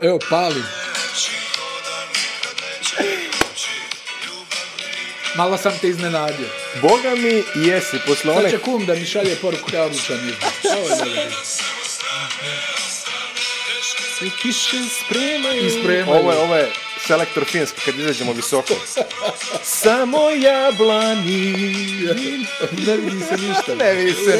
Evo, 0.00 0.18
palim. 0.30 0.64
Malo 5.34 5.58
sam 5.58 5.72
te 5.80 5.88
iznenadio. 5.88 6.46
Boga 6.82 7.14
mi 7.14 7.44
jesi, 7.66 7.98
posle 8.06 8.34
Sad 8.34 8.36
one... 8.36 8.50
će 8.50 8.58
kum 8.58 8.86
da 8.86 8.94
mi 8.94 9.06
šalje 9.06 9.36
poruku 9.36 9.70
kao 9.70 9.86
odličan 9.86 10.16
izbor. 10.16 10.50
Ovo 10.76 10.88
je 10.88 10.96
dobro. 10.96 11.22
Svi 14.18 14.30
kiše 14.42 14.76
spremaju. 15.04 15.66
I 15.66 15.70
spremaju. 15.70 16.20
Ovo 16.20 16.32
je, 16.32 16.38
ovo 16.38 16.56
je 16.56 16.72
selektor 17.06 17.44
finski, 17.44 17.80
kad 17.84 17.98
izađemo 17.98 18.32
visoko. 18.32 18.74
Samo 19.82 20.30
jablani. 20.30 21.52
Ne 22.86 22.96
vidi 22.96 23.24
se 23.24 23.36
ništa. 23.36 23.74
Ne 23.78 23.92
vidi 23.94 24.12
se 24.12 24.36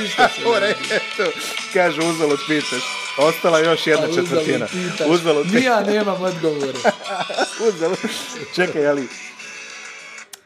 ništa 0.00 0.28
se 0.28 0.44
U 0.48 0.52
ne 0.52 0.60
vidi. 0.60 0.76
reketu. 0.90 1.38
Kaže, 1.72 2.00
uzalud 2.00 2.40
pitaš. 2.48 3.07
Ostala 3.18 3.58
još 3.58 3.86
jedna 3.86 4.06
A, 4.06 4.08
uzalud 4.08 4.28
četvrtina. 4.28 4.66
Uzalud 5.08 5.54
Ni 5.54 5.62
ja 5.62 5.80
nemam 5.80 6.22
odgovore. 6.22 6.78
uzalud. 7.68 7.98
Čekaj, 8.54 8.88
ali... 8.88 9.08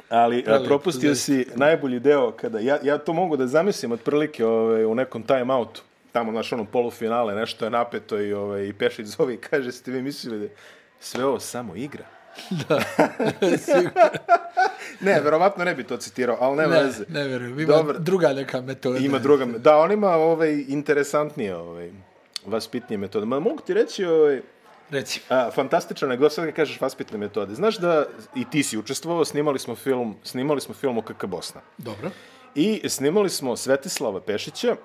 Ali 0.08 0.38
a, 0.38 0.42
Prelepo, 0.44 0.64
propustio 0.64 1.14
zaista. 1.14 1.24
si 1.24 1.46
najbolji 1.54 2.00
deo 2.00 2.32
kada 2.32 2.58
ja, 2.58 2.78
ja 2.82 2.98
to 2.98 3.12
mogu 3.12 3.36
da 3.36 3.46
zamislim 3.46 3.92
otprilike 3.92 4.46
ovaj, 4.46 4.84
u 4.84 4.94
nekom 4.94 5.22
time 5.22 5.54
outu 5.54 5.82
tamo 6.12 6.32
naš 6.32 6.52
ono 6.52 6.64
polufinale 6.64 7.34
nešto 7.34 7.64
je 7.64 7.70
napeto 7.70 8.20
i 8.20 8.32
ovaj 8.32 8.66
i 8.66 8.72
Pešić 8.72 9.06
zove 9.06 9.34
i 9.34 9.36
kaže 9.36 9.72
ste 9.72 9.90
vi 9.90 10.02
mislili 10.02 10.48
da 10.48 10.54
sve 11.00 11.24
ovo 11.24 11.40
samo 11.40 11.76
igra 11.76 12.04
ne 15.00 15.20
verovatno 15.20 15.64
ne 15.64 15.74
bi 15.74 15.84
to 15.84 15.96
citirao 15.96 16.36
ali 16.40 16.56
nema 16.56 16.74
Ne, 16.74 16.82
veze 16.82 17.04
ne 17.08 17.24
verujem. 17.24 17.60
Ima 17.60 17.72
Dobro. 17.76 17.98
druga 17.98 18.32
neka 18.32 18.60
metoda. 18.60 18.98
ima 18.98 19.18
druga 19.18 19.44
da 19.44 19.76
on 19.76 19.92
ima 19.92 20.10
ovaj 20.10 20.64
interesantnije 20.68 21.56
ovaj 21.56 21.90
vaspitnije 22.46 22.98
metode 22.98 23.26
ma 23.26 23.40
mogu 23.40 23.60
ti 23.66 23.74
reći 23.74 24.04
ovaj 24.04 24.42
Reci. 24.90 25.20
A, 25.28 25.50
fantastična 25.54 26.06
anegdota, 26.08 26.34
sad 26.34 26.44
kad 26.44 26.54
kažeš 26.54 26.80
vaspitne 26.80 27.18
metode. 27.18 27.54
Znaš 27.54 27.78
da 27.78 28.04
i 28.34 28.44
ti 28.50 28.62
si 28.62 28.78
učestvovao, 28.78 29.24
snimali 29.24 29.58
smo 29.58 29.74
film, 29.74 30.16
snimali 30.22 30.60
smo 30.60 30.74
film 30.74 30.98
o 30.98 31.02
KK 31.02 31.24
Bosna. 31.26 31.60
Dobro. 31.78 32.10
I 32.54 32.88
snimali 32.88 33.30
smo 33.30 33.56
Svetislava 33.56 34.20
Pešića, 34.20 34.76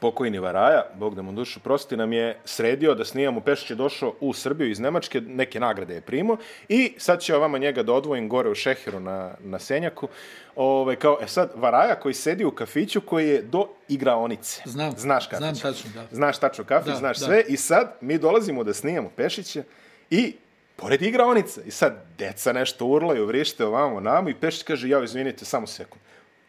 pokojni 0.00 0.38
Varaja, 0.38 0.82
Bog 0.94 1.14
da 1.14 1.22
mu 1.22 1.32
dušu 1.32 1.60
prosti, 1.60 1.96
nam 1.96 2.12
je 2.12 2.38
sredio 2.44 2.94
da 2.94 3.04
snimamo. 3.04 3.40
Pešić 3.40 3.70
je 3.70 3.76
došao 3.76 4.14
u 4.20 4.32
Srbiju 4.32 4.70
iz 4.70 4.80
Nemačke, 4.80 5.20
neke 5.20 5.60
nagrade 5.60 5.94
je 5.94 6.00
primao 6.00 6.36
i 6.68 6.94
sad 6.98 7.20
će 7.20 7.36
ovama 7.36 7.58
njega 7.58 7.82
da 7.82 7.92
odvojim 7.92 8.28
gore 8.28 8.50
u 8.50 8.54
Šeheru 8.54 9.00
na, 9.00 9.34
na 9.40 9.58
Senjaku. 9.58 10.08
Ove, 10.56 10.96
kao, 10.96 11.18
e 11.22 11.26
sad, 11.26 11.52
Varaja 11.54 11.94
koji 11.94 12.14
sedi 12.14 12.44
u 12.44 12.50
kafiću 12.50 13.00
koji 13.00 13.28
je 13.28 13.42
do 13.42 13.68
igraonice. 13.88 14.62
Znam. 14.64 14.92
Znaš 14.96 15.26
kafić. 15.26 15.38
Znam 15.38 15.54
tačno, 15.54 15.90
da. 15.94 16.06
Znaš 16.10 16.38
tačno 16.38 16.64
kafić, 16.64 16.92
Da, 16.92 16.96
znaš 16.98 17.18
da. 17.18 17.26
sve. 17.26 17.44
I 17.48 17.56
sad 17.56 17.96
mi 18.00 18.18
dolazimo 18.18 18.64
da 18.64 18.74
snimamo 18.74 19.10
Pešića 19.16 19.62
i 20.10 20.34
pored 20.76 21.02
igraonice. 21.02 21.60
I 21.66 21.70
sad 21.70 22.04
deca 22.18 22.52
nešto 22.52 22.86
urlaju, 22.86 23.26
vrište 23.26 23.64
ovamo 23.64 24.00
namo 24.00 24.28
i 24.28 24.34
Pešić 24.34 24.62
kaže, 24.62 24.88
ja 24.88 25.02
izvinite, 25.04 25.44
samo 25.44 25.66
sekund. 25.66 26.02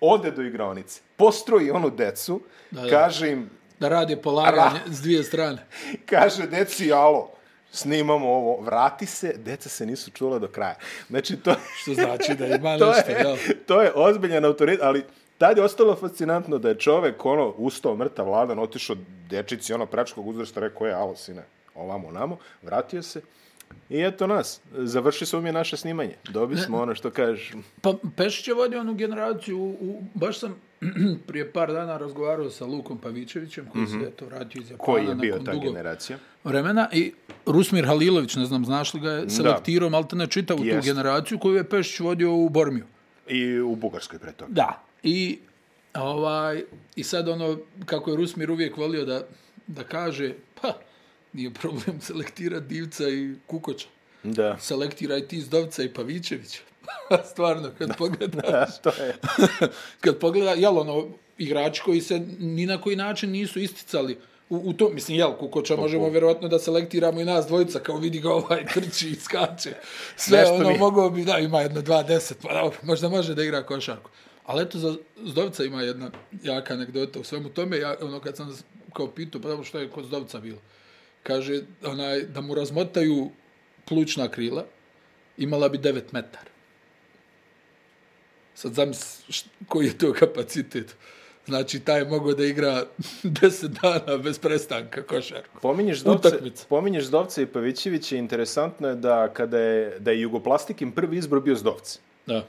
Ode 0.05 0.31
do 0.31 0.41
igraonice, 0.41 1.01
postroji 1.15 1.71
onu 1.71 1.89
decu, 1.89 2.41
Da, 2.71 2.81
da. 2.81 2.89
kaže 2.89 3.31
im, 3.31 3.49
Da 3.79 3.89
radi 3.89 4.15
polaganje 4.15 4.79
s 4.87 5.01
dvije 5.01 5.23
strane. 5.23 5.65
kaže 6.11 6.47
deci, 6.47 6.91
alo, 6.93 7.31
snimamo 7.71 8.27
ovo, 8.29 8.61
vrati 8.61 9.05
se, 9.05 9.33
deca 9.37 9.69
se 9.69 9.85
nisu 9.85 10.11
čula 10.11 10.39
do 10.39 10.47
kraja. 10.47 10.75
Znači, 11.09 11.37
to, 11.37 11.55
Što 11.81 11.93
znači 11.93 12.35
da 12.35 12.45
ima 12.45 12.77
to, 12.79 12.91
nešto, 12.91 13.11
je, 13.11 13.17
jel? 13.17 13.37
to 13.65 13.81
je 13.81 13.91
ozbiljan 13.95 14.45
autoritet, 14.45 14.81
ali 14.83 15.03
tad 15.37 15.57
je 15.57 15.63
ostalo 15.63 15.95
fascinantno 15.95 16.57
da 16.57 16.69
je 16.69 16.79
čovek, 16.79 17.25
ono, 17.25 17.53
ustao 17.57 17.95
mrtav 17.95 18.25
vladan, 18.25 18.59
otišao 18.59 18.95
dečici, 19.29 19.73
ono, 19.73 19.85
pračkog 19.85 20.27
uzrasta, 20.27 20.59
rekao 20.59 20.87
je, 20.87 20.93
alo, 20.93 21.15
sine, 21.15 21.43
ovamo, 21.75 22.11
namo, 22.11 22.37
vratio 22.61 23.02
se, 23.03 23.21
I 23.89 24.01
eto 24.01 24.27
nas, 24.27 24.61
završi 24.73 25.25
se 25.25 25.37
umije 25.37 25.53
naše 25.53 25.77
snimanje. 25.77 26.15
Dobi 26.29 26.57
smo 26.57 26.81
ono 26.81 26.95
što 26.95 27.11
kažeš. 27.11 27.51
Pa 27.81 27.93
Pešić 28.17 28.47
je 28.47 28.53
vodio 28.53 28.79
onu 28.79 28.93
generaciju, 28.93 29.59
u, 29.59 29.69
u, 29.81 30.03
baš 30.13 30.39
sam 30.39 30.55
prije 31.27 31.51
par 31.51 31.73
dana 31.73 31.97
razgovarao 31.97 32.49
sa 32.49 32.65
Lukom 32.65 32.97
Pavićevićem, 32.97 33.65
koji 33.73 33.87
se 33.87 33.97
eto 34.07 34.25
vratio 34.25 34.59
iz 34.59 34.71
Japana 34.71 34.93
Mhm. 34.93 35.05
Koji 35.05 35.09
je 35.09 35.15
bio 35.15 35.39
ta 35.45 35.55
generacija? 35.55 36.17
vremena 36.43 36.89
i 36.91 37.13
Rusmir 37.45 37.85
Halilović, 37.85 38.35
ne 38.35 38.45
znam, 38.45 38.65
znaš 38.65 38.93
li 38.93 38.99
ga 38.99 39.11
je, 39.11 39.29
selektirao 39.29 39.89
malte 39.89 40.15
ne 40.15 40.27
čitavu 40.27 40.59
tu 40.59 40.65
Jest. 40.65 40.87
generaciju 40.87 41.39
koju 41.39 41.55
je 41.55 41.69
Pešić 41.69 41.99
vodio 41.99 42.33
u 42.35 42.49
Bormiju. 42.49 42.85
I 43.27 43.59
u 43.59 43.75
Bugarskoj 43.75 44.19
pre 44.19 44.31
toga. 44.31 44.51
Da. 44.53 44.83
I, 45.03 45.39
ovaj, 45.93 46.63
I 46.95 47.03
sad 47.03 47.27
ono, 47.30 47.57
kako 47.85 48.11
je 48.11 48.17
Rusmir 48.17 48.51
uvijek 48.51 48.77
volio 48.77 49.05
da, 49.05 49.21
da 49.67 49.83
kaže, 49.83 50.33
pa, 50.61 50.73
nije 51.33 51.54
problem 51.54 52.02
selektirati 52.08 52.66
Divca 52.67 53.10
i 53.10 53.33
Kukoća. 53.48 53.88
Da. 54.23 54.58
Selektiraj 54.60 55.27
ti 55.27 55.42
Zdovca 55.42 55.83
i 55.83 55.94
Pavićevića. 55.94 56.60
Stvarno, 57.32 57.71
kad 57.77 57.98
pogledaš. 57.98 58.42
Da, 58.44 58.66
to 58.83 59.04
je. 59.04 59.16
kad 60.02 60.20
pogleda, 60.20 60.52
jel 60.52 60.77
ono, 60.77 61.08
igrači 61.38 61.82
koji 61.86 62.02
se 62.02 62.20
ni 62.39 62.66
na 62.66 62.82
koji 62.82 62.95
način 62.95 63.32
nisu 63.32 63.60
isticali 63.60 64.17
u, 64.49 64.61
u 64.70 64.73
to, 64.73 64.89
mislim, 64.89 65.17
jel, 65.17 65.33
Kukoća 65.38 65.76
možemo 65.76 66.10
vjerovatno 66.10 66.48
da 66.48 66.60
selektiramo 66.60 67.22
i 67.22 67.26
nas 67.26 67.48
dvojica, 67.48 67.80
kao 67.80 67.98
vidi 67.98 68.20
ga 68.20 68.33
ovaj 68.33 68.66
trči 68.73 69.10
i 69.10 69.16
skače. 69.16 69.73
Sve 70.16 70.38
Nešto 70.38 70.54
ono, 70.54 70.70
mi- 70.70 70.77
mogao 70.77 71.10
bi, 71.10 71.23
da, 71.26 71.38
ima 71.38 71.61
jedno 71.61 71.82
2-10, 71.82 72.33
pa 72.42 72.54
dobro, 72.54 72.77
možda 72.83 73.10
može 73.10 73.36
da 73.36 73.43
igra 73.43 73.64
košarku. 73.64 74.10
Ali 74.45 74.64
eto, 74.64 74.80
za 74.80 74.95
Zdovca 75.26 75.64
ima 75.64 75.82
jedna 75.82 76.11
jaka 76.43 76.73
anegdota 76.73 77.20
u 77.20 77.23
svemu 77.23 77.49
tome, 77.49 77.77
ja, 77.77 77.95
ono, 78.02 78.20
kad 78.20 78.38
sam 78.38 78.58
kao 78.93 79.08
pitao, 79.08 79.42
pa 79.42 79.48
dobro, 79.48 79.66
što 79.66 79.80
je 79.80 79.89
kod 79.89 80.05
Zdovca 80.05 80.39
bilo? 80.39 80.58
Kaže, 81.23 81.61
onaj, 81.86 82.22
da 82.22 82.42
mu 82.42 82.56
razmotaju 82.56 83.30
plućna 83.86 84.28
krila, 84.28 84.66
imala 85.38 85.70
bi 85.70 85.78
9 85.78 86.02
metara. 86.11 86.52
Sad 88.56 88.73
zamisli 88.73 89.34
št- 89.34 89.48
koji 89.67 89.86
je 89.86 89.98
to 89.98 90.14
kapacitet. 90.14 90.95
Znači, 91.45 91.80
taj 91.80 92.00
je 92.00 92.06
mogao 92.06 92.34
da 92.34 92.45
igra 92.45 92.86
10 93.23 93.67
dana 93.67 94.17
bez 94.17 94.39
prestanka 94.39 95.04
košarku. 95.04 95.60
Pominješ 95.61 96.00
Zdovce, 96.00 96.30
pominješ 96.70 97.04
Zdovce 97.06 97.42
i 97.44 97.45
Pavićevića, 97.45 98.16
interesantno 98.16 98.88
je 98.88 98.95
da 98.95 99.34
kada 99.34 99.60
je, 99.60 100.00
da 100.00 100.11
je 100.11 100.22
Jugoplastikin 100.22 100.92
prvi 100.92 101.17
izbor 101.17 101.40
bio 101.42 101.55
Zdovce. 101.55 102.00
Da. 102.26 102.48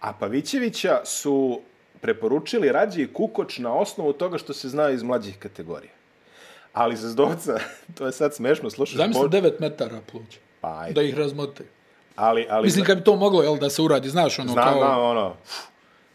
A 0.00 0.12
Pavićevića 0.12 1.00
su 1.04 1.60
preporučili 2.00 2.72
Rađe 2.72 3.02
i 3.02 3.12
Kukoč 3.12 3.58
na 3.58 3.74
osnovu 3.74 4.12
toga 4.12 4.38
što 4.38 4.52
se 4.52 4.68
zna 4.68 4.90
iz 4.90 5.02
mlađih 5.02 5.38
kategorija. 5.38 5.92
Ali 6.72 6.96
za 6.96 7.08
Zdovca, 7.08 7.58
to 7.98 8.06
je 8.06 8.12
sad 8.12 8.34
smešno, 8.34 8.70
slušaš... 8.70 8.96
Zamisli 8.96 9.28
9 9.28 9.52
metara 9.60 10.00
pluća. 10.10 10.38
Pa, 10.60 10.78
ajde. 10.80 10.94
Da 10.94 11.02
ih 11.02 11.14
razmotaju. 11.14 11.68
Ali, 12.16 12.46
ali, 12.50 12.64
Mislim, 12.64 12.84
kad 12.84 12.98
bi 12.98 13.04
to 13.04 13.16
moglo, 13.16 13.42
jel, 13.42 13.56
da 13.56 13.70
se 13.70 13.82
uradi, 13.82 14.08
znaš, 14.08 14.38
ono, 14.38 14.52
znam, 14.52 14.64
kao 14.64 14.78
znam, 14.78 15.00
ono, 15.00 15.36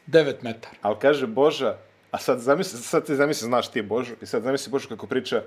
9 0.08 0.34
metara. 0.42 0.76
ali 0.82 0.96
kaže 1.02 1.28
Boža, 1.28 1.78
a 2.12 2.18
sad 2.18 2.40
zamisli, 2.40 2.80
sad 2.80 3.06
ti 3.06 3.16
zamisli, 3.16 3.46
znaš 3.46 3.72
ti 3.72 3.82
Božu, 3.82 4.14
i 4.22 4.26
sad 4.26 4.44
zamisli 4.44 4.72
Božu 4.72 4.90
kako 4.90 5.08
priča, 5.08 5.44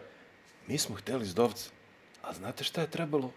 mi 0.66 0.78
smo 0.78 0.97
hteli 0.97 1.25
Zdovca, 1.25 1.71
a 2.22 2.32
znate 2.32 2.65
šta 2.65 2.81
je 2.81 2.87
trebalo 2.87 3.31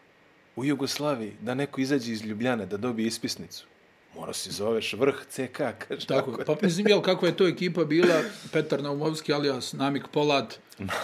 u 0.55 0.65
Jugoslaviji 0.65 1.33
da 1.41 1.53
neko 1.53 1.81
izađe 1.81 2.11
iz 2.11 2.21
Ljubljane 2.25 2.65
da 2.65 2.77
dobije 2.77 3.07
ispisnicu? 3.07 3.65
Mora 4.15 4.33
se 4.33 4.51
zoveš 4.51 4.93
vrh 4.93 5.15
CK, 5.29 5.57
kaže. 5.87 6.07
Tako, 6.07 6.37
pa 6.45 6.55
mislim, 6.61 6.87
jel, 6.87 7.01
kako 7.01 7.25
je 7.25 7.37
to 7.37 7.47
ekipa 7.47 7.85
bila, 7.85 8.21
Petar 8.51 8.83
Naumovski, 8.83 9.33
alias 9.33 9.73
Namik 9.73 10.03
Polad, 10.11 10.57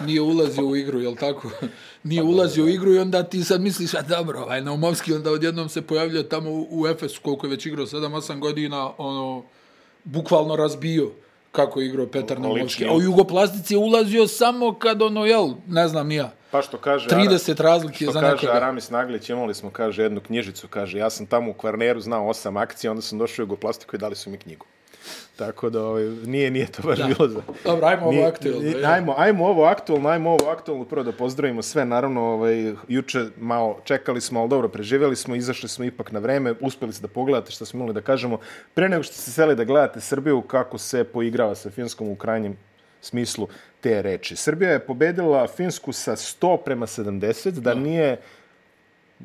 nije 0.04 0.20
ulazio 0.20 0.66
u 0.66 0.76
igru, 0.76 1.00
jel 1.00 1.16
tako? 1.16 1.50
Nije 2.02 2.22
ulazio 2.22 2.64
u 2.64 2.68
igru 2.68 2.94
i 2.94 2.98
onda 2.98 3.22
ti 3.22 3.44
sad 3.44 3.60
misliš, 3.60 3.94
a 3.94 4.02
dobro, 4.02 4.40
ovaj 4.40 4.62
Naumovski 4.62 5.12
onda 5.12 5.30
odjednom 5.30 5.68
se 5.68 5.82
pojavljao 5.82 6.22
tamo 6.22 6.50
u, 6.50 6.66
u 6.70 6.86
Efesu, 6.86 7.20
koliko 7.22 7.46
je 7.46 7.50
već 7.50 7.66
igrao, 7.66 7.86
7-8 7.86 8.38
godina, 8.38 8.90
ono, 8.98 9.44
bukvalno 10.04 10.56
razbio 10.56 11.10
kako 11.52 11.80
je 11.80 11.86
igrao 11.86 12.06
Petar 12.06 12.40
Naumovski. 12.40 12.86
A 12.86 12.92
u 12.92 13.02
Jugoplastici 13.02 13.74
je 13.74 13.78
ulazio 13.78 14.26
samo 14.26 14.74
kad, 14.74 15.02
ono, 15.02 15.24
jel, 15.24 15.50
ne 15.66 15.88
znam, 15.88 16.08
nija, 16.08 16.32
Pa 16.50 16.62
što 16.62 16.78
kaže... 16.78 17.08
30 17.08 17.62
razlike 17.62 18.04
Što 18.04 18.12
za 18.12 18.20
kaže 18.20 18.46
nekoga. 18.46 18.52
Aramis 18.52 18.90
Naglić, 18.90 19.30
imali 19.30 19.54
smo, 19.54 19.70
kaže, 19.70 20.02
jednu 20.02 20.20
knjižicu, 20.20 20.68
kaže, 20.68 20.98
ja 20.98 21.10
sam 21.10 21.26
tamo 21.26 21.50
u 21.50 21.54
Kvarneru 21.54 22.00
znao 22.00 22.28
osam 22.28 22.56
akcija, 22.56 22.90
onda 22.90 23.02
sam 23.02 23.18
došao 23.18 23.42
u 23.42 23.44
Jugoplastiku 23.44 23.96
i 23.96 23.98
dali 23.98 24.16
su 24.16 24.30
mi 24.30 24.38
knjigu. 24.38 24.66
Tako 25.36 25.70
da, 25.70 25.84
ovaj, 25.84 26.04
nije, 26.04 26.50
nije 26.50 26.66
to 26.66 26.82
baš 26.82 26.98
Da. 26.98 27.04
bilo 27.06 27.28
za... 27.28 27.40
Dobro, 27.64 27.86
ajmo 27.86 28.06
ovo 28.06 28.32
jel? 28.42 28.86
Ajmo, 28.86 29.14
ajmo 29.18 29.46
ovo 29.46 29.64
aktualno, 29.64 30.08
ajmo 30.08 30.30
ovo 30.30 30.50
aktualno, 30.50 30.84
prvo 30.84 31.02
da 31.02 31.12
pozdravimo 31.12 31.62
sve, 31.62 31.84
naravno, 31.84 32.22
ovaj, 32.22 32.74
juče 32.88 33.24
malo 33.38 33.80
čekali 33.84 34.20
smo, 34.20 34.40
ali 34.40 34.48
dobro, 34.48 34.68
preživjeli 34.68 35.16
smo, 35.16 35.34
izašli 35.34 35.68
smo 35.68 35.84
ipak 35.84 36.12
na 36.12 36.18
vreme, 36.18 36.54
uspeli 36.60 36.92
ste 36.92 37.02
da 37.02 37.08
pogledate 37.08 37.52
što 37.52 37.64
smo 37.64 37.78
imali 37.78 37.94
da 37.94 38.00
kažemo. 38.00 38.38
Pre 38.74 38.88
nego 38.88 39.02
što 39.02 39.14
ste 39.14 39.30
seli 39.30 39.56
da 39.56 39.64
gledate 39.64 40.00
Srbiju, 40.00 40.42
kako 40.42 40.78
se 40.78 41.04
poigrava 41.04 41.54
sa 41.54 41.70
Finskom 41.70 42.08
u 42.08 42.16
krajnjem 42.16 42.56
smislu 43.00 43.48
te 43.80 44.02
reči. 44.02 44.36
Srbija 44.36 44.70
je 44.70 44.86
pobedila 44.86 45.46
Finsku 45.46 45.92
sa 45.92 46.16
100 46.16 46.56
prema 46.64 46.86
70, 46.86 47.50
da 47.50 47.74
nije 47.74 48.16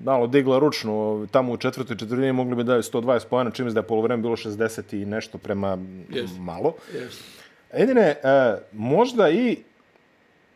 malo 0.04 0.28
digla 0.28 0.60
ručno, 0.60 1.28
tamo 1.32 1.54
u 1.54 1.58
četvrtoj 1.58 1.98
četvrtini 1.98 2.34
mogli 2.34 2.56
bi 2.56 2.64
da 2.64 2.76
je 2.76 2.82
120 2.82 3.26
pojena, 3.30 3.52
čime 3.52 3.72
da 3.72 3.80
je 3.80 3.88
polovreme 3.88 4.22
bilo 4.22 4.36
60 4.36 5.02
i 5.02 5.06
nešto 5.06 5.38
prema 5.38 5.78
Jeste. 6.10 6.40
malo. 6.40 6.76
Jeste. 6.94 7.24
Edine, 7.74 8.02
e, 8.02 8.18
možda 8.72 9.30
i 9.30 9.58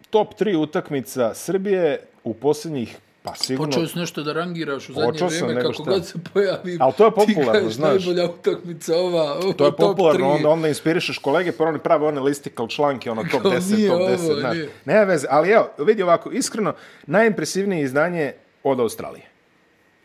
top 0.09 0.33
3 0.39 0.57
utakmica 0.57 1.33
Srbije 1.33 1.99
u 2.23 2.33
posljednjih, 2.33 2.97
pa 3.23 3.35
sigurno... 3.35 3.71
Počeo 3.71 3.87
si 3.87 3.99
nešto 3.99 4.23
da 4.23 4.33
rangiraš 4.33 4.89
u 4.89 4.93
zadnje 4.93 5.27
vrijeme, 5.27 5.61
kako 5.61 5.73
šta. 5.73 5.83
god 5.83 6.05
se 6.05 6.13
pojavi. 6.33 6.77
Ali 6.79 6.93
to 6.97 7.05
je 7.05 7.11
popularno, 7.25 7.67
ti 7.67 7.73
znaš. 7.73 8.05
najbolja 8.05 8.29
utakmica 8.29 8.95
ova, 8.97 9.33
ovo, 9.33 9.53
To 9.53 9.65
je 9.65 9.71
popularno, 9.71 10.29
onda, 10.29 10.49
onda 10.49 10.67
inspirišeš 10.67 11.17
kolege, 11.17 11.51
pa 11.51 11.63
oni 11.63 11.79
prave 11.79 12.07
one 12.07 12.21
listikal 12.21 12.67
članke, 12.67 13.11
ono 13.11 13.23
top 13.31 13.41
Kao 13.51 13.51
10, 13.51 13.75
nije 13.75 13.89
top 13.89 13.99
ovo, 13.99 14.09
10, 14.09 14.39
znaš. 14.39 14.53
nije. 14.53 14.69
Nema 14.85 15.03
veze, 15.03 15.27
ali 15.29 15.49
evo, 15.49 15.69
vidi 15.77 16.03
ovako, 16.03 16.31
iskreno, 16.31 16.73
najimpresivnije 17.07 17.83
izdanje 17.83 18.33
od 18.63 18.79
Australije. 18.79 19.25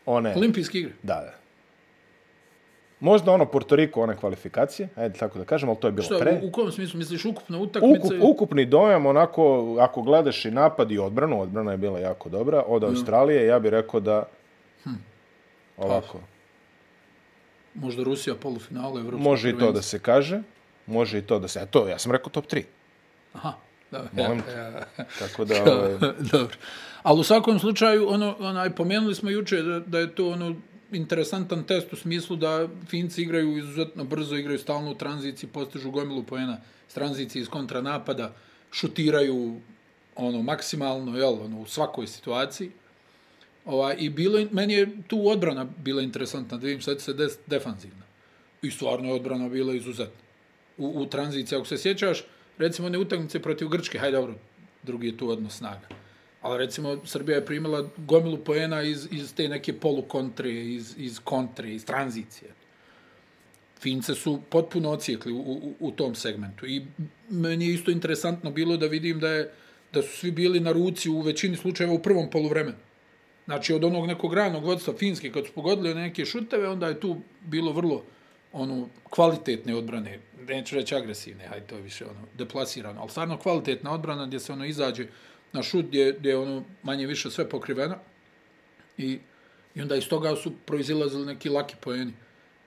One, 0.05 0.33
Olimpijske 0.35 0.77
igre. 0.79 0.93
da, 1.03 1.13
da. 1.13 1.44
Možda 3.05 3.31
ono 3.31 3.45
Porto 3.45 3.75
Riko, 3.75 4.01
one 4.01 4.15
kvalifikacije, 4.17 4.89
ajde 4.95 5.17
tako 5.19 5.39
da 5.39 5.45
kažem, 5.45 5.69
ali 5.69 5.77
to 5.79 5.87
je 5.87 5.91
bilo 5.91 6.05
Šta, 6.05 6.17
pre. 6.19 6.39
u, 6.43 6.47
u 6.47 6.51
kom 6.51 6.71
smislu 6.71 6.97
misliš 6.97 7.25
ukupna 7.25 7.57
utakmica? 7.57 8.07
Ukup, 8.07 8.13
ukupni 8.21 8.65
dojam, 8.65 9.05
onako, 9.05 9.75
ako 9.79 10.01
gledaš 10.01 10.45
i 10.45 10.51
napad 10.51 10.91
i 10.91 10.97
odbranu, 10.97 11.41
odbrana 11.41 11.71
je 11.71 11.77
bila 11.77 11.99
jako 11.99 12.29
dobra, 12.29 12.63
od 12.67 12.83
Australije, 12.83 13.45
ja 13.45 13.59
bih 13.59 13.71
rekao 13.71 13.99
da, 13.99 14.23
Hm. 14.83 14.89
ovako, 15.77 16.19
Možda 17.73 18.03
Rusija 18.03 18.35
polufinale 18.35 19.01
Evropskog 19.01 19.21
može 19.21 19.49
i 19.49 19.57
to 19.57 19.71
da 19.71 19.81
se 19.81 19.99
kaže, 19.99 20.41
može 20.87 21.17
i 21.17 21.21
to 21.21 21.39
da 21.39 21.47
se, 21.47 21.59
a 21.59 21.65
to, 21.65 21.87
ja 21.87 21.99
sam 21.99 22.11
rekao 22.11 22.29
top 22.29 22.45
3. 22.45 22.63
Aha, 23.33 23.53
da, 23.91 24.03
Molim 24.11 24.41
ja, 24.55 24.63
ja. 24.63 24.85
Tako 25.19 25.45
da, 25.45 25.55
ovaj, 25.73 25.93
Dobro. 26.31 26.55
Ali 27.03 27.19
u 27.19 27.23
svakom 27.23 27.59
slučaju, 27.59 28.09
ono, 28.09 28.35
onaj, 28.39 28.69
pomenuli 28.69 29.15
smo 29.15 29.29
juče 29.29 29.61
da, 29.61 29.79
da 29.79 29.99
je 29.99 30.15
to 30.15 30.29
ono 30.29 30.55
interesantan 30.95 31.63
test 31.63 31.93
u 31.93 31.95
smislu 31.95 32.35
da 32.35 32.67
Finci 32.87 33.21
igraju 33.21 33.57
izuzetno 33.57 34.03
brzo, 34.03 34.35
igraju 34.35 34.59
stalno 34.59 34.91
u 34.91 34.95
tranziciji, 34.95 35.49
postižu 35.49 35.91
gomilu 35.91 36.23
poena 36.23 36.57
s 36.87 36.93
tranzicije 36.93 37.41
iz 37.41 37.49
kontranapada, 37.49 38.33
šutiraju 38.71 39.59
ono 40.15 40.41
maksimalno, 40.41 41.17
jel, 41.17 41.33
ono, 41.41 41.61
u 41.61 41.65
svakoj 41.65 42.07
situaciji. 42.07 42.71
Ova, 43.65 43.93
I 43.93 44.09
bilo, 44.09 44.39
meni 44.51 44.73
je 44.73 44.87
tu 45.07 45.29
odbrana 45.29 45.65
bila 45.83 46.01
interesantna, 46.01 46.57
da 46.57 46.65
vidim 46.65 46.81
šta 46.81 46.95
će 46.95 47.01
se 47.01 47.13
des, 47.13 47.37
defanzivna. 47.47 48.05
I 48.61 48.71
stvarno 48.71 49.07
je 49.07 49.13
odbrana 49.13 49.49
bila 49.49 49.73
izuzetna. 49.73 50.21
U, 50.77 51.01
u 51.01 51.05
tranziciji, 51.05 51.57
ako 51.57 51.65
se 51.65 51.77
sjećaš, 51.77 52.23
recimo 52.57 52.87
one 52.87 52.97
utakmice 52.97 53.41
protiv 53.41 53.67
Grčke, 53.67 53.99
hajde 53.99 54.17
dobro, 54.17 54.35
drugi 54.83 55.07
je 55.07 55.17
tu 55.17 55.29
odnos 55.29 55.57
snaga. 55.57 55.87
Ali 56.45 56.57
recimo 56.57 56.97
Srbija 57.05 57.35
je 57.35 57.45
primila 57.45 57.87
gomilu 57.97 58.37
poena 58.37 58.81
iz, 58.81 59.07
iz 59.11 59.33
te 59.35 59.47
neke 59.49 59.73
polukontre, 59.73 60.51
iz, 60.51 60.93
iz 60.97 61.19
kontre, 61.23 61.71
iz 61.73 61.85
tranzicije. 61.85 62.51
Fince 63.79 64.15
su 64.15 64.41
potpuno 64.49 64.91
ocijekli 64.91 65.33
u, 65.33 65.39
u, 65.39 65.73
u 65.79 65.91
tom 65.91 66.15
segmentu. 66.15 66.67
I 66.67 66.85
meni 67.29 67.67
je 67.67 67.73
isto 67.73 67.91
interesantno 67.91 68.51
bilo 68.51 68.77
da 68.77 68.85
vidim 68.85 69.19
da, 69.19 69.29
je, 69.29 69.51
da 69.93 70.01
su 70.01 70.17
svi 70.17 70.31
bili 70.31 70.59
na 70.59 70.71
ruci 70.71 71.09
u 71.09 71.21
većini 71.21 71.57
slučajeva 71.57 71.93
u 71.93 72.01
prvom 72.01 72.29
poluvremenu. 72.29 72.77
Znači, 73.45 73.73
od 73.73 73.83
onog 73.83 74.05
nekog 74.07 74.33
ranog 74.33 74.65
vodstva 74.65 74.93
Finske, 74.97 75.31
kad 75.31 75.45
su 75.45 75.51
pogodili 75.53 75.95
neke 75.95 76.25
šuteve, 76.25 76.69
onda 76.69 76.87
je 76.87 76.99
tu 76.99 77.17
bilo 77.41 77.71
vrlo 77.71 78.03
ono, 78.53 78.89
kvalitetne 79.03 79.75
odbrane, 79.75 80.19
neću 80.47 80.75
reći 80.75 80.95
agresivne, 80.95 81.47
hajde 81.47 81.65
to 81.67 81.75
je 81.75 81.81
više 81.81 82.05
ono, 82.05 82.27
deplasirano, 82.37 83.01
ali 83.01 83.09
stvarno 83.09 83.37
kvalitetna 83.37 83.91
odbrana 83.91 84.25
gdje 84.25 84.39
se 84.39 84.53
ono 84.53 84.65
izađe 84.65 85.07
na 85.55 85.63
šut 85.63 85.85
gdje, 85.85 86.15
gdje 86.19 86.29
je 86.29 86.37
ono 86.37 86.63
manje 86.83 87.07
više 87.07 87.31
sve 87.31 87.49
pokriveno 87.49 87.95
i, 88.97 89.19
i 89.75 89.81
onda 89.81 89.95
iz 89.95 90.07
toga 90.07 90.35
su 90.35 90.51
proizilazili 90.65 91.25
neki 91.25 91.49
laki 91.49 91.75
poeni 91.81 92.13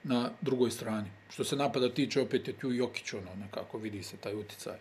na 0.03 0.31
drugoj 0.41 0.71
strani. 0.71 1.09
Što 1.29 1.43
se 1.43 1.55
napada 1.55 1.93
tiče, 1.93 2.21
opet 2.21 2.47
je 2.47 2.53
tu 2.53 2.73
Jokić, 2.73 3.13
ono, 3.13 3.35
nekako 3.35 3.77
vidi 3.77 4.03
se 4.03 4.17
taj 4.17 4.35
uticaj. 4.35 4.77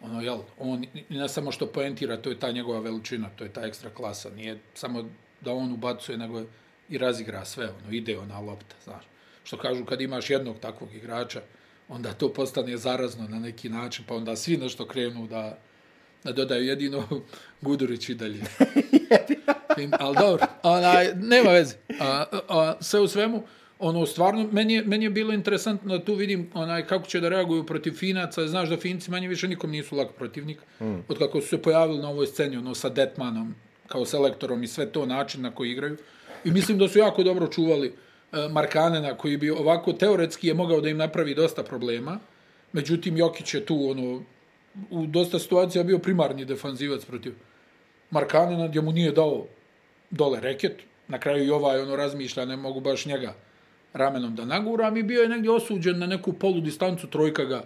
Ono, 0.00 0.20
jel, 0.20 0.38
on 0.58 0.84
ne 1.08 1.28
samo 1.28 1.52
što 1.52 1.66
poentira, 1.66 2.16
to 2.16 2.30
je 2.30 2.38
ta 2.38 2.50
njegova 2.50 2.80
veličina, 2.80 3.28
to 3.36 3.44
je 3.44 3.52
ta 3.52 3.66
ekstra 3.66 3.90
klasa. 3.90 4.30
Nije 4.30 4.58
samo 4.74 5.04
da 5.40 5.52
on 5.52 5.72
ubacuje, 5.72 6.18
nego 6.18 6.42
i 6.88 6.98
razigra 6.98 7.44
sve, 7.44 7.68
ono, 7.70 7.92
ide 7.92 8.18
ona 8.18 8.40
lopta, 8.40 8.76
znaš. 8.84 9.04
Što 9.44 9.56
kažu, 9.56 9.84
kad 9.84 10.00
imaš 10.00 10.30
jednog 10.30 10.58
takvog 10.58 10.94
igrača, 10.94 11.42
onda 11.88 12.12
to 12.12 12.32
postane 12.32 12.76
zarazno 12.76 13.28
na 13.28 13.38
neki 13.38 13.68
način, 13.68 14.04
pa 14.08 14.14
onda 14.14 14.36
svi 14.36 14.56
nešto 14.56 14.86
krenu 14.86 15.26
da, 15.26 15.58
da 16.26 16.32
dodaju 16.32 16.64
jedino 16.64 17.04
Gudurić 17.60 18.08
i 18.08 18.14
dalje. 18.14 18.40
Ali 20.00 20.16
dobro, 20.20 20.46
onaj, 20.62 21.14
nema 21.14 21.50
veze. 21.50 21.74
A, 22.00 22.24
a, 22.48 22.74
sve 22.80 23.00
u 23.00 23.08
svemu, 23.08 23.42
ono, 23.78 24.06
stvarno, 24.06 24.48
meni 24.52 24.74
je, 24.74 24.84
meni 24.84 25.04
je 25.04 25.10
bilo 25.10 25.32
interesantno 25.32 25.98
da 25.98 26.04
tu 26.04 26.14
vidim 26.14 26.50
onaj, 26.54 26.86
kako 26.86 27.06
će 27.06 27.20
da 27.20 27.28
reaguju 27.28 27.66
protiv 27.66 27.92
Finaca. 27.92 28.46
Znaš 28.46 28.68
da 28.68 28.76
Finci 28.76 29.10
manje 29.10 29.28
više 29.28 29.48
nikom 29.48 29.70
nisu 29.70 29.96
lak 29.96 30.08
protivnik. 30.18 30.58
Mm. 30.80 30.94
Od 31.08 31.18
kako 31.18 31.40
su 31.40 31.48
se 31.48 31.62
pojavili 31.62 31.98
na 31.98 32.08
ovoj 32.08 32.26
sceni, 32.26 32.56
ono, 32.56 32.74
sa 32.74 32.88
Detmanom, 32.88 33.54
kao 33.86 34.04
selektorom 34.04 34.62
i 34.62 34.66
sve 34.66 34.86
to 34.92 35.06
način 35.06 35.42
na 35.42 35.50
koji 35.50 35.70
igraju. 35.70 35.96
I 36.44 36.50
mislim 36.50 36.78
da 36.78 36.88
su 36.88 36.98
jako 36.98 37.22
dobro 37.22 37.46
čuvali 37.46 37.86
e, 38.32 38.48
Markanena, 38.48 39.14
koji 39.14 39.36
bi 39.36 39.50
ovako 39.50 39.92
teoretski 39.92 40.48
je 40.48 40.54
mogao 40.54 40.80
da 40.80 40.88
im 40.88 40.96
napravi 40.96 41.34
dosta 41.34 41.62
problema. 41.62 42.18
Međutim, 42.72 43.16
Jokić 43.16 43.54
je 43.54 43.66
tu, 43.66 43.90
ono, 43.90 44.22
u 44.90 45.06
dosta 45.06 45.38
situacija 45.38 45.84
bio 45.84 45.98
primarni 45.98 46.44
defanzivac 46.44 47.04
protiv 47.04 47.34
Markanena, 48.10 48.68
gdje 48.68 48.80
mu 48.80 48.92
nije 48.92 49.12
dao 49.12 49.46
dole 50.10 50.40
reket. 50.40 50.76
Na 51.08 51.18
kraju 51.18 51.44
i 51.44 51.50
ovaj 51.50 51.80
ono 51.80 51.96
razmišlja, 51.96 52.44
ne 52.44 52.56
mogu 52.56 52.80
baš 52.80 53.06
njega 53.06 53.34
ramenom 53.92 54.34
da 54.34 54.44
naguram 54.44 54.96
i 54.96 55.02
bio 55.02 55.22
je 55.22 55.28
negdje 55.28 55.50
osuđen 55.50 55.98
na 55.98 56.06
neku 56.06 56.32
polu 56.32 56.60
distancu, 56.60 57.06
trojka 57.06 57.44
ga 57.44 57.62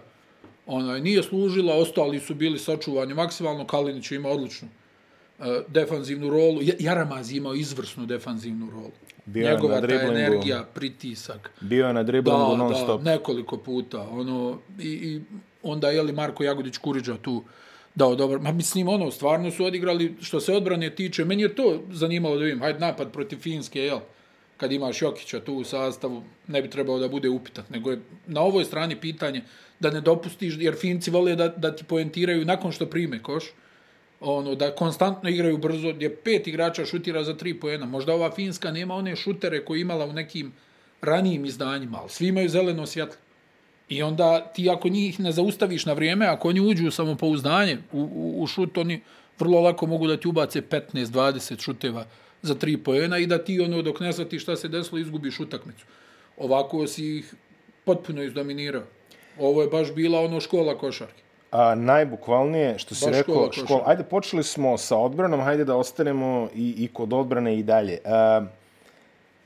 ono, 0.65 0.97
nije 0.97 1.23
služila, 1.23 1.75
ostali 1.75 2.19
su 2.19 2.35
bili 2.35 2.59
sačuvani 2.59 3.13
maksimalno, 3.13 3.67
Kalinić 3.67 4.11
je 4.11 4.15
imao 4.15 4.31
odličnu 4.31 4.67
uh, 5.39 5.45
defanzivnu 5.67 6.29
rolu, 6.29 6.61
Ja- 6.61 6.75
Jaramaz 6.79 7.31
je 7.31 7.37
imao 7.37 7.53
izvrsnu 7.53 8.05
defanzivnu 8.05 8.69
rolu. 8.69 8.91
Bio 9.25 9.47
je 9.47 9.53
Njegova 9.53 9.81
na 9.81 9.87
ta 9.87 9.93
energija, 9.93 10.63
pritisak, 10.73 11.51
bio 11.61 11.87
je 11.87 11.93
na 11.93 12.03
driblingu 12.03 12.39
da, 12.51 12.57
non 12.57 12.69
da, 12.71 12.75
stop. 12.75 13.03
nekoliko 13.03 13.57
puta. 13.57 14.07
Ono, 14.11 14.59
i, 14.79 14.87
i 14.89 15.21
onda 15.63 15.89
je 15.89 16.01
li 16.01 16.13
Marko 16.13 16.43
Jagodić 16.43 16.77
Kuriđa 16.77 17.17
tu 17.21 17.43
dao 17.95 18.15
dobar. 18.15 18.39
Ma 18.39 18.51
mislim, 18.51 18.87
ono, 18.87 19.11
stvarno 19.11 19.51
su 19.51 19.65
odigrali, 19.65 20.15
što 20.21 20.39
se 20.39 20.53
odbrane 20.53 20.89
tiče, 20.95 21.25
meni 21.25 21.41
je 21.41 21.55
to 21.55 21.83
zanimalo 21.91 22.37
da 22.37 22.43
vidim, 22.43 22.59
hajde 22.59 22.79
napad 22.79 23.11
protiv 23.11 23.37
Finske, 23.37 23.79
jel? 23.79 23.99
Kad 24.57 24.71
imaš 24.71 25.01
Jokića 25.01 25.39
tu 25.39 25.53
u 25.53 25.63
sastavu, 25.63 26.23
ne 26.47 26.61
bi 26.61 26.69
trebao 26.69 26.99
da 26.99 27.07
bude 27.07 27.29
upitat, 27.29 27.69
nego 27.69 27.91
je 27.91 28.01
na 28.27 28.41
ovoj 28.41 28.65
strani 28.65 28.95
pitanje 28.95 29.41
da 29.79 29.89
ne 29.89 30.01
dopustiš, 30.01 30.55
jer 30.59 30.75
Finci 30.75 31.11
vole 31.11 31.35
da, 31.35 31.47
da 31.47 31.75
ti 31.75 31.83
poentiraju 31.83 32.45
nakon 32.45 32.71
što 32.71 32.85
prime 32.85 33.23
koš, 33.23 33.43
ono, 34.19 34.55
da 34.55 34.75
konstantno 34.75 35.29
igraju 35.29 35.57
brzo, 35.57 35.93
gdje 35.93 36.15
pet 36.15 36.47
igrača 36.47 36.85
šutira 36.85 37.23
za 37.23 37.37
tri 37.37 37.59
poena. 37.59 37.85
Možda 37.85 38.13
ova 38.13 38.31
Finska 38.31 38.71
nema 38.71 38.95
one 38.95 39.15
šutere 39.15 39.65
koje 39.65 39.81
imala 39.81 40.05
u 40.05 40.13
nekim 40.13 40.53
ranijim 41.01 41.45
izdanjima, 41.45 41.97
ali 42.01 42.09
svi 42.09 42.27
imaju 42.27 42.49
zeleno 42.49 42.85
svjetlo. 42.85 43.17
I 43.91 44.03
onda 44.03 44.39
ti 44.53 44.69
ako 44.69 44.89
njih 44.89 45.19
ne 45.19 45.31
zaustaviš 45.31 45.85
na 45.85 45.93
vrijeme, 45.93 46.25
ako 46.25 46.49
oni 46.49 46.59
uđu 46.59 46.87
u 46.87 46.91
samopouzdanje 46.91 47.77
u, 47.91 47.99
u, 47.99 48.43
u 48.43 48.47
šut, 48.47 48.77
oni 48.77 49.01
vrlo 49.39 49.61
lako 49.61 49.85
mogu 49.85 50.07
da 50.07 50.17
ti 50.17 50.27
ubace 50.27 50.61
15-20 50.61 51.63
šuteva 51.63 52.05
za 52.41 52.55
tri 52.55 52.77
poena 52.77 53.17
i 53.17 53.27
da 53.27 53.43
ti 53.43 53.59
ono 53.59 53.81
dok 53.81 53.99
ne 53.99 54.13
shvatiš 54.13 54.43
šta 54.43 54.55
se 54.55 54.67
desilo 54.67 54.99
izgubiš 54.99 55.39
utakmicu. 55.39 55.85
Ovako 56.37 56.87
si 56.87 57.17
ih 57.17 57.33
potpuno 57.85 58.23
izdominirao. 58.23 58.83
Ovo 59.39 59.61
je 59.61 59.67
baš 59.67 59.93
bila 59.93 60.21
ono 60.21 60.39
škola 60.39 60.77
košarke. 60.77 61.21
A 61.51 61.75
najbukvalnije, 61.75 62.79
što 62.79 62.95
si 62.95 63.05
Baš 63.05 63.15
rekao, 63.15 63.35
škola 63.51 63.65
škola. 63.65 63.83
Ajde, 63.85 64.03
počeli 64.03 64.43
smo 64.43 64.77
sa 64.77 64.97
odbranom, 64.97 65.41
hajde 65.41 65.65
da 65.65 65.75
ostanemo 65.75 66.49
i, 66.55 66.75
i 66.77 66.87
kod 66.87 67.13
odbrane 67.13 67.59
i 67.59 67.63
dalje. 67.63 67.97
A, 68.05 68.45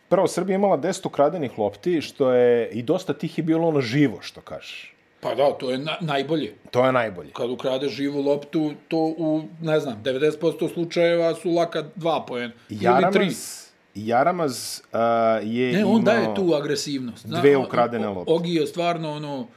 prvo, 0.10 0.28
Srbija 0.28 0.56
imala 0.56 0.78
10 0.78 1.08
ukradenih 1.08 1.60
lopti, 1.60 2.02
što 2.02 2.32
je, 2.32 2.70
i 2.70 2.84
dosta 2.84 3.14
tih 3.14 3.38
je 3.38 3.44
bilo 3.44 3.68
ono 3.68 3.82
živo, 3.82 4.18
što 4.22 4.42
kažeš. 4.42 4.96
Pa 5.20 5.36
da, 5.36 5.52
to 5.52 5.72
je 5.72 5.78
na, 5.78 5.98
najbolje. 6.02 6.54
To 6.72 6.86
je 6.86 6.92
najbolje. 6.92 7.32
Kad 7.34 7.50
ukradeš 7.50 7.92
živu 7.92 8.22
loptu, 8.22 8.72
to 8.88 8.98
u, 8.98 9.44
ne 9.62 9.80
znam, 9.80 10.04
90% 10.04 10.74
slučajeva 10.74 11.36
su 11.36 11.52
laka 11.52 11.84
dva 11.96 12.26
poena. 12.28 12.54
Ili 12.70 12.80
tri. 12.80 12.86
Jaramaz, 12.86 13.66
Jaramaz 13.96 14.82
a, 14.94 15.04
je 15.44 15.74
Ne, 15.74 15.86
on 15.86 15.92
imao... 15.92 16.04
daje 16.04 16.36
tu 16.36 16.54
agresivnost. 16.54 17.28
dve 17.28 17.58
ukradene 17.58 18.08
lopte. 18.08 18.34
Ogi 18.34 18.54
je 18.54 18.68
stvarno 18.68 19.12
ono, 19.12 19.48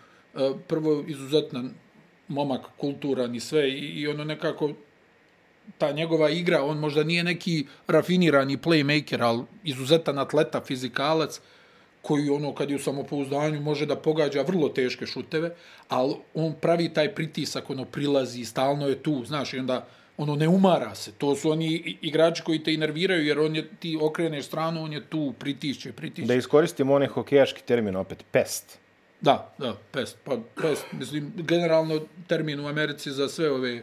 prvo 0.67 1.05
izuzetan 1.07 1.71
momak, 2.29 2.61
kulturan 2.77 3.35
i 3.35 3.41
sve, 3.41 3.71
i, 3.71 4.01
i 4.01 4.09
ono 4.09 4.25
nekako 4.25 4.71
ta 5.79 5.93
njegova 5.93 6.31
igra, 6.31 6.63
on 6.65 6.79
možda 6.79 7.05
nije 7.05 7.25
neki 7.25 7.67
rafinirani 7.87 8.59
playmaker, 8.59 9.23
ali 9.23 9.43
izuzetan 9.65 10.19
atleta, 10.19 10.61
fizikalac, 10.61 11.41
koji 12.03 12.31
ono 12.31 12.55
kad 12.55 12.71
je 12.71 12.77
u 12.77 12.79
samopouzdanju 12.79 13.61
može 13.61 13.87
da 13.87 13.97
pogađa 13.97 14.43
vrlo 14.43 14.69
teške 14.69 15.07
šuteve, 15.07 15.55
ali 15.89 16.15
on 16.35 16.55
pravi 16.61 16.89
taj 16.89 17.15
pritisak, 17.15 17.71
ono 17.71 17.85
prilazi, 17.85 18.45
stalno 18.45 18.89
je 18.89 19.03
tu, 19.03 19.25
znaš, 19.25 19.55
i 19.55 19.59
onda 19.59 19.87
ono 20.17 20.37
ne 20.37 20.49
umara 20.49 20.95
se. 20.95 21.13
To 21.13 21.37
su 21.37 21.51
oni 21.51 21.99
igrači 22.01 22.43
koji 22.43 22.63
te 22.63 22.75
inerviraju, 22.75 23.27
jer 23.27 23.39
on 23.39 23.57
je, 23.57 23.69
ti 23.81 23.99
okreneš 24.03 24.47
stranu, 24.47 24.85
on 24.85 24.93
je 24.93 25.05
tu, 25.05 25.35
pritišće, 25.39 25.93
pritišće. 25.93 26.27
Da 26.27 26.35
iskoristimo 26.35 26.95
onaj 26.95 27.09
hokejaški 27.09 27.63
termin 27.63 27.97
opet, 27.97 28.25
pest. 28.31 28.79
Da, 29.21 29.55
da, 29.59 29.77
pest. 29.93 30.17
Pa 30.25 30.37
pest, 30.63 30.85
mislim, 30.93 31.33
generalno 31.37 32.01
termin 32.27 32.61
u 32.61 32.69
Americi 32.69 33.11
za 33.11 33.29
sve 33.29 33.51
ove 33.51 33.83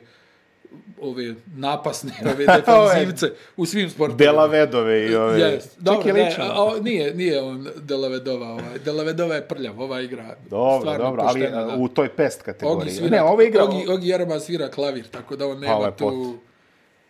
ove 1.01 1.35
napasne, 1.55 2.11
ove 2.35 2.45
defanzivce 2.45 3.31
u 3.57 3.65
svim 3.65 3.89
sportovima. 3.89 4.31
Delavedove 4.31 5.05
i 5.05 5.15
ove... 5.15 5.39
Yes. 5.39 5.61
Dobro, 5.77 6.13
ne, 6.13 6.35
a, 6.39 6.43
a, 6.43 6.79
nije, 6.81 7.15
nije 7.15 7.41
on 7.41 7.67
Delavedova. 7.75 8.47
Ovaj. 8.47 8.79
Delavedova 8.85 9.35
je 9.35 9.47
prljav, 9.47 9.81
ova 9.81 10.01
igra. 10.01 10.35
Dobro, 10.49 10.79
stvarno 10.79 11.05
dobro, 11.05 11.23
ali 11.25 11.39
poštena, 11.39 11.63
da. 11.63 11.75
u 11.75 11.87
toj 11.87 12.09
pest 12.09 12.39
Ogi 12.39 12.45
kategoriji. 12.45 12.93
svira, 12.93 13.09
Ne, 13.09 13.23
ova 13.23 13.43
igra... 13.43 13.63
Ogi, 13.63 13.87
Ogi 13.89 14.07
Jerema 14.07 14.39
svira 14.39 14.69
klavir, 14.69 15.07
tako 15.07 15.35
da 15.35 15.47
on 15.47 15.59
nema 15.59 15.91
tu... 15.91 16.37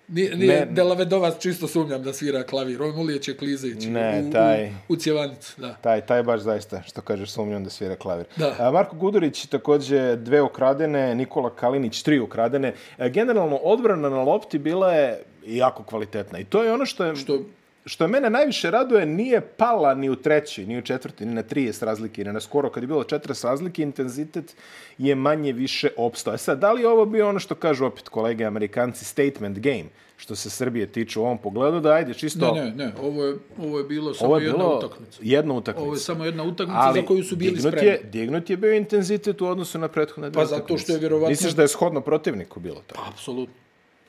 Nije, 0.07 0.35
nije 0.35 0.59
Ne. 0.59 0.65
Delavedova 0.65 1.31
čisto 1.31 1.67
sumnjam 1.67 2.03
da 2.03 2.13
svira 2.13 2.43
klavir, 2.43 2.81
on 2.81 2.99
ulijeće 2.99 3.37
klizeći 3.37 3.89
Ne, 3.89 4.23
u, 4.29 4.31
taj- 4.31 4.67
u, 4.67 4.71
u 4.89 4.95
cjevanicu, 4.95 5.61
da. 5.61 5.73
Taj, 5.73 6.01
taj 6.01 6.23
baš 6.23 6.41
zaista, 6.41 6.81
što 6.81 7.01
kažeš, 7.01 7.31
sumnjam 7.31 7.63
da 7.63 7.69
svira 7.69 7.95
klavir. 7.95 8.25
Da. 8.35 8.55
A, 8.59 8.71
Marko 8.71 8.95
Gudurić 8.95 9.45
takođe 9.45 10.15
dve 10.15 10.41
ukradene, 10.41 11.15
Nikola 11.15 11.49
Kalinić 11.49 12.01
tri 12.03 12.19
ukradene. 12.19 12.73
E, 12.97 13.09
Generalno, 13.09 13.55
odbrana 13.55 14.09
na 14.09 14.21
lopti 14.21 14.57
bila 14.59 14.93
je 14.93 15.23
jako 15.47 15.83
kvalitetna. 15.83 16.39
I 16.39 16.43
to 16.43 16.63
je 16.63 16.73
ono 16.73 16.85
što 16.85 17.05
je... 17.05 17.15
Što, 17.15 17.39
Što 17.85 18.03
je 18.03 18.07
mene 18.07 18.29
najviše 18.29 18.71
raduje, 18.71 19.05
nije 19.05 19.41
pala 19.41 19.93
ni 19.93 20.09
u 20.09 20.15
trećoj, 20.15 20.65
ni 20.65 20.77
u 20.77 20.81
četvrtoj, 20.81 21.27
ni 21.27 21.33
na 21.33 21.43
30 21.43 21.85
razlike, 21.85 22.23
ni 22.23 22.33
na 22.33 22.39
skoro. 22.39 22.69
Kad 22.69 22.83
je 22.83 22.87
bilo 22.87 23.03
40 23.03 23.19
razlike, 23.45 23.81
intenzitet 23.81 24.55
je 24.97 25.15
manje 25.15 25.53
više 25.53 25.89
opstao. 25.97 26.33
E 26.33 26.37
sad, 26.37 26.59
da 26.59 26.71
li 26.71 26.85
ovo 26.85 27.05
bio 27.05 27.29
ono 27.29 27.39
što 27.39 27.55
kažu 27.55 27.85
opet 27.85 28.09
kolege 28.09 28.45
amerikanci, 28.45 29.05
statement 29.05 29.59
game, 29.59 29.83
što 30.17 30.35
se 30.35 30.49
Srbije 30.49 30.87
tiče 30.87 31.19
u 31.19 31.23
ovom 31.23 31.37
pogledu, 31.37 31.79
da 31.79 31.91
ajde 31.91 32.13
čisto... 32.13 32.53
ne, 32.53 32.61
ne, 32.61 32.71
ne, 32.75 32.91
ovo 33.01 33.23
je, 33.23 33.35
ovo 33.59 33.77
je 33.77 33.83
bilo 33.83 34.13
samo 34.13 34.27
ovo 34.27 34.37
je 34.37 34.43
jedna 34.43 34.57
bilo 34.57 34.77
utakmica. 34.77 35.19
jedna 35.23 35.53
utakmica. 35.53 35.83
Ovo 35.83 35.93
je 35.93 35.99
samo 35.99 36.25
jedna 36.25 36.43
utakmica 36.43 36.79
Ali 36.79 37.01
za 37.01 37.07
koju 37.07 37.23
su 37.23 37.35
bili 37.35 37.51
dignut 37.51 37.67
spremni. 37.67 37.89
Je, 37.89 38.01
dignut 38.03 38.49
je 38.49 38.57
bio 38.57 38.73
intenzitet 38.73 39.41
u 39.41 39.47
odnosu 39.47 39.79
na 39.79 39.87
prethodne 39.87 40.29
dve 40.29 40.35
Pa 40.35 40.45
zato 40.45 40.55
utakmice. 40.57 40.83
što 40.83 40.93
je 40.93 40.99
vjerovatno- 40.99 41.29
Misliš 41.29 41.53
da 41.53 41.61
je 41.61 41.67
shodno 41.67 42.01
protivniku 42.01 42.59
bilo 42.59 42.81
tako? 42.87 43.01
Apsolutno. 43.07 43.55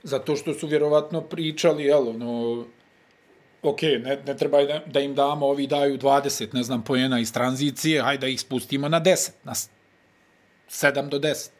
Zato 0.02 0.37
što 0.37 0.54
su 0.54 0.66
vjerovatno 0.66 1.21
pričali, 1.21 1.85
jel, 1.85 2.09
ono, 2.09 2.64
ok, 3.62 3.82
ne, 3.82 4.18
ne 4.26 4.36
treba 4.36 4.62
da, 4.62 4.82
da 4.86 5.00
im 5.00 5.14
damo, 5.14 5.46
ovi 5.46 5.66
daju 5.66 5.98
20, 5.98 6.54
ne 6.54 6.62
znam, 6.62 6.82
pojena 6.82 7.20
iz 7.20 7.32
tranzicije, 7.32 8.02
hajde 8.02 8.20
da 8.20 8.26
ih 8.26 8.40
spustimo 8.40 8.88
na 8.88 9.00
10, 9.00 9.30
na 9.44 9.54
s- 9.54 9.70
7 10.70 11.08
do 11.08 11.18
10. 11.18 11.50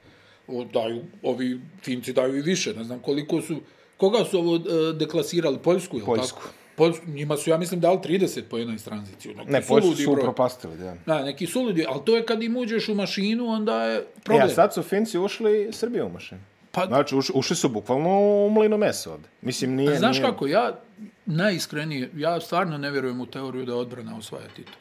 O, 0.49 0.65
daju, 0.65 1.03
ovi 1.23 1.61
Finci 1.83 2.13
daju 2.13 2.37
i 2.37 2.43
više, 2.43 2.75
ne 2.75 2.85
znam 2.85 2.99
koliko 2.99 3.41
su, 3.43 3.61
koga 3.97 4.25
su 4.25 4.39
ovo 4.39 4.57
e, 4.57 4.61
deklasirali, 4.93 5.59
Poljsku, 5.59 5.97
jel 5.97 6.07
Poljsku. 6.07 6.39
tako? 6.39 6.53
Poljsku. 6.77 7.05
Njima 7.07 7.37
su, 7.37 7.51
ja 7.51 7.59
mislim, 7.59 7.81
dali 7.81 7.99
30 7.99 8.43
pojena 8.43 8.75
iz 8.75 8.85
tranzicije. 8.85 9.35
Neki 9.35 9.51
Ne, 9.51 9.63
Poljsku 9.63 9.95
su 9.95 10.13
broj. 10.13 10.23
propastili, 10.23 10.77
da. 10.77 10.95
Da, 11.07 11.25
neki 11.25 11.47
suludi, 11.47 11.85
ali 11.89 12.01
to 12.05 12.17
je 12.17 12.27
kad 12.27 12.43
im 12.43 12.57
uđeš 12.57 12.89
u 12.89 12.95
mašinu, 12.95 13.47
onda 13.47 13.85
je 13.85 13.99
E, 13.99 14.05
problem. 14.25 14.47
a 14.47 14.51
sad 14.51 14.75
su 14.75 14.83
Finci 14.83 15.19
ušli 15.19 15.69
Srbije 15.73 16.05
u 16.05 16.09
mašinu. 16.09 16.41
Pa- 16.77 16.87
Znači, 16.87 17.15
uš, 17.15 17.31
ušli 17.35 17.57
su 17.57 17.69
bukvalno 17.69 18.09
u 18.11 18.51
mlino 18.51 18.77
meso 18.77 19.13
ovde. 19.13 19.29
Mislim, 19.43 19.71
nije... 19.73 19.97
Znaš 19.97 20.17
nije... 20.17 20.27
kako, 20.27 20.47
ja 20.47 20.79
najiskrenije, 21.27 22.11
ja 22.17 22.41
stvarno 22.41 22.79
ne 22.79 22.91
vjerujem 22.91 23.21
u 23.21 23.27
teoriju 23.27 23.65
da 23.65 23.77
odbrana 23.77 24.17
osvaja 24.17 24.49
titul. 24.49 24.75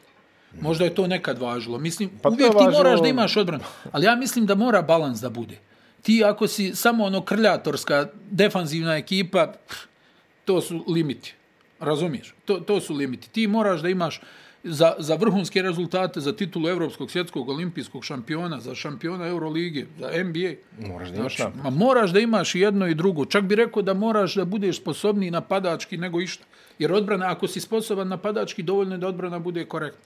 Možda 0.62 0.84
je 0.84 0.96
to 0.96 1.08
nekad 1.08 1.40
važilo. 1.40 1.78
Mislim, 1.80 2.10
Pa 2.22 2.30
uvijek 2.30 2.42
je 2.44 2.50
ti 2.50 2.56
važilo- 2.58 2.72
moraš 2.74 3.02
da 3.02 3.08
imaš 3.08 3.38
odbranu. 3.38 3.64
Ali 3.92 4.06
ja 4.06 4.16
mislim 4.16 4.46
da 4.46 4.56
mora 4.56 4.82
balans 4.82 5.20
da 5.20 5.30
bude. 5.30 5.58
Ti 6.02 6.24
ako 6.24 6.48
si 6.48 6.76
samo 6.76 7.04
ono 7.04 7.22
krljatorska, 7.22 8.08
defanzivna 8.32 8.96
ekipa, 8.96 9.54
to 10.46 10.62
su 10.62 10.84
limiti. 10.88 11.34
Razumiješ? 11.80 12.34
To, 12.46 12.56
to 12.56 12.82
su 12.82 12.94
limiti. 12.94 13.30
Ti 13.30 13.48
moraš 13.48 13.82
da 13.82 13.90
imaš 13.90 14.22
za, 14.66 14.96
za 15.00 15.16
vrhunske 15.16 15.62
rezultate, 15.62 16.20
za 16.20 16.36
titulu 16.36 16.70
Evropskog 16.70 17.12
svjetskog 17.12 17.50
olimpijskog 17.50 18.06
šampiona, 18.06 18.60
za 18.60 18.76
šampiona 18.76 19.28
Euroligije, 19.28 19.88
za 20.00 20.24
NBA. 20.24 20.54
Moraš 20.88 21.10
da 21.10 21.18
imaš 21.18 21.38
napad. 21.38 21.64
Ma 21.64 21.70
moraš 21.70 22.12
da 22.12 22.20
imaš 22.20 22.56
jedno 22.56 22.88
i 22.88 22.96
drugo. 22.96 23.26
Čak 23.26 23.44
bi 23.44 23.56
rekao 23.56 23.82
da 23.82 23.94
moraš 23.94 24.36
da 24.36 24.46
budeš 24.46 24.78
sposobniji 24.78 25.32
napadački 25.32 25.98
nego 25.98 26.22
išta. 26.22 26.46
Jer 26.80 26.94
odbrana, 26.94 27.32
ako 27.32 27.48
si 27.48 27.60
sposoban 27.60 28.08
napadački, 28.08 28.64
dovoljno 28.64 28.96
je 28.96 28.98
da 28.98 29.08
odbrana 29.08 29.40
bude 29.40 29.66
korektna. 29.66 30.04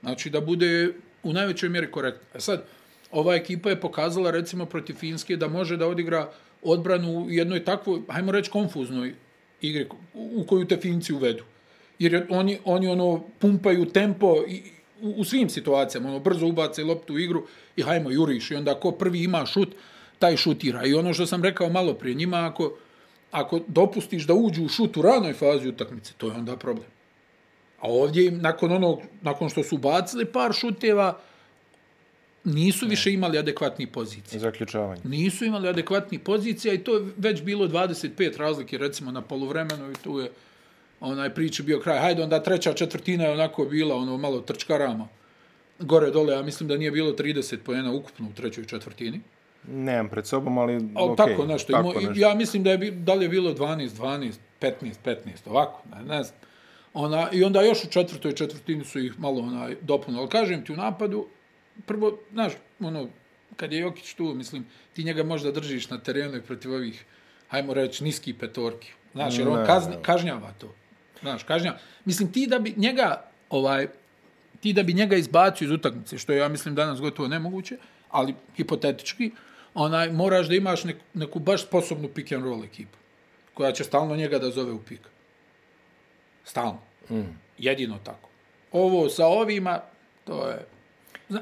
Znači 0.00 0.30
da 0.30 0.40
bude 0.40 0.92
u 1.22 1.32
najvećoj 1.32 1.68
mjeri 1.68 1.90
korektna. 1.90 2.28
E 2.34 2.40
sad, 2.40 2.64
ova 3.10 3.34
ekipa 3.34 3.70
je 3.70 3.80
pokazala 3.80 4.30
recimo 4.30 4.66
protiv 4.66 4.94
Finske 4.94 5.36
da 5.36 5.48
može 5.48 5.76
da 5.76 5.86
odigra 5.86 6.30
odbranu 6.62 7.18
u 7.18 7.30
jednoj 7.30 7.64
takvoj, 7.64 8.00
hajmo 8.08 8.32
reći, 8.32 8.50
konfuznoj 8.50 9.14
igri 9.60 9.86
u 10.14 10.42
u 10.42 10.46
koju 10.46 10.66
te 10.66 10.76
Finci 10.76 11.12
uvedu. 11.12 11.44
Jer 12.02 12.12
je- 12.12 12.26
oni, 12.30 12.58
oni 12.64 12.88
ono 12.88 13.08
pumpaju 13.38 13.86
tempo 13.86 14.36
i, 14.48 14.62
u, 15.02 15.10
u 15.10 15.24
svim 15.24 15.48
situacijama, 15.48 16.08
ono 16.08 16.18
brzo 16.18 16.46
ubace 16.46 16.84
loptu 16.84 17.14
u 17.14 17.18
igru 17.18 17.46
i 17.76 17.82
hajmo 17.82 18.10
juriš 18.10 18.50
i 18.50 18.54
onda 18.54 18.74
ko 18.74 18.90
prvi 18.92 19.22
ima 19.22 19.46
šut, 19.46 19.68
taj 20.18 20.36
šutira. 20.36 20.84
I 20.84 20.94
ono 20.94 21.14
što 21.14 21.26
sam 21.26 21.42
rekao 21.42 21.68
malo 21.68 21.94
prije, 21.94 22.14
njima 22.14 22.46
ako, 22.46 22.72
ako 23.30 23.60
dopustiš 23.68 24.24
da 24.24 24.34
uđu 24.34 24.64
u 24.64 24.68
šut 24.68 24.96
u 24.96 25.02
ranoj 25.02 25.32
fazi 25.32 25.68
utakmice, 25.68 26.12
to 26.16 26.26
je 26.26 26.32
onda 26.32 26.56
problem. 26.56 26.86
A 27.80 27.88
ovdje 27.88 28.26
im, 28.26 28.38
nakon 28.38 28.72
onog, 28.72 29.00
nakon 29.22 29.48
što 29.48 29.62
su 29.62 29.78
bacili 29.78 30.24
par 30.24 30.52
šuteva, 30.52 31.18
nisu 32.44 32.86
više 32.86 33.12
imali 33.12 33.38
adekvatni 33.38 33.86
pozicije. 33.86 34.40
Zaključavanje. 34.40 35.00
Nisu 35.04 35.44
imali 35.44 35.68
adekvatni 35.68 36.18
pozicija 36.18 36.74
i 36.74 36.78
to 36.78 36.94
je 36.96 37.06
već 37.16 37.42
bilo 37.42 37.68
25 37.68 38.36
razlike 38.36 38.78
recimo 38.78 39.12
na 39.12 39.22
poluvremenu 39.22 39.90
i 39.90 39.94
tu 39.94 40.18
je 40.18 40.30
onaj 41.02 41.34
priče 41.34 41.62
bio 41.62 41.80
kraj. 41.80 41.98
Hajde 41.98 42.22
onda 42.22 42.42
treća 42.42 42.72
četvrtina 42.72 43.24
je 43.24 43.32
onako 43.32 43.64
bila 43.64 43.96
ono 43.96 44.16
malo 44.16 44.40
trčkarama. 44.40 45.08
Gore 45.78 46.10
dole, 46.10 46.34
ja 46.34 46.42
mislim 46.42 46.68
da 46.68 46.76
nije 46.76 46.90
bilo 46.90 47.12
30 47.12 47.56
pojena 47.56 47.92
ukupno 47.92 48.28
u 48.28 48.32
trećoj 48.32 48.64
četvrtini. 48.64 49.20
Nemam 49.68 50.08
pred 50.08 50.26
sobom, 50.26 50.58
ali 50.58 50.76
okej. 50.76 51.16
tako 51.16 51.46
nešto. 51.46 51.72
tako 51.72 52.00
nešto. 52.00 52.12
Ja 52.16 52.34
mislim 52.34 52.62
da 52.62 52.70
je, 52.70 52.90
da 52.90 53.14
li 53.14 53.24
je 53.24 53.28
bilo 53.28 53.54
12, 53.54 53.88
12, 53.88 54.32
15, 54.60 54.72
15, 55.04 55.16
ovako, 55.46 55.82
ne, 55.94 56.16
ne 56.16 56.22
znam. 56.22 56.38
Ona, 56.94 57.28
I 57.32 57.44
onda 57.44 57.62
još 57.62 57.84
u 57.84 57.90
četvrtoj 57.90 58.32
četvrtini 58.32 58.84
su 58.84 58.98
ih 58.98 59.20
malo 59.20 59.40
onaj, 59.40 59.76
dopunili. 59.80 60.28
Kažem 60.28 60.64
ti 60.64 60.72
u 60.72 60.76
napadu, 60.76 61.26
prvo, 61.86 62.18
znaš, 62.32 62.52
ono, 62.80 63.08
kad 63.56 63.72
je 63.72 63.78
Jokić 63.78 64.14
tu, 64.14 64.24
mislim, 64.24 64.66
ti 64.92 65.04
njega 65.04 65.22
možda 65.24 65.52
držiš 65.52 65.90
na 65.90 65.98
terenu 65.98 66.36
i 66.36 66.42
protiv 66.42 66.72
ovih, 66.72 67.04
hajmo 67.48 67.74
reći, 67.74 68.04
niski 68.04 68.34
petorki. 68.34 68.92
Znaš, 69.12 69.38
jer 69.38 69.48
on 69.48 69.66
kazni, 69.66 69.94
kažnjava 70.02 70.52
to. 70.58 70.74
Znaš, 71.22 71.42
kažnjava. 71.42 71.78
Mislim, 72.04 72.32
ti 72.32 72.46
da 72.46 72.58
bi 72.58 72.74
njega, 72.76 73.24
ovaj, 73.50 73.86
ti 74.60 74.72
da 74.72 74.82
bi 74.82 74.92
njega 74.92 75.16
izbacio 75.16 75.64
iz 75.64 75.70
utakmice, 75.70 76.18
što 76.18 76.32
je, 76.32 76.38
ja 76.38 76.48
mislim, 76.48 76.74
danas 76.74 77.00
gotovo 77.00 77.28
nemoguće, 77.28 77.76
ali 78.10 78.34
hipotetički, 78.56 79.30
onaj, 79.74 80.12
moraš 80.12 80.48
da 80.48 80.54
imaš 80.54 80.84
neku, 80.84 81.00
neku 81.14 81.38
baš 81.38 81.62
sposobnu 81.62 82.08
pick 82.08 82.32
and 82.32 82.44
roll 82.44 82.64
ekipu, 82.64 82.98
koja 83.54 83.72
će 83.72 83.84
stalno 83.84 84.16
njega 84.16 84.38
da 84.38 84.50
zove 84.50 84.72
u 84.72 84.82
pik. 84.82 85.00
Stalno. 86.44 86.80
Mm. 87.10 87.38
Jedino 87.58 87.98
tako. 88.04 88.28
Ovo 88.72 89.08
sa 89.08 89.26
ovima, 89.26 89.80
to 90.24 90.48
je... 90.48 90.66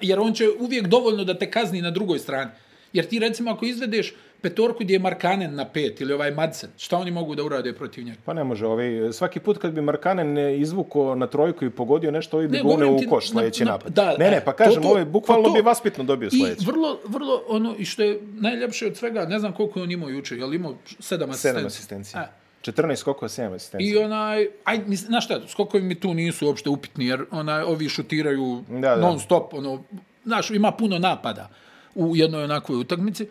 Jer 0.03 0.21
on 0.21 0.33
će 0.33 0.49
uvijek 0.59 0.87
dovoljno 0.87 1.25
da 1.25 1.39
te 1.39 1.51
kazni 1.51 1.83
na 1.83 1.91
drugoj 1.91 2.19
strani. 2.19 2.51
Jer 2.93 3.09
ti 3.09 3.19
recimo 3.19 3.51
ako 3.51 3.65
izvedeš 3.65 4.15
petorku 4.41 4.79
gdje 4.81 4.95
je 4.95 4.99
Markanen 4.99 5.55
na 5.55 5.65
pet 5.67 6.01
ili 6.01 6.13
ovaj 6.13 6.31
Madsen, 6.31 6.71
šta 6.77 6.99
oni 6.99 7.11
mogu 7.11 7.35
da 7.35 7.45
urade 7.45 7.73
protiv 7.73 8.05
njega? 8.05 8.19
Pa 8.25 8.33
ne 8.33 8.45
može, 8.45 8.67
ovaj, 8.67 8.85
svaki 9.13 9.41
put 9.41 9.59
kad 9.59 9.73
bi 9.73 9.81
Markanen 9.83 10.33
ne 10.33 10.59
izvuko 10.59 11.15
na 11.15 11.27
trojku 11.27 11.65
i 11.65 11.71
pogodio 11.71 12.11
nešto, 12.11 12.37
ovaj 12.37 12.49
bi 12.49 12.57
Ne, 12.57 12.63
gune 12.63 12.87
u 12.87 12.99
koš 13.11 13.25
na- 13.25 13.33
sljedeći 13.33 13.65
na- 13.65 13.71
napad. 13.71 13.93
da, 13.93 14.17
ne, 14.17 14.31
ne, 14.31 14.43
pa 14.45 14.53
kažem, 14.55 14.83
to- 14.83 14.89
ovaj 14.89 15.05
bukvalno 15.07 15.43
pa 15.45 15.49
to- 15.49 15.55
bi 15.55 15.61
vaspitno 15.61 16.05
dobio 16.05 16.31
sljedeći. 16.31 16.63
I 16.63 16.67
vrlo, 16.67 17.01
vrlo, 17.05 17.43
ono, 17.49 17.75
i 17.79 17.85
što 17.85 18.03
je 18.03 18.21
najljepše 18.23 18.87
od 18.87 18.97
svega, 18.97 19.25
ne 19.25 19.39
znam 19.39 19.53
koliko 19.53 19.79
je 19.79 19.83
on 19.83 19.91
imao 19.91 20.09
juče, 20.09 20.37
je 20.37 20.47
li 20.47 20.57
imao 20.57 20.75
sedam 21.01 21.31
asistencija? 21.31 21.53
Sedam 21.53 21.67
asistencija. 21.67 22.23
E. 22.23 22.41
14 22.63 22.97
skokova, 22.97 23.29
7 23.29 23.55
asistencija. 23.55 24.01
I 24.01 24.05
onaj, 24.05 24.49
aj, 24.65 24.81
znaš 24.89 25.25
šta, 25.25 25.41
skokovi 25.49 25.83
mi 25.85 25.95
tu 25.95 26.15
nisu 26.15 26.47
uopšte 26.47 26.69
upitni, 26.69 27.07
jer 27.07 27.25
onaj, 27.31 27.63
ovi 27.63 27.89
šutiraju 27.89 28.65
Da, 28.71 28.79
da. 28.81 28.97
non 28.97 29.21
stop, 29.21 29.55
ono, 29.55 29.83
znaš, 30.25 30.51
ima 30.51 30.73
puno 30.73 30.99
napada 30.99 31.49
u 31.95 32.17
jednoj 32.17 32.45
onakvoj 32.45 32.79
utakmici, 32.79 33.27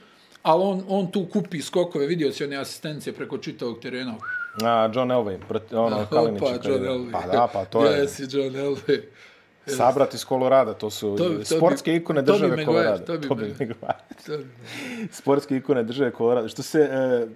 ali 0.50 0.64
on, 0.64 0.84
on 0.90 1.08
tu 1.08 1.26
kupi 1.26 1.62
skokove, 1.62 2.08
vidio 2.08 2.32
si 2.32 2.44
one 2.44 2.56
asistencije 2.56 3.14
preko 3.14 3.38
čitavog 3.38 3.80
terena. 3.80 4.16
A, 4.64 4.90
John 4.94 5.10
Elway, 5.10 5.38
proti, 5.48 5.76
ono, 5.76 6.06
Kalinić. 6.06 6.42
Opa, 6.42 6.52
John 6.64 6.84
Elway. 6.84 7.12
Pa 7.12 7.22
da, 7.28 7.48
pa 7.48 7.66
to 7.66 7.86
je. 7.86 8.00
Jesi, 8.00 8.24
John 8.24 8.54
Elway. 8.56 9.02
Sabrat 9.68 10.14
iz 10.14 10.26
Kolorada, 10.26 10.74
to 10.74 10.90
su 10.90 11.08
To 11.10 11.24
bi- 11.24 11.30
to 11.30 11.40
bi- 11.40 11.46
sportske 11.46 11.96
ikone 11.96 12.22
Tobey 12.22 12.26
države 12.26 12.50
Maguire, 12.50 12.66
Kolorada. 12.66 13.06
Tobey 13.06 13.30
Maguire. 13.30 13.50
Maguire. 13.52 13.76
To- 14.26 14.44
Sportske 15.14 15.58
ikone 15.58 15.84
države 15.84 16.12
Kolorada. 16.12 16.48
Što 16.48 16.64
se 16.64 16.80
e, 16.82 16.90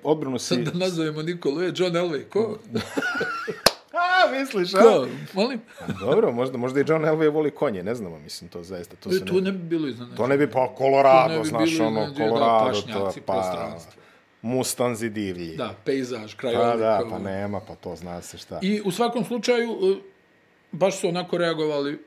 odbranu 0.04 0.40
si... 0.40 0.46
Sad 0.46 0.58
da 0.60 0.72
nazovemo 0.76 1.22
Nikolu, 1.22 1.62
je 1.62 1.72
John 1.76 1.94
Elway, 1.94 2.24
ko? 2.24 2.58
A, 4.02 4.32
misliš, 4.32 4.74
a? 4.74 4.78
Ko? 4.78 5.08
Molim? 5.34 5.62
Dobro, 6.00 6.32
možda, 6.32 6.58
možda 6.58 6.80
i 6.80 6.84
John 6.88 7.06
Elway 7.06 7.30
voli 7.34 7.52
konje, 7.52 7.84
ne 7.84 7.96
znamo, 7.96 8.20
mislim, 8.20 8.50
to 8.50 8.64
zaista. 8.64 8.96
To, 8.96 9.10
E, 9.10 9.14
se 9.14 9.26
tu 9.26 9.34
ne... 9.36 9.42
ne 9.42 9.52
bi 9.52 9.58
bilo 9.58 9.88
iznenađenje. 9.88 10.18
to 10.18 10.28
ne 10.28 10.38
bi, 10.38 10.48
pa 10.48 10.68
To 10.68 10.76
Colorado, 10.78 11.42
bi 11.42 11.48
znaš, 11.48 11.80
ono, 11.80 12.06
da, 12.10 12.16
Colorado, 12.16 12.66
pašnjaci, 12.66 13.20
to, 13.20 13.26
pa. 13.26 13.78
Mustanzi 14.42 15.10
divlji. 15.10 15.56
Da, 15.56 15.76
pejzaž, 15.86 16.34
kraj 16.34 16.54
Pa 16.54 16.76
da, 16.76 17.02
pa 17.10 17.20
nema, 17.20 17.60
pa 17.60 17.76
to 17.76 17.96
zna 17.96 18.22
se 18.22 18.38
šta. 18.38 18.60
I 18.62 18.82
u 18.86 18.92
svakom 18.92 19.26
slučaju, 19.26 19.70
e, 19.72 19.96
baš 20.72 21.00
su 21.00 21.08
onako 21.08 21.38
reagovali, 21.38 22.00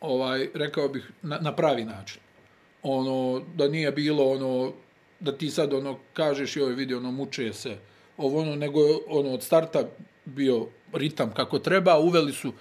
ovaj, 0.00 0.48
rekao 0.54 0.88
bih, 0.88 1.10
na, 1.22 1.38
na 1.38 1.56
pravi 1.56 1.84
način. 1.84 2.20
Ono, 2.82 3.42
da 3.54 3.68
nije 3.68 3.92
bilo 3.92 4.24
ono, 4.24 4.72
da 5.20 5.36
ti 5.38 5.50
sad 5.50 5.72
ono 5.72 5.98
kažeš 6.12 6.56
joj 6.56 6.74
vidi 6.74 6.94
ono 6.94 7.10
muče 7.10 7.52
se 7.52 7.76
ovo 8.16 8.40
ono 8.40 8.56
nego 8.56 8.80
ono 9.08 9.30
od 9.30 9.42
starta 9.42 9.82
bio 10.24 10.66
ritam 10.92 11.30
kako 11.34 11.58
treba 11.58 11.98
uveli 11.98 12.32
su 12.32 12.52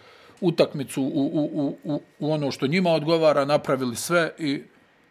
utakmicu 0.42 1.04
u, 1.04 1.32
u, 1.34 1.76
u, 1.84 2.00
u, 2.20 2.34
ono 2.34 2.52
što 2.52 2.68
njima 2.68 2.90
odgovara 2.90 3.46
napravili 3.46 3.96
sve 3.96 4.32
i 4.38 4.64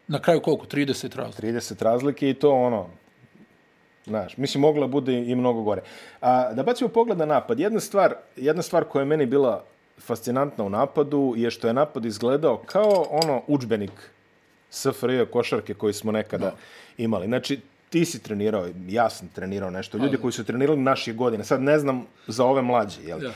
na 0.07 0.19
kraju 0.19 0.41
koliko 0.41 0.65
30 0.65 1.15
razlika 1.15 1.47
30 1.47 1.83
razlike 1.83 2.29
i 2.29 2.33
to 2.33 2.51
ono 2.51 2.87
Znaš, 4.05 4.37
mislim, 4.37 4.61
mogla 4.61 4.87
bude 4.87 5.13
i 5.13 5.35
mnogo 5.35 5.61
gore. 5.61 5.81
A, 6.21 6.53
da 6.53 6.63
bacimo 6.63 6.89
pogled 6.89 7.17
na 7.17 7.25
napad. 7.25 7.59
Jedna 7.59 7.79
stvar, 7.79 8.15
jedna 8.35 8.61
stvar 8.61 8.83
koja 8.83 9.01
je 9.01 9.05
meni 9.05 9.25
bila 9.25 9.63
fascinantna 9.97 10.63
u 10.63 10.69
napadu 10.69 11.33
je 11.37 11.51
što 11.51 11.67
je 11.67 11.73
napad 11.73 12.05
izgledao 12.05 12.57
kao 12.57 13.05
ono 13.09 13.41
učbenik 13.47 13.91
SFRJ 14.69 15.25
košarke 15.25 15.73
koji 15.73 15.93
smo 15.93 16.11
nekada 16.11 16.45
no. 16.45 16.51
imali. 16.97 17.25
Znači, 17.25 17.59
ti 17.89 18.05
si 18.05 18.23
trenirao, 18.23 18.69
ja 18.87 19.09
sam 19.09 19.27
trenirao 19.27 19.69
nešto. 19.69 19.97
Ljudi 19.97 20.17
koji 20.17 20.31
su 20.31 20.43
trenirali 20.43 20.79
naše 20.79 21.13
godine. 21.13 21.43
Sad 21.43 21.61
ne 21.61 21.79
znam 21.79 22.05
za 22.27 22.45
ove 22.45 22.61
mlađe. 22.61 23.01
Jel? 23.03 23.23
Ja 23.23 23.31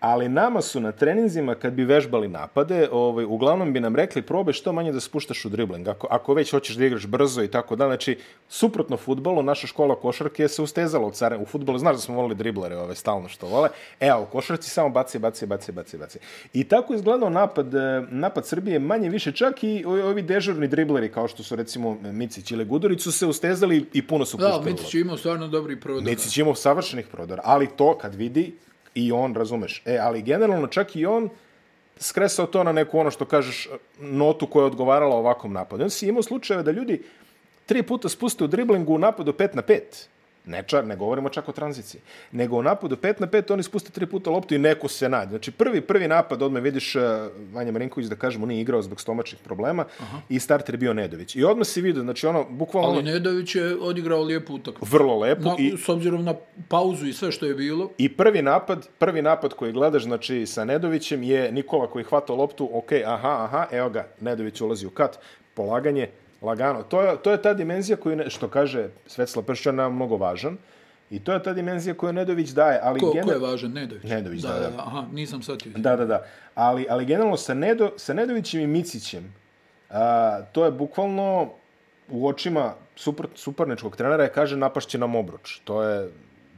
ali 0.00 0.28
nama 0.28 0.62
su 0.62 0.80
na 0.80 0.92
treninzima 0.92 1.54
kad 1.54 1.72
bi 1.72 1.84
vežbali 1.84 2.28
napade, 2.28 2.88
ovaj, 2.92 3.24
uglavnom 3.24 3.72
bi 3.72 3.80
nam 3.80 3.96
rekli 3.96 4.22
probe 4.22 4.52
što 4.52 4.72
manje 4.72 4.92
da 4.92 5.00
spuštaš 5.00 5.44
u 5.44 5.48
dribling. 5.48 5.88
Ako, 5.88 6.06
ako 6.10 6.34
već 6.34 6.50
hoćeš 6.50 6.76
da 6.76 6.84
igraš 6.84 7.06
brzo 7.06 7.42
i 7.42 7.48
tako 7.48 7.76
da, 7.76 7.86
znači, 7.86 8.18
suprotno 8.48 8.96
futbolu, 8.96 9.42
naša 9.42 9.66
škola 9.66 9.94
košarke 9.94 10.48
se 10.48 10.62
ustezala 10.62 11.06
u 11.06 11.10
care. 11.10 11.36
U 11.36 11.46
futbolu, 11.46 11.78
znaš 11.78 11.96
da 11.96 12.02
smo 12.02 12.14
volili 12.14 12.34
driblere 12.34 12.76
ove, 12.76 12.94
stalno 12.94 13.28
što 13.28 13.46
vole. 13.46 13.68
E, 14.00 14.14
u 14.14 14.26
košarci 14.26 14.70
samo 14.70 14.88
baci, 14.88 15.18
baci, 15.18 15.46
baci, 15.46 15.72
baci, 15.72 15.98
baci. 15.98 16.18
I 16.52 16.64
tako 16.64 16.94
izgledao 16.94 17.30
napad, 17.30 17.74
e, 17.74 18.02
napad 18.10 18.46
Srbije 18.46 18.78
manje 18.78 19.08
više, 19.08 19.32
čak 19.32 19.64
i 19.64 19.84
ovi 19.84 20.22
dežurni 20.22 20.68
dribleri, 20.68 21.12
kao 21.12 21.28
što 21.28 21.42
su 21.42 21.56
recimo 21.56 21.98
Micić 22.02 22.50
ili 22.50 22.64
Gudurić, 22.64 23.02
su 23.02 23.12
se 23.12 23.26
ustezali 23.26 23.86
i 23.92 24.06
puno 24.06 24.24
su 24.24 24.36
puštali. 24.36 24.64
Da, 24.64 24.70
Micić 24.70 24.94
imao 24.94 25.16
stvarno 25.16 25.48
dobri 25.48 25.80
prodor. 25.80 26.04
Micić 26.04 26.38
imao 26.38 26.54
savršenih 26.54 27.06
prodora, 27.06 27.42
ali 27.44 27.66
to 27.76 27.98
kad 27.98 28.14
vidi, 28.14 28.56
I 28.94 29.12
on, 29.12 29.34
razumeš. 29.34 29.82
E, 29.86 29.98
ali 29.98 30.22
generalno 30.22 30.66
čak 30.66 30.96
i 30.96 31.06
on 31.06 31.28
skresao 31.98 32.46
to 32.46 32.64
na 32.64 32.72
neku 32.72 32.98
ono 32.98 33.10
što 33.10 33.24
kažeš 33.24 33.66
e, 33.66 33.70
notu 33.98 34.46
koja 34.46 34.62
je 34.62 34.66
odgovarala 34.66 35.16
ovakvom 35.16 35.52
napadu. 35.52 35.84
On 35.84 35.90
si 35.90 36.08
imao 36.08 36.22
slučajeve 36.22 36.62
da 36.62 36.70
ljudi 36.70 37.02
tri 37.66 37.82
puta 37.82 38.08
spuste 38.08 38.44
u 38.44 38.46
driblingu 38.46 38.94
u 38.94 38.98
napadu 38.98 39.32
5 39.32 39.54
na 39.54 39.62
5. 39.62 39.80
Ne, 40.46 40.62
čar, 40.66 40.86
ne 40.86 40.96
govorimo 40.96 41.28
čak 41.28 41.48
o 41.48 41.52
tranziciji. 41.52 42.00
Nego 42.32 42.56
u 42.56 42.62
napadu 42.62 42.96
5 42.96 43.20
na 43.20 43.26
5 43.26 43.52
oni 43.52 43.62
spuste 43.62 43.90
tri 43.90 44.06
puta 44.06 44.30
loptu 44.30 44.54
i 44.54 44.58
neko 44.58 44.88
se 44.88 45.08
nađe. 45.08 45.28
Znači 45.28 45.50
prvi 45.50 45.80
prvi 45.80 46.08
napad 46.08 46.42
odmah 46.42 46.62
vidiš 46.62 46.96
uh, 46.96 47.02
Vanja 47.52 47.72
Marinković 47.72 48.08
da 48.08 48.16
kažemo 48.16 48.46
nije 48.46 48.60
igrao 48.60 48.82
zbog 48.82 49.00
stomačnih 49.00 49.40
problema 49.42 49.84
Aha. 50.00 50.18
i 50.28 50.40
starter 50.40 50.74
je 50.74 50.78
bio 50.78 50.94
Nedović. 50.94 51.36
I 51.36 51.44
odmah 51.44 51.66
se 51.66 51.80
vidi, 51.80 52.00
znači 52.00 52.26
ono 52.26 52.44
bukvalno 52.50 52.88
Ali 52.88 53.02
Nedović 53.02 53.54
je 53.54 53.76
odigrao 53.80 54.22
lijepu 54.22 54.54
utakmicu. 54.54 54.96
Vrlo 54.96 55.18
lepo 55.18 55.48
na, 55.48 55.56
i 55.58 55.76
s 55.78 55.88
obzirom 55.88 56.24
na 56.24 56.34
pauzu 56.68 57.06
i 57.06 57.12
sve 57.12 57.32
što 57.32 57.46
je 57.46 57.54
bilo. 57.54 57.90
I 57.98 58.08
prvi 58.08 58.42
napad, 58.42 58.88
prvi 58.98 59.22
napad 59.22 59.54
koji 59.54 59.72
gledaš 59.72 60.02
znači 60.02 60.46
sa 60.46 60.64
Nedovićem 60.64 61.22
je 61.22 61.52
Nikola 61.52 61.90
koji 61.90 62.04
hvata 62.04 62.32
loptu, 62.32 62.70
ok, 62.72 62.92
aha, 63.06 63.44
aha, 63.44 63.66
evo 63.72 63.90
ga, 63.90 64.06
Nedović 64.20 64.60
ulazi 64.60 64.86
u 64.86 64.90
kat, 64.90 65.18
polaganje, 65.54 66.08
lagano. 66.42 66.82
To 66.82 67.02
je, 67.02 67.16
to 67.22 67.30
je 67.30 67.42
ta 67.42 67.54
dimenzija 67.54 67.96
koju, 67.96 68.16
ne, 68.16 68.30
što 68.30 68.48
kaže 68.48 68.88
Svetsla 69.06 69.42
Pršćana, 69.42 69.88
mnogo 69.88 70.16
važan. 70.16 70.56
I 71.10 71.20
to 71.24 71.32
je 71.32 71.42
ta 71.42 71.52
dimenzija 71.52 71.94
koju 71.94 72.12
Nedović 72.12 72.50
daje. 72.50 72.80
Ali 72.82 73.00
ko, 73.00 73.12
gener... 73.12 73.24
ko 73.24 73.32
je 73.32 73.38
važan? 73.38 73.72
Nedović. 73.72 74.04
Nedović, 74.04 74.42
da, 74.42 74.48
da. 74.48 74.70
da. 74.70 74.78
Aha, 74.78 75.04
nisam 75.12 75.42
shvatio. 75.42 75.72
Da, 75.76 75.96
da, 75.96 76.06
da. 76.06 76.24
Ali, 76.54 76.86
ali 76.90 77.04
generalno 77.04 77.36
sa, 77.36 77.54
Nedo, 77.54 77.90
sa 77.96 78.14
Nedovićem 78.14 78.60
i 78.60 78.66
Micićem, 78.66 79.34
a, 79.90 80.40
to 80.52 80.64
je 80.64 80.70
bukvalno 80.70 81.50
u 82.08 82.28
očima 82.28 82.74
super, 82.96 83.26
superničkog 83.34 83.96
trenera 83.96 84.22
je 84.22 84.32
kaže 84.32 84.56
napašće 84.56 84.98
nam 84.98 85.14
obruč. 85.14 85.60
To 85.64 85.82
je, 85.82 86.10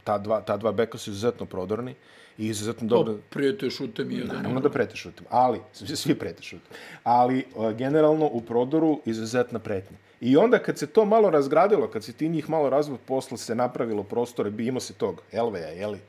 ta 0.03 0.17
dva, 0.17 0.41
ta 0.41 0.57
dva 0.57 0.71
beka 0.71 0.97
su 0.97 1.11
izuzetno 1.11 1.45
prodorni. 1.45 1.91
Uh, 1.91 1.97
i 2.37 2.47
izuzetno 2.47 2.87
dobro. 2.87 3.17
Prijete 3.29 3.69
šutem 3.69 4.11
i 4.11 4.15
jedan. 4.15 4.35
Naravno 4.35 4.59
da 4.59 4.69
prijete 4.69 4.95
šutem, 4.95 5.25
ali, 5.29 5.59
svi 5.95 6.15
prijete 6.15 6.43
šutem, 6.43 6.77
ali 7.03 7.45
generalno 7.77 8.29
u 8.31 8.41
prodoru 8.41 9.01
izuzetna 9.05 9.59
pretnja. 9.59 9.97
I 10.21 10.37
onda 10.37 10.59
kad 10.59 10.77
se 10.77 10.87
to 10.87 11.05
malo 11.05 11.29
razgradilo, 11.29 11.87
kad 11.87 12.03
se 12.03 12.13
ti 12.13 12.29
njih 12.29 12.49
malo 12.49 12.69
razvod 12.69 12.99
posla 13.05 13.37
se 13.37 13.55
napravilo 13.55 14.03
prostore, 14.03 14.49
bi 14.49 14.67
imao 14.67 14.79
se 14.79 14.93
tog 14.93 15.21
Elveja, 15.31 15.67
jeli, 15.67 15.99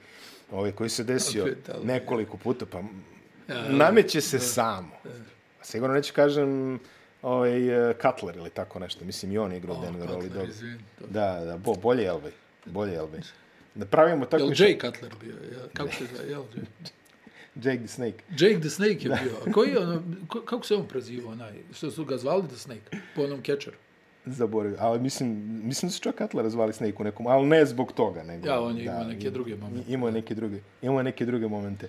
ovaj 0.52 0.72
koji 0.72 0.90
se 0.90 1.04
desio 1.04 1.46
nekoliko 1.84 2.36
puta, 2.36 2.66
pa 2.66 2.82
nameće 3.68 4.20
se 4.20 4.38
samo. 4.38 4.90
Sigurno 5.62 5.94
neću 5.94 6.12
kažem 6.14 6.80
ovaj, 7.22 7.52
Cutler 8.02 8.36
ili 8.36 8.50
tako 8.50 8.78
nešto. 8.78 9.04
Mislim, 9.04 9.32
i 9.32 9.38
on 9.38 9.52
je 9.52 9.58
igrao 9.58 9.80
Denver, 9.80 10.08
ali. 10.12 10.30
Da, 11.08 11.44
da, 11.44 11.56
bo, 11.56 11.74
bolje 11.74 12.04
Elvej. 12.04 12.32
Bolje 12.66 12.94
Elvej 12.94 13.20
da 13.74 13.86
pravimo 13.86 14.24
tako... 14.24 14.42
Jel 14.42 14.50
Jay 14.50 14.80
Cutler 14.80 15.12
bio? 15.20 15.32
Ja, 15.32 15.68
kako 15.72 15.92
se 15.92 16.04
zove? 16.16 16.30
Jel 16.30 16.42
Jay? 16.42 16.90
Jake 17.64 17.78
the 17.78 17.88
Snake. 17.88 18.24
Jake 18.38 18.60
the 18.60 18.70
Snake 18.70 18.90
je 18.90 19.18
bio. 19.22 19.32
A 19.46 19.52
koji 19.52 19.70
je 19.70 19.78
ono, 19.78 20.02
kako 20.44 20.66
se 20.66 20.74
on 20.74 20.88
prezivao 20.88 21.32
onaj? 21.32 21.52
Što 21.72 21.90
su 21.90 22.04
ga 22.04 22.16
zvali 22.16 22.48
the 22.48 22.56
Snake? 22.56 22.96
Po 23.14 23.22
onom 23.22 23.42
catcheru. 23.42 23.76
Zaboravio. 24.26 24.76
Ali 24.80 25.00
mislim, 25.00 25.60
mislim 25.64 25.88
da 25.88 25.92
su 25.92 26.00
čak 26.00 26.14
Cutlera 26.18 26.50
zvali 26.50 26.72
Snake 26.72 26.94
u 26.98 27.04
nekom, 27.04 27.26
ali 27.26 27.46
ne 27.46 27.66
zbog 27.66 27.92
toga. 27.92 28.22
Nego, 28.22 28.48
ja, 28.48 28.60
on 28.60 28.76
je 28.76 28.84
imao 28.84 29.04
neke 29.04 29.30
druge 29.30 29.56
momente. 29.56 29.92
Imao 29.92 30.10
neke 30.10 30.34
druge, 30.34 30.58
imao 30.82 31.02
neke 31.02 31.26
druge 31.26 31.48
momente. 31.48 31.88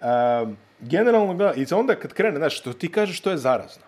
Uh, 0.00 0.06
generalno, 0.80 1.34
da, 1.34 1.54
i 1.56 1.66
onda 1.74 1.94
kad 1.94 2.12
krene, 2.12 2.38
znaš, 2.38 2.60
što 2.60 2.72
ti 2.72 2.92
kažeš, 2.92 3.20
to 3.20 3.30
je 3.30 3.36
zarazno. 3.36 3.82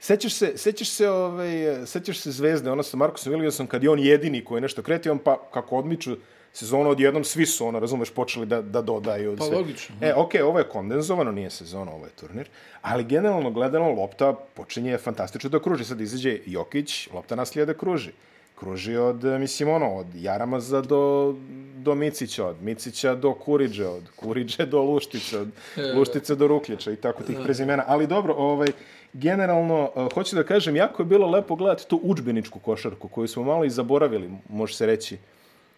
Sećaš 0.00 0.34
se, 0.34 0.52
sećaš 0.56 0.88
se, 0.88 1.08
ovaj, 1.08 1.86
sećaš 1.86 2.18
se 2.18 2.30
zvezde, 2.30 2.70
ono 2.70 2.82
sa 2.82 2.96
Markusom 2.96 3.32
Williamsom, 3.32 3.66
kad 3.66 3.82
je 3.82 3.90
on 3.90 3.98
jedini 3.98 4.44
koji 4.44 4.60
nešto 4.62 4.82
kretio, 4.82 5.12
on 5.12 5.18
pa 5.18 5.48
kako 5.52 5.76
odmiču, 5.76 6.16
sezonu 6.52 6.90
odjednom 6.90 7.24
svi 7.24 7.46
su, 7.46 7.66
ono, 7.66 7.80
razumeš, 7.80 8.10
počeli 8.10 8.46
da, 8.46 8.62
da 8.62 8.82
dodaju. 8.82 9.36
Pa 9.36 9.44
sve. 9.44 9.56
logično. 9.56 9.96
E, 10.00 10.14
okej, 10.14 10.40
okay, 10.40 10.44
ovo 10.44 10.58
je 10.58 10.68
kondenzovano, 10.68 11.32
nije 11.32 11.50
sezona, 11.50 11.92
ovo 11.92 12.04
je 12.04 12.10
turnir, 12.10 12.48
ali 12.82 13.04
generalno 13.04 13.50
gledano 13.50 13.90
lopta 13.90 14.32
počinje 14.54 14.98
fantastično 14.98 15.50
da 15.50 15.58
kruži. 15.58 15.84
Sad 15.84 16.00
izađe 16.00 16.38
Jokić, 16.46 17.08
lopta 17.12 17.36
naslije 17.36 17.66
da 17.66 17.74
kruži. 17.74 18.10
Kruži 18.54 18.96
od, 18.96 19.24
mislim, 19.24 19.68
ono, 19.68 19.94
od 19.94 20.06
Jaramaza 20.14 20.80
do, 20.80 21.34
do 21.76 21.94
Micića, 21.94 22.46
od 22.46 22.62
Micića 22.62 23.14
do 23.14 23.34
Kuriđe, 23.34 23.86
od 23.86 24.10
Kuriđe 24.16 24.66
do 24.66 24.82
Luštića, 24.82 25.40
od 25.40 25.48
e. 25.76 25.92
Luštice 25.94 26.34
do 26.34 26.46
Rukljića 26.46 26.92
i 26.92 26.96
tako 26.96 27.22
tih 27.22 27.38
prezimena. 27.44 27.84
Ali 27.86 28.06
dobro, 28.06 28.34
ovaj, 28.34 28.68
generalno, 29.12 29.90
uh, 29.94 30.12
hoću 30.12 30.36
da 30.36 30.42
kažem, 30.42 30.76
jako 30.76 31.02
je 31.02 31.06
bilo 31.06 31.30
lepo 31.30 31.54
gledati 31.54 31.88
tu 31.88 32.00
učbeničku 32.02 32.58
košarku 32.58 33.08
koju 33.08 33.28
smo 33.28 33.44
malo 33.44 33.64
i 33.64 33.70
zaboravili, 33.70 34.30
može 34.48 34.74
se 34.74 34.86
reći, 34.86 35.18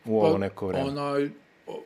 u 0.04 0.20
ovo 0.20 0.32
pa, 0.32 0.38
neko 0.38 0.66
vreme. 0.66 0.88
Ona 0.88 1.28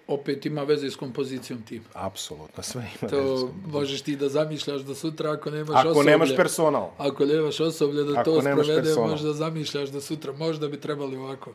opet 0.07 0.46
ima 0.46 0.62
veze 0.62 0.90
s 0.90 0.96
kompozicijom 0.96 1.62
tima. 1.62 1.85
Apsolutno, 1.94 2.62
sve 2.62 2.90
ima 3.00 3.11
to 3.11 3.16
veze 3.16 3.37
s 3.37 3.40
kompozicijom. 3.40 3.72
možeš 3.72 4.02
ti 4.02 4.16
da 4.16 4.28
zamišljaš 4.28 4.81
da 4.81 4.94
sutra 4.94 5.33
ako 5.33 5.50
nemaš 5.50 5.76
ako 5.76 5.88
osoblje... 5.88 6.00
Ako 6.00 6.11
nemaš 6.11 6.37
personal. 6.37 6.90
Ako 6.98 7.26
nemaš 7.26 7.61
osoblje 7.61 8.04
da 8.04 8.20
ako 8.20 8.31
to 8.31 8.40
sprovede, 8.40 8.94
možeš 8.94 9.20
da 9.20 9.33
zamišljaš 9.33 9.88
da 9.88 10.00
sutra 10.00 10.33
možda 10.33 10.68
bi 10.68 10.81
trebali 10.81 11.16
ovako 11.16 11.52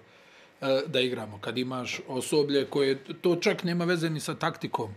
e, 0.62 0.82
da 0.88 1.00
igramo. 1.00 1.38
Kad 1.42 1.58
imaš 1.58 2.00
osoblje 2.08 2.66
koje, 2.66 3.04
to 3.22 3.36
čak 3.36 3.64
nema 3.64 3.86
veze 3.86 4.10
ni 4.10 4.20
sa 4.20 4.36
taktikom 4.36 4.94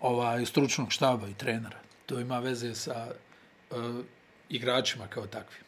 ovaj, 0.00 0.46
stručnog 0.46 0.92
štaba 0.92 1.28
i 1.28 1.34
trenera. 1.34 1.78
To 2.06 2.20
ima 2.20 2.38
veze 2.38 2.74
sa 2.74 3.06
uh, 3.70 3.76
igračima 4.48 5.06
kao 5.06 5.26
takvim. 5.26 5.64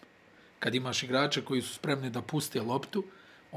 Kad 0.59 0.75
imaš 0.75 1.03
igrače 1.03 1.45
koji 1.45 1.63
su 1.63 1.75
spremni 1.75 2.11
da 2.11 2.23
puste 2.23 2.63
loptu, 2.63 3.05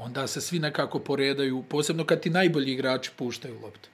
onda 0.00 0.26
se 0.26 0.40
svi 0.40 0.58
nekako 0.58 0.98
poredaju, 0.98 1.62
posebno 1.68 2.04
kad 2.04 2.20
ti 2.20 2.30
najbolji 2.30 2.72
igrači 2.72 3.10
puštaju 3.16 3.60
loptu 3.62 3.88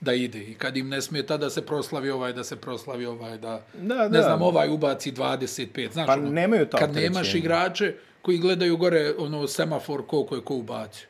da 0.00 0.12
ide 0.12 0.42
i 0.42 0.54
kad 0.54 0.76
im 0.76 0.88
ne 0.88 1.02
smije 1.02 1.26
tada 1.26 1.50
se 1.50 1.66
proslavi 1.66 2.10
ovaj, 2.10 2.32
da 2.32 2.44
se 2.44 2.56
proslavi 2.56 3.06
ovaj, 3.06 3.38
da, 3.38 3.66
da, 3.74 3.94
da. 3.94 4.08
ne 4.08 4.22
znam, 4.22 4.42
ovaj 4.42 4.68
ubaci 4.68 5.12
25, 5.12 5.92
znaš, 5.92 6.06
pa 6.06 6.12
ono, 6.12 6.30
nemaju 6.30 6.66
to 6.66 6.76
kad 6.76 6.94
nemaš 6.94 7.34
igrače 7.34 7.94
koji 8.22 8.38
gledaju 8.38 8.76
gore, 8.76 9.14
ono, 9.18 9.46
semafor, 9.46 10.06
koliko 10.06 10.34
je 10.34 10.40
ko 10.40 10.54
ubacio. 10.54 11.08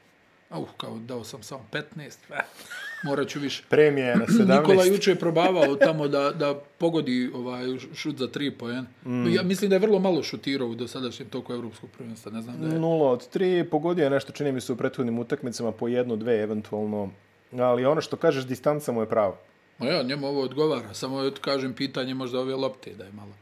Uh, 0.50 0.68
kao 0.76 0.98
dao 0.98 1.24
sam 1.24 1.42
samo 1.42 1.66
15, 1.72 1.82
morat 3.02 3.28
ću 3.28 3.40
više. 3.40 3.62
Premije 3.68 4.16
na 4.16 4.26
17. 4.46 4.60
Nikola 4.60 4.84
juče 4.84 5.10
je 5.10 5.14
probavao 5.14 5.76
tamo 5.76 6.08
da, 6.08 6.30
da 6.30 6.54
pogodi 6.78 7.30
ovaj 7.34 7.64
šut 7.94 8.16
za 8.16 8.28
3 8.28 8.50
poen. 8.58 8.86
Mm. 9.04 9.34
Ja 9.34 9.42
mislim 9.42 9.68
da 9.68 9.76
je 9.76 9.80
vrlo 9.80 9.98
malo 9.98 10.22
šutirao 10.22 10.68
u 10.68 10.74
dosadašnjem 10.74 11.28
toku 11.28 11.52
evropskog 11.52 11.90
prvenstva, 11.90 12.32
ne 12.32 12.42
znam 12.42 12.60
da 12.60 12.66
je. 12.66 12.80
0 12.80 13.02
od 13.02 13.28
3, 13.34 13.64
pogodio 13.70 14.04
je 14.04 14.10
nešto, 14.10 14.32
čini 14.32 14.52
mi 14.52 14.60
se 14.60 14.72
u 14.72 14.76
prethodnim 14.76 15.18
utakmicama 15.18 15.72
po 15.72 15.88
jednu, 15.88 16.16
dve 16.16 16.42
eventualno. 16.42 17.10
Ali 17.58 17.84
ono 17.84 18.00
što 18.00 18.16
kažeš, 18.16 18.46
distanca 18.46 18.92
mu 18.92 19.00
je 19.00 19.08
pravo. 19.08 19.36
Ma 19.78 19.86
ja, 19.86 20.02
njemu 20.02 20.26
ovo 20.26 20.42
odgovara. 20.42 20.94
Samo 20.94 21.22
ja 21.22 21.30
kažem 21.40 21.72
pitanje 21.72 22.14
možda 22.14 22.40
ove 22.40 22.54
lopte 22.54 22.90
da 22.94 23.04
je 23.04 23.12
malo. 23.12 23.32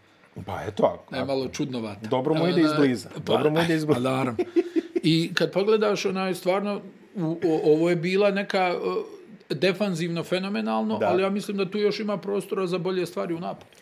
Pa 0.47 0.63
eto. 0.63 1.05
Da 1.11 1.17
je 1.17 1.25
malo 1.25 1.49
čudnovato. 1.49 2.09
Dobro 2.09 2.35
mu 2.35 2.49
ide 2.49 2.61
izbliza. 2.61 3.09
Pa, 3.15 3.33
Dobro 3.33 3.51
mu 3.51 3.61
ide 3.63 3.75
izbliza. 3.75 4.01
Pa, 4.01 4.11
naravno. 4.11 4.45
I 5.03 5.31
kad 5.35 5.53
pogledaš, 5.53 6.07
onaj, 6.07 6.35
stvarno, 6.35 6.81
u, 7.15 7.39
o, 7.45 7.73
ovo 7.73 7.91
je 7.91 7.97
bila 7.97 8.31
neka 8.31 8.75
defanzivno 9.51 10.25
fenomenalno, 10.25 10.99
da. 10.99 11.09
ali 11.09 11.23
ja 11.23 11.31
mislim 11.31 11.57
da 11.57 11.71
tu 11.71 11.79
još 11.79 12.01
ima 12.01 12.17
prostora 12.17 12.67
za 12.67 12.79
bolje 12.79 13.07
stvari 13.07 13.35
u 13.35 13.41
napadu. 13.41 13.77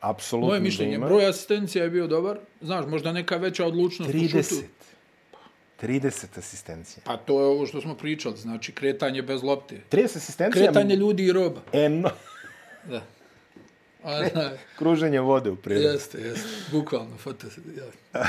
Apsolutno. 0.00 0.48
Moje 0.48 0.60
mišljenje, 0.60 0.98
broj 0.98 1.26
asistencija 1.26 1.84
je 1.84 1.90
bio 1.90 2.06
dobar. 2.06 2.38
Znaš, 2.60 2.86
možda 2.86 3.12
neka 3.12 3.36
veća 3.36 3.66
odlučnost 3.66 4.12
30. 4.12 4.38
u 4.38 4.42
šutu. 4.42 4.62
30 5.82 6.38
asistencija. 6.38 7.02
Pa 7.06 7.16
to 7.16 7.40
je 7.40 7.46
ovo 7.46 7.66
što 7.66 7.80
smo 7.80 7.94
pričali, 7.94 8.36
znači 8.36 8.72
kretanje 8.72 9.22
bez 9.22 9.42
lopte. 9.42 9.80
30 9.90 10.04
asistencija... 10.04 10.64
Kretanje 10.64 10.96
ljudi 10.96 11.24
i 11.24 11.32
roba. 11.32 11.60
Eno, 11.72 12.10
Da. 12.90 13.00
Ona, 14.04 14.50
kruženje 14.78 15.20
vode 15.20 15.50
u 15.50 15.56
prirodi. 15.56 15.86
jeste, 15.86 16.18
jeste, 16.18 16.48
bukvalno, 16.72 17.16
foto, 17.16 17.46
ja. 17.76 18.24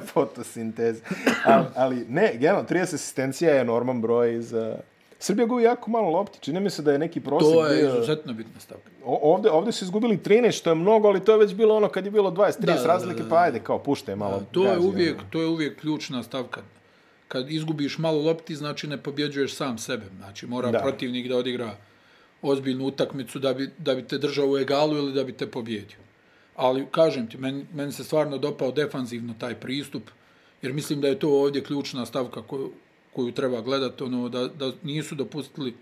Fotosinteza. 0.12 1.02
Ali, 1.44 1.66
ali 1.74 2.04
ne, 2.08 2.32
generalno, 2.34 2.68
30 2.68 2.82
asistencija 2.82 3.54
je 3.54 3.64
norman 3.64 4.00
broj 4.00 4.40
za... 4.40 4.76
Srbija 5.22 5.46
gubi 5.46 5.62
jako 5.62 5.90
malo 5.90 6.10
lopti. 6.10 6.38
Čini 6.40 6.60
mi 6.60 6.70
se 6.70 6.82
da 6.82 6.92
je 6.92 6.98
neki 6.98 7.20
prosjek 7.20 7.52
To 7.52 7.66
je 7.66 7.76
bio... 7.82 7.88
izuzetno 7.96 8.32
bitna 8.32 8.60
stavka. 8.60 8.90
O, 9.04 9.32
ovde, 9.34 9.50
ovde 9.50 9.72
su 9.72 9.84
izgubili 9.84 10.16
13, 10.18 10.52
što 10.52 10.70
je 10.70 10.74
mnogo, 10.74 11.08
ali 11.08 11.24
to 11.24 11.32
je 11.32 11.38
već 11.38 11.54
bilo 11.54 11.76
ono 11.76 11.88
kad 11.88 12.04
je 12.04 12.10
bilo 12.10 12.30
20, 12.30 12.36
30 12.36 12.60
Da, 12.60 12.74
da, 12.74 12.86
razlike, 12.86 13.22
da, 13.22 13.28
pa 13.28 13.36
ajde, 13.36 13.60
kao 13.60 13.78
puštaj 13.78 14.16
malo. 14.16 14.42
To 14.52 14.62
je 14.64 14.74
gazi, 14.74 14.86
uvijek, 14.86 15.18
ono. 15.18 15.26
to 15.30 15.40
je 15.40 15.46
uvijek 15.46 15.80
ključna 15.80 16.22
stavka. 16.22 16.60
Kad 17.28 17.50
izgubiš 17.50 17.98
malo 17.98 18.22
lopti, 18.22 18.56
znači 18.56 18.86
ne 18.86 18.96
pobjeđuješ 18.96 19.54
sam 19.54 19.78
sebe. 19.78 20.06
Znači 20.16 20.46
mora 20.46 20.70
Da. 20.70 20.78
da. 20.78 20.84
protivnik 20.84 21.28
da 21.28 21.36
odigra 21.36 21.76
ozbiljnu 22.42 22.86
utakmicu 22.86 23.38
da 23.38 23.54
bi, 23.54 23.70
da 23.78 23.94
bi 23.94 24.02
te 24.02 24.18
držao 24.18 24.50
u 24.50 24.58
egalu 24.58 24.96
ili 24.96 25.12
da 25.12 25.24
bi 25.24 25.32
te 25.32 25.46
pobjedio. 25.46 25.98
Ali, 26.56 26.86
kažem 26.90 27.26
ti, 27.26 27.38
meni, 27.38 27.66
meni 27.74 27.92
se 27.92 28.04
stvarno 28.04 28.38
dopao 28.38 28.72
defanzivno 28.72 29.34
taj 29.38 29.54
pristup, 29.54 30.02
jer 30.62 30.72
mislim 30.72 31.00
da 31.00 31.08
je 31.08 31.18
to 31.18 31.28
ovdje 31.28 31.64
ključna 31.64 32.06
stavka 32.06 32.42
koju, 32.42 32.72
koju 33.12 33.32
treba 33.32 33.60
gledati, 33.60 34.04
ono, 34.04 34.28
da, 34.28 34.48
da 34.48 34.72
nisu 34.82 35.14
dopustili 35.14 35.74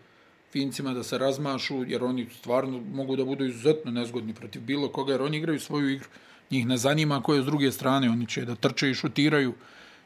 Fincima 0.53 0.95
da 0.95 1.03
se 1.03 1.19
razmašu, 1.19 1.85
jer 1.87 2.05
oni 2.05 2.27
stvarno 2.39 2.81
mogu 2.93 3.17
da 3.17 3.25
budu 3.25 3.45
izuzetno 3.45 3.91
nezgodni 3.91 4.35
protiv 4.35 4.63
bilo 4.63 4.89
koga, 4.89 5.13
jer 5.13 5.23
oni 5.23 5.37
igraju 5.37 5.61
svoju 5.61 5.91
igru. 5.91 6.09
Njih 6.51 6.67
ne 6.67 6.77
zanima 6.77 7.23
ko 7.23 7.35
je 7.35 7.43
s 7.43 7.45
druge 7.45 7.73
strane, 7.73 8.11
oni 8.11 8.27
će 8.27 8.45
da 8.45 8.55
trče 8.55 8.91
i 8.91 8.95
šutiraju 8.95 9.53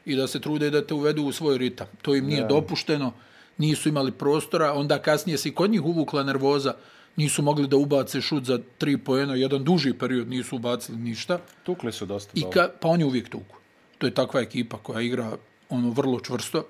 i 0.05 0.15
da 0.15 0.27
se 0.27 0.39
trude 0.39 0.69
da 0.69 0.85
te 0.87 0.93
uvedu 0.93 1.23
u 1.23 1.31
svoj 1.31 1.57
ritam. 1.57 1.87
To 2.01 2.15
im 2.15 2.25
nije 2.25 2.39
ja. 2.39 2.47
dopušteno, 2.47 3.13
nisu 3.57 3.89
imali 3.89 4.11
prostora, 4.11 4.73
onda 4.73 4.99
kasnije 4.99 5.37
se 5.37 5.49
i 5.49 5.53
kod 5.53 5.71
njih 5.71 5.85
uvukla 5.85 6.23
nervoza, 6.23 6.73
nisu 7.15 7.41
mogli 7.41 7.67
da 7.67 7.77
ubace 7.77 8.21
šut 8.21 8.43
za 8.43 8.59
tri 8.77 8.97
poena, 8.97 9.35
jedan 9.35 9.63
duži 9.63 9.93
period 9.93 10.29
nisu 10.29 10.55
ubacili 10.55 10.97
ništa. 10.97 11.39
Tukli 11.63 11.91
su 11.91 12.05
dosta 12.05 12.31
I 12.35 12.43
ka, 12.53 12.69
pa 12.81 12.87
oni 12.87 13.03
uvijek 13.03 13.29
tuku. 13.29 13.55
To 13.97 14.07
je 14.07 14.13
takva 14.13 14.41
ekipa 14.41 14.77
koja 14.77 15.01
igra 15.01 15.37
ono 15.69 15.89
vrlo 15.89 16.19
čvrsto. 16.19 16.63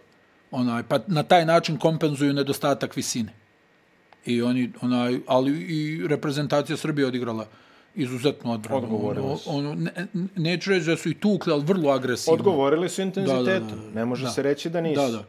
Onaj, 0.54 0.84
pa 0.84 1.00
na 1.08 1.24
taj 1.24 1.46
način 1.46 1.78
kompenzuju 1.78 2.34
nedostatak 2.34 2.96
visine. 2.96 3.34
I 4.26 4.42
oni, 4.42 4.72
onaj, 4.82 5.20
ali 5.28 5.52
i 5.52 6.08
reprezentacija 6.08 6.78
Srbije 6.78 7.08
odigrala 7.08 7.46
izuzetno 7.96 8.54
odbranu. 8.54 8.78
Odgovorili 8.78 9.26
Ono, 9.26 9.38
su. 9.38 9.50
ono, 9.50 9.74
ne, 9.76 9.92
neću 10.36 10.70
reći 10.70 10.86
da 10.86 10.98
su 10.98 11.10
i 11.10 11.14
tukli, 11.14 11.54
ali 11.54 11.64
vrlo 11.64 11.90
agresivno. 11.90 12.34
Odgovorili 12.34 12.90
su 12.90 13.02
intenzitetu. 13.02 13.44
Da, 13.44 13.54
da, 13.54 13.60
da, 13.60 13.76
da. 13.76 13.92
Ne 13.92 14.06
može 14.06 14.24
Da. 14.24 14.30
se 14.32 14.42
reći 14.42 14.70
da 14.70 14.82
nisu. 14.82 15.02
Da, 15.02 15.08
da. 15.10 15.24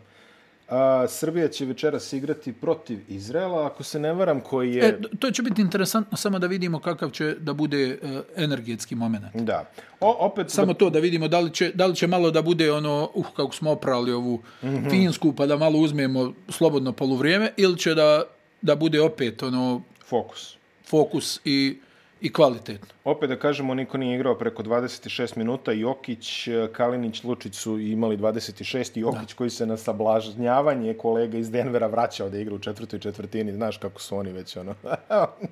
A, 0.69 1.07
Srbija 1.09 1.49
će 1.49 1.65
večeras 1.65 2.13
igrati 2.13 2.53
protiv 2.53 2.99
Izraela, 3.09 3.67
ako 3.67 3.83
se 3.83 3.99
ne 3.99 4.13
varam, 4.13 4.41
koji 4.41 4.75
je... 4.75 4.85
E, 4.85 5.01
to 5.19 5.31
će 5.31 5.43
biti 5.43 5.63
interesantno 5.63 6.17
samo 6.17 6.39
da 6.39 6.47
vidimo 6.47 6.79
kakav 6.79 7.11
će 7.11 7.35
da 7.41 7.53
bude 7.53 7.99
uh, 8.03 8.11
energetski 8.37 8.95
moment. 8.95 9.25
Da. 9.35 9.71
O, 10.01 10.17
opet, 10.27 10.51
Samo 10.51 10.75
to 10.75 10.91
da 10.91 10.99
vidimo 10.99 11.29
da 11.29 11.41
li 11.41 11.51
će, 11.51 11.73
da 11.75 11.87
li 11.87 11.97
će 11.97 12.07
malo 12.07 12.31
da 12.31 12.43
bude 12.43 12.73
ono, 12.73 13.11
uh, 13.15 13.27
kako 13.37 13.55
smo 13.55 13.71
oprali 13.71 14.13
ovu 14.13 14.37
mm 14.63 14.67
-hmm. 14.69 14.91
finsku, 14.91 15.33
pa 15.33 15.47
da 15.47 15.57
malo 15.57 15.79
uzmemo 15.79 16.33
slobodno 16.49 16.93
poluvrijeme, 16.93 17.53
ili 17.57 17.79
će 17.79 17.95
da, 17.95 18.23
da 18.63 18.77
bude 18.77 19.01
opet 19.01 19.43
ono 19.43 19.83
fokus. 20.09 20.57
fokus 20.87 21.41
i, 21.45 21.79
i 22.21 22.33
kvalitetno. 22.33 22.89
Opet 23.05 23.29
da 23.29 23.37
kažemo, 23.37 23.75
niko 23.75 23.99
nije 23.99 24.15
igrao 24.15 24.35
preko 24.39 24.63
26 24.63 25.37
minuta. 25.37 25.73
Jokić, 25.73 26.49
Kalinić, 26.73 27.25
Lučić 27.25 27.55
su 27.55 27.79
imali 27.79 28.17
26 28.17 28.99
i 28.99 29.01
Jokić 29.01 29.29
da. 29.29 29.35
koji 29.39 29.51
se 29.51 29.67
na 29.67 29.77
sablažnjavanje 29.77 30.95
kolega 30.95 31.39
iz 31.39 31.51
Denvera 31.51 31.87
vraćao 31.87 32.31
da 32.31 32.39
igra 32.39 32.55
u 32.55 32.59
četvrtoj 32.59 32.99
četvrtini. 32.99 33.53
Znaš 33.53 33.77
kako 33.77 34.01
su 34.01 34.17
oni 34.17 34.33
već 34.33 34.57
ono... 34.57 34.75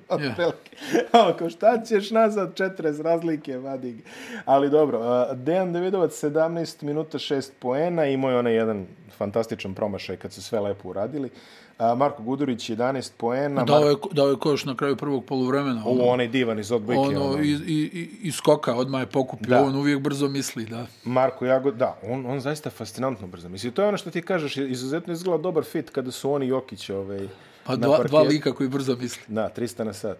Otprilike. 0.09 0.75
Ono, 1.39 1.49
šta 1.49 1.81
ćeš 1.85 2.11
nazad 2.11 2.53
40 2.53 3.01
razlike, 3.01 3.57
vadi. 3.57 3.93
ga. 3.93 4.01
Ali 4.45 4.69
dobro, 4.69 5.27
Dejan 5.33 5.73
Davidovac 5.73 6.23
17 6.23 6.83
minuta 6.83 7.17
6 7.17 7.51
poena, 7.59 8.05
imao 8.05 8.31
je 8.31 8.37
onaj 8.37 8.53
jedan 8.53 8.85
fantastičan 9.17 9.73
promašaj 9.73 10.17
kad 10.17 10.33
su 10.33 10.41
sve 10.41 10.59
lepo 10.59 10.89
uradili. 10.89 11.27
Uh, 11.27 11.62
Marko 11.79 12.23
Gudurić 12.23 12.69
11 12.69 13.11
poena. 13.17 13.63
Dao 13.63 13.89
je, 13.89 13.95
dao 14.11 14.27
je 14.27 14.35
koš 14.35 14.65
na 14.65 14.75
kraju 14.75 14.95
prvog 14.95 15.25
poluvremena. 15.25 15.83
Ono, 15.85 16.03
onaj 16.03 16.27
divan 16.27 16.59
iz 16.59 16.71
odbojke. 16.71 16.99
ono, 16.99 17.25
ono. 17.25 17.43
i, 17.43 17.51
i, 17.51 18.09
i, 18.21 18.31
skoka, 18.31 18.75
odmah 18.75 19.01
je 19.01 19.05
pokupio, 19.05 19.49
Da. 19.49 19.63
on 19.63 19.75
uvijek 19.75 19.99
brzo 19.99 20.27
misli, 20.27 20.65
da. 20.65 20.85
Marko 21.03 21.45
Jagod, 21.45 21.75
da, 21.75 21.97
on, 22.03 22.25
on 22.25 22.39
zaista 22.39 22.69
fascinantno 22.69 23.27
brzo. 23.27 23.49
Misli, 23.49 23.71
to 23.71 23.81
je 23.81 23.87
ono 23.87 23.97
što 23.97 24.11
ti 24.11 24.21
kažeš, 24.21 24.57
izuzetno 24.57 25.13
izgleda 25.13 25.41
dobar 25.41 25.63
fit 25.63 25.89
kada 25.89 26.11
su 26.11 26.31
oni 26.31 26.47
Jokić 26.47 26.89
ovaj, 26.89 27.27
Pa 27.65 27.75
dva, 27.75 28.03
dva 28.03 28.21
lika 28.21 28.53
koji 28.53 28.69
brzo 28.69 28.95
misli. 28.95 29.23
Da, 29.27 29.49
300 29.57 29.83
na 29.83 29.93
sat. 29.93 30.17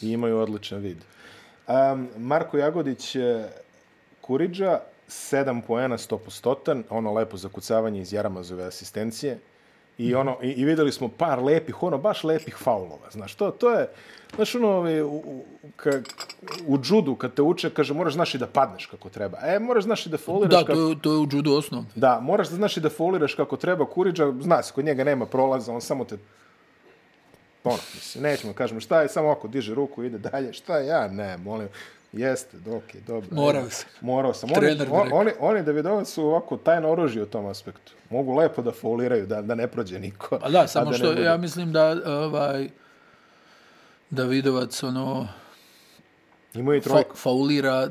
I 0.00 0.10
imaju 0.10 0.38
odličan 0.38 0.78
vid. 0.78 0.98
Um, 1.68 2.08
Marko 2.16 2.58
Jagodić, 2.58 3.16
eh, 3.16 3.48
Kuriđa, 4.20 4.80
7 5.08 5.60
poena, 5.66 5.98
100%, 5.98 6.82
ono 6.90 7.12
lepo 7.12 7.36
zakucavanje 7.36 8.00
iz 8.00 8.12
Jaramazove 8.12 8.64
asistencije. 8.64 9.38
I, 10.08 10.14
ono, 10.14 10.36
i, 10.42 10.50
I 10.50 10.64
videli 10.64 10.92
smo 10.92 11.08
par 11.08 11.42
lepih, 11.42 11.82
ono, 11.82 11.98
baš 11.98 12.24
lepih 12.24 12.56
faulova. 12.58 13.10
Znaš, 13.10 13.34
to, 13.34 13.50
to 13.50 13.70
je, 13.70 13.88
znaš, 14.36 14.54
ono, 14.54 14.68
ovaj, 14.68 15.02
u, 15.02 15.06
u, 15.08 15.44
ka, 15.76 15.90
u 16.66 16.78
džudu, 16.78 17.14
kad 17.14 17.34
te 17.34 17.42
uče, 17.42 17.70
kaže, 17.70 17.94
moraš 17.94 18.14
znaš 18.14 18.34
i 18.34 18.38
da 18.38 18.46
padneš 18.46 18.86
kako 18.86 19.08
treba. 19.08 19.38
E, 19.42 19.58
moraš 19.58 19.84
znaš 19.84 20.06
i 20.06 20.10
da 20.10 20.18
fauliraš 20.18 20.50
Da, 20.50 20.66
kako... 20.66 20.72
to, 20.72 20.94
to 21.02 21.12
je 21.12 21.18
u 21.18 21.28
judu 21.32 21.52
osnov. 21.52 21.84
Da, 21.94 22.20
moraš 22.20 22.48
da 22.48 22.56
znaš 22.56 22.76
i 22.76 22.80
da 22.80 22.90
foliraš 22.90 23.34
kako 23.34 23.56
treba 23.56 23.86
Kuriđa, 23.86 24.32
zna 24.40 24.62
se, 24.62 24.72
kod 24.72 24.84
njega 24.84 25.04
nema 25.04 25.26
prolaza, 25.26 25.72
on 25.72 25.80
samo 25.80 26.04
te 26.04 26.18
ono, 27.64 27.78
mislim, 27.94 28.22
nećemo 28.22 28.52
kažemo 28.52 28.80
šta 28.80 29.02
je, 29.02 29.08
samo 29.08 29.30
ako 29.30 29.48
diže 29.48 29.74
ruku 29.74 30.02
ide 30.02 30.18
dalje, 30.18 30.52
šta 30.52 30.78
je, 30.78 30.86
ja 30.86 31.08
ne, 31.08 31.36
molim, 31.36 31.68
jeste, 32.12 32.56
dok 32.58 32.94
je, 32.94 33.00
dobro. 33.00 33.28
Morao 33.32 33.70
si. 33.70 33.86
Morao 34.00 34.34
sam. 34.34 34.48
Oni, 34.48 34.60
Trener 34.60 34.88
on, 34.90 35.08
oni, 35.12 35.30
oni 35.40 35.62
Davidovac 35.62 36.08
su 36.08 36.24
ovako 36.24 36.56
tajno 36.56 36.90
oružje 36.90 37.22
u 37.22 37.26
tom 37.26 37.46
aspektu. 37.46 37.92
Mogu 38.10 38.34
lepo 38.34 38.62
da 38.62 38.72
fauliraju, 38.72 39.26
da, 39.26 39.42
da 39.42 39.54
ne 39.54 39.66
prođe 39.66 39.98
niko. 39.98 40.38
Pa 40.38 40.48
da, 40.48 40.66
samo 40.66 40.90
ne 40.90 40.96
što 40.96 41.06
bude. 41.06 41.22
ja 41.22 41.36
mislim 41.36 41.72
da 41.72 41.96
ovaj 42.06 42.68
Davidovac 44.10 44.82
ono 44.82 45.28
Imaju 46.54 46.78
i 46.78 46.80
fa, 46.80 46.90
trojku. 46.90 47.16
faulira 47.16 47.88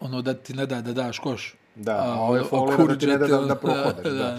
ono 0.00 0.22
da 0.22 0.34
ti 0.34 0.54
ne 0.54 0.66
da 0.66 0.80
da 0.80 0.92
daš 0.94 1.18
koš. 1.18 1.54
Da, 1.74 1.92
A, 1.92 2.04
a 2.08 2.14
ovo 2.14 2.36
je 2.36 2.40
ono, 2.42 2.48
faulira 2.50 2.86
da 2.86 2.98
ti 2.98 3.06
ne 3.06 3.18
da, 3.18 3.26
da, 3.28 3.36
da 3.38 3.54
te- 3.54 3.60
prohodaš. 3.60 4.04
da, 4.04 4.10
da. 4.12 4.38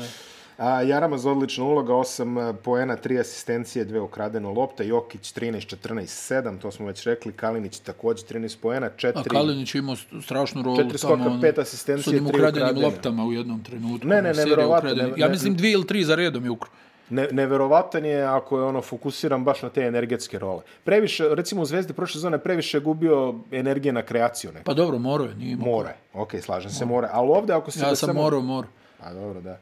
A, 0.57 0.81
Jaramaz 0.81 1.25
odlična 1.25 1.63
uloga, 1.63 1.93
8 1.93 2.53
poena, 2.55 2.97
3 2.97 3.19
asistencije, 3.19 3.85
2 3.85 3.99
ukradeno 3.99 4.51
lopta, 4.51 4.83
Jokić 4.83 5.33
13, 5.33 5.75
14, 5.77 6.01
7, 6.33 6.59
to 6.59 6.71
smo 6.71 6.85
već 6.85 7.03
rekli, 7.03 7.33
Kalinić 7.33 7.79
također 7.79 8.25
13 8.27 8.57
poena, 8.57 8.89
4... 8.91 9.11
A 9.15 9.23
Kalinić 9.23 9.75
je 9.75 9.79
imao 9.79 9.95
strašnu 10.21 10.61
rolu 10.61 10.77
Četiri 10.77 10.97
skoka, 10.97 11.13
tamo. 11.15 11.25
ono, 11.25 11.41
pet 11.41 11.57
asistencije, 11.57 12.03
s 12.03 12.19
onim 12.19 12.25
tri 12.25 12.37
ukradenim 12.37 12.63
ukradene. 12.63 12.85
loptama 12.85 13.25
u 13.25 13.33
jednom 13.33 13.63
trenutku. 13.63 14.07
Ne, 14.07 14.21
ne, 14.21 14.33
neverovatno, 14.33 14.89
ukradenih. 14.89 15.13
ne- 15.13 15.21
Ja 15.21 15.27
ne- 15.27 15.31
mislim 15.31 15.55
dvije 15.55 15.73
ili 15.73 15.87
tri 15.87 16.03
za 16.03 16.15
redom 16.15 16.43
je 16.43 16.51
ukro. 16.51 16.69
Ne, 17.09 17.27
neverovatan 17.31 18.05
je 18.05 18.23
ako 18.23 18.57
je 18.57 18.63
ono 18.63 18.81
fokusiran 18.81 19.43
baš 19.43 19.61
na 19.61 19.69
te 19.69 19.81
energetske 19.81 20.39
role. 20.39 20.61
Previše, 20.83 21.29
recimo 21.29 21.61
u 21.61 21.65
Zvezdi 21.65 21.93
prošle 21.93 22.13
sezone 22.13 22.37
previše 22.37 22.77
je 22.77 22.81
gubio 22.81 23.35
energije 23.51 23.93
na 23.93 24.01
kreaciju 24.01 24.51
neko. 24.51 24.63
Pa 24.63 24.73
dobro, 24.73 24.99
morao 24.99 25.27
je, 25.27 25.35
nije 25.35 25.51
imao. 25.51 25.67
More, 25.67 25.93
ok, 26.13 26.31
slažem 26.41 26.71
se, 26.71 26.85
more. 26.85 27.07
Ali 27.11 27.29
ovde 27.29 27.53
ako 27.53 27.71
se... 27.71 27.79
Ja 27.81 27.95
sam 27.95 28.15
morao, 28.15 28.41
morao. 28.41 28.71
A 28.99 29.13
dobro, 29.13 29.41
da. 29.41 29.59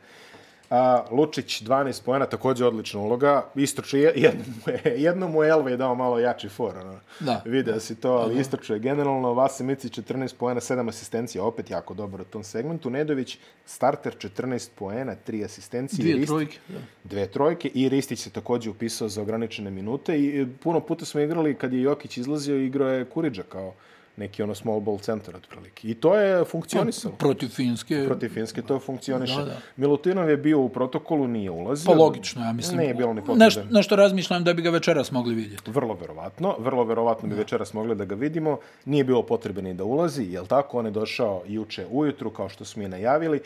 A, 0.72 1.06
Lučić 1.12 1.62
12 1.62 2.04
poena, 2.04 2.26
također 2.26 2.68
odlična 2.68 3.00
uloga. 3.00 3.46
Istoče, 3.56 4.00
jedno 4.16 4.44
mu 4.58 4.74
je, 4.74 4.94
jedno 4.98 5.28
mu 5.28 5.44
je 5.44 5.50
Elvej 5.50 5.78
dao 5.78 5.96
malo 5.96 6.20
jači 6.20 6.50
for. 6.50 6.78
Ono. 6.78 7.00
Da. 7.20 7.42
Video 7.46 7.80
si 7.80 7.96
to, 7.96 8.12
ali 8.12 8.40
istoče 8.40 8.74
je 8.74 8.80
generalno. 8.80 9.34
Vase 9.34 9.64
Micić 9.64 10.00
14 10.00 10.36
poena, 10.36 10.60
7 10.62 10.90
asistencija, 10.90 11.44
opet 11.44 11.70
jako 11.70 11.94
dobro 11.94 12.22
u 12.22 12.26
tom 12.26 12.44
segmentu. 12.44 12.90
Nedović 12.90 13.38
starter 13.66 14.16
14 14.16 14.70
poena, 14.76 15.16
3 15.28 15.46
asistencije. 15.46 16.02
Dvije 16.02 16.16
Ristić- 16.16 16.28
trojke. 16.28 16.58
Da. 16.68 16.80
dve 17.04 17.28
trojke 17.28 17.68
i 17.68 17.90
Ristić 17.90 18.20
se 18.20 18.30
također 18.30 18.72
upisao 18.72 19.10
za 19.10 19.22
ograničene 19.22 19.72
minute 19.72 20.20
i 20.20 20.42
e, 20.42 20.48
puno 20.64 20.80
puta 20.80 21.06
smo 21.06 21.22
igrali 21.22 21.56
kad 21.56 21.74
je 21.74 21.82
Jokić 21.82 22.18
izlazio 22.18 22.56
igrao 22.58 22.90
je 22.90 23.06
Kuriđa 23.06 23.44
kao 23.44 23.74
neki 24.22 24.44
ono 24.44 24.56
small 24.56 24.80
ball 24.80 25.00
centar 25.00 25.36
otprilike. 25.36 25.88
I 25.88 25.94
to 25.94 26.16
je 26.16 26.46
funkcionisalo. 26.46 27.16
Protiv 27.16 27.50
Finske. 27.50 28.04
Protiv 28.06 28.30
Finske 28.30 28.62
to 28.62 28.80
funkcioniše. 28.80 29.40
Da, 29.40 29.46
da. 29.46 29.58
Milutinov 29.76 30.30
je 30.30 30.38
bio 30.38 30.60
u 30.60 30.70
protokolu, 30.70 31.28
nije 31.28 31.52
ulazio. 31.52 31.92
Pa 31.92 31.98
logično, 31.98 32.46
ja 32.46 32.54
mislim. 32.54 32.80
Nije 32.80 32.94
bilo 32.94 33.14
ni 33.14 33.22
potrebe. 33.22 33.46
Nešto, 33.46 33.64
nešto 33.70 33.96
razmišljam 33.96 34.44
da 34.44 34.54
bi 34.54 34.62
ga 34.62 34.70
večeras 34.70 35.12
mogli 35.12 35.36
vidjeti. 35.36 35.72
Vrlo 35.72 35.94
verovatno, 35.94 36.56
vrlo 36.60 36.84
verovatno 36.84 37.30
bi 37.30 37.36
večeras 37.36 37.74
mogli 37.74 37.96
da 37.96 38.06
ga 38.06 38.16
vidimo. 38.16 38.60
Nije 38.86 39.04
bilo 39.04 39.24
potrebe 39.24 39.62
ni 39.62 39.74
da 39.74 39.84
ulazi, 39.84 40.24
jel 40.24 40.48
tako? 40.48 40.80
On 40.80 40.86
je 40.86 40.92
došao 40.92 41.44
juče 41.48 41.86
ujutru, 41.92 42.30
kao 42.30 42.50
što 42.50 42.66
smo 42.66 42.84
i 42.84 42.88
najavili. 42.88 43.42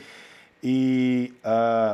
I 0.68 1.32
uh, 1.34 1.50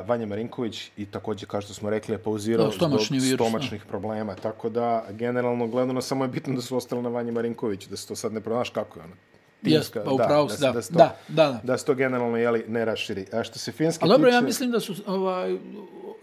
Vanja 0.07 0.25
Marinković 0.25 0.91
i 0.97 1.05
također, 1.05 1.49
kao 1.49 1.61
što 1.61 1.73
smo 1.73 1.89
rekli, 1.89 2.13
je 2.13 2.19
pauzirao 2.19 2.65
Da, 2.65 2.71
stomačni 2.71 3.19
zbog 3.19 3.27
virus, 3.27 3.47
stomačnih 3.47 3.85
problema. 3.85 4.35
Tako 4.35 4.69
da, 4.69 5.05
generalno 5.11 5.67
gledano, 5.67 6.01
samo 6.01 6.23
je 6.23 6.29
bitno 6.29 6.55
da 6.55 6.61
su 6.61 6.77
ostali 6.77 7.01
na 7.01 7.09
Vanji 7.09 7.31
Marinkoviću, 7.31 7.89
da 7.89 7.97
se 7.97 8.07
to 8.07 8.15
sad 8.15 8.33
ne 8.33 8.41
pronaš 8.41 8.69
kako 8.69 8.99
je 8.99 9.05
ono. 9.05 9.13
timska. 9.63 10.01
pa 10.05 10.11
upravo 10.11 10.49
se- 10.49 10.61
da. 10.63 10.81
se 10.81 10.89
to- 10.89 10.97
Da, 10.97 11.15
da, 11.27 11.45
da. 11.45 11.59
Da 11.63 11.77
se 11.77 11.85
to 11.85 11.93
generalno 11.95 12.37
jeli, 12.37 12.65
ne 12.67 12.85
raširi. 12.85 13.25
A 13.33 13.43
što 13.43 13.59
se 13.59 13.71
Finske 13.71 14.05
dobro, 14.07 14.29
ja 14.29 14.33
tiče- 14.33 14.45
mislim 14.45 14.71
da 14.71 14.79
su 14.79 14.93
ovaj, 15.07 15.57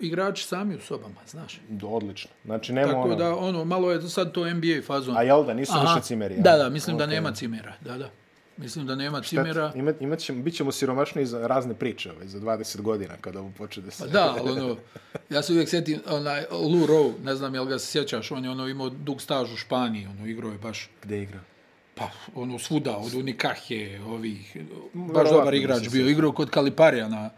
igrači 0.01 0.45
sami 0.45 0.77
u 0.77 0.81
sobama, 0.81 1.21
znaš. 1.27 1.61
Odlično. 1.85 2.31
Znači, 2.45 2.73
nema 2.73 2.89
Tako 2.89 3.01
ono... 3.01 3.15
da, 3.17 3.37
ono, 3.37 3.65
malo 3.65 3.93
je 3.93 4.03
sad 4.03 4.33
to 4.33 4.45
NBA 4.47 4.83
fazon. 4.83 5.17
A 5.17 5.23
jel 5.23 5.45
da, 5.45 5.55
nisu 5.55 5.73
Aha. 5.75 5.83
više 5.85 6.07
cimeri? 6.07 6.35
ja? 6.35 6.41
Da, 6.43 6.57
da, 6.57 6.69
mislim 6.69 6.99
da 6.99 7.05
Ok. 7.05 7.11
nema 7.11 7.33
cimera, 7.33 7.73
da, 7.81 7.99
da. 7.99 8.11
Mislim 8.59 8.87
da 8.87 8.95
nema 8.95 9.21
cimera. 9.23 9.73
Imat, 9.75 10.01
imat 10.01 10.19
ćemo, 10.19 10.43
bit 10.43 10.55
ćemo 10.55 10.73
siromašni 10.73 11.27
za 11.27 11.47
razne 11.47 11.75
priče 11.75 12.13
ovaj, 12.13 12.27
za 12.27 12.41
20 12.41 12.81
godina 12.81 13.15
kada 13.21 13.41
ovo 13.41 13.53
počne 13.59 13.83
da 13.83 13.91
se... 13.91 14.05
Pa 14.05 14.11
da, 14.11 14.37
ali 14.39 14.51
ono, 14.51 14.77
ja 15.31 15.43
se 15.43 15.53
uvijek 15.53 15.69
sjetim, 15.69 16.01
onaj, 16.11 16.45
Lou 16.51 16.87
Rowe, 16.87 17.13
ne 17.25 17.35
znam 17.35 17.55
jel 17.55 17.65
ga 17.65 17.79
se 17.79 17.87
sjećaš, 17.87 18.31
on 18.33 18.45
je 18.45 18.51
ono 18.51 18.69
imao 18.69 18.91
dug 18.91 19.23
staž 19.23 19.53
u 19.53 19.57
Španiji, 19.57 20.07
ono, 20.07 20.27
igrao 20.27 20.53
je 20.53 20.59
baš, 20.59 20.91
Gde 21.03 21.23
igra? 21.23 21.41
pa, 21.95 22.11
ono, 22.35 22.59
svuda, 22.59 22.97
od 22.97 23.15
Unikahe, 23.15 24.01
ovih, 24.07 24.57
baš 24.95 25.31
dobar 25.31 25.55
igrač 25.55 25.89
bio, 25.89 26.09
igrao 26.09 26.33
kod 26.33 26.51
Kaliparija 26.51 27.09
na, 27.09 27.31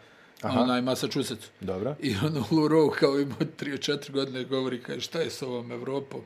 onaj, 0.43 0.83
Massachusetts. 0.83 1.47
Dobro. 1.61 1.95
I 2.01 2.15
ono, 2.17 2.45
Lou 2.51 2.69
Rowe, 2.69 2.95
kao 2.99 3.21
ima 3.21 3.37
34 3.61 4.11
godine, 4.11 4.45
govori, 4.45 4.83
kaže, 4.83 5.01
šta 5.01 5.21
je 5.21 5.31
s 5.31 5.43
ovom 5.43 5.73
Evropom? 5.73 6.21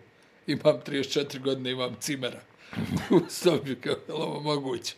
Imam 0.46 0.80
34 0.86 1.40
godine, 1.40 1.70
imam 1.70 1.96
cimera. 2.00 2.40
U 3.10 3.20
sobi, 3.28 3.74
kao, 3.74 3.92
je 3.92 4.14
ovo 4.14 4.40
moguće? 4.40 4.94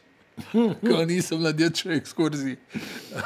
kao 0.89 1.05
nisam 1.05 1.43
na 1.43 1.53
dječjoj 1.53 1.97
ekskurziji. 1.97 2.57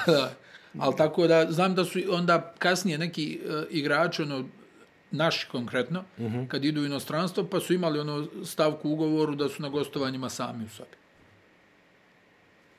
Ali 0.78 0.96
tako 0.96 1.26
da, 1.26 1.52
znam 1.52 1.74
da 1.74 1.84
su 1.84 1.98
onda 2.10 2.54
kasnije 2.58 2.98
neki 2.98 3.40
uh, 3.44 3.64
igrači, 3.70 4.22
ono, 4.22 4.44
naši 5.10 5.48
konkretno, 5.48 6.04
uh 6.18 6.24
-huh. 6.24 6.48
kad 6.48 6.64
idu 6.64 6.80
u 6.80 6.84
inostranstvo, 6.84 7.44
pa 7.44 7.60
su 7.60 7.74
imali 7.74 7.98
ono 8.00 8.26
stavku 8.44 8.88
u 8.88 8.92
ugovoru 8.92 9.34
da 9.34 9.48
su 9.48 9.62
na 9.62 9.68
gostovanjima 9.68 10.28
sami 10.28 10.64
u 10.64 10.68
sobi. 10.68 10.96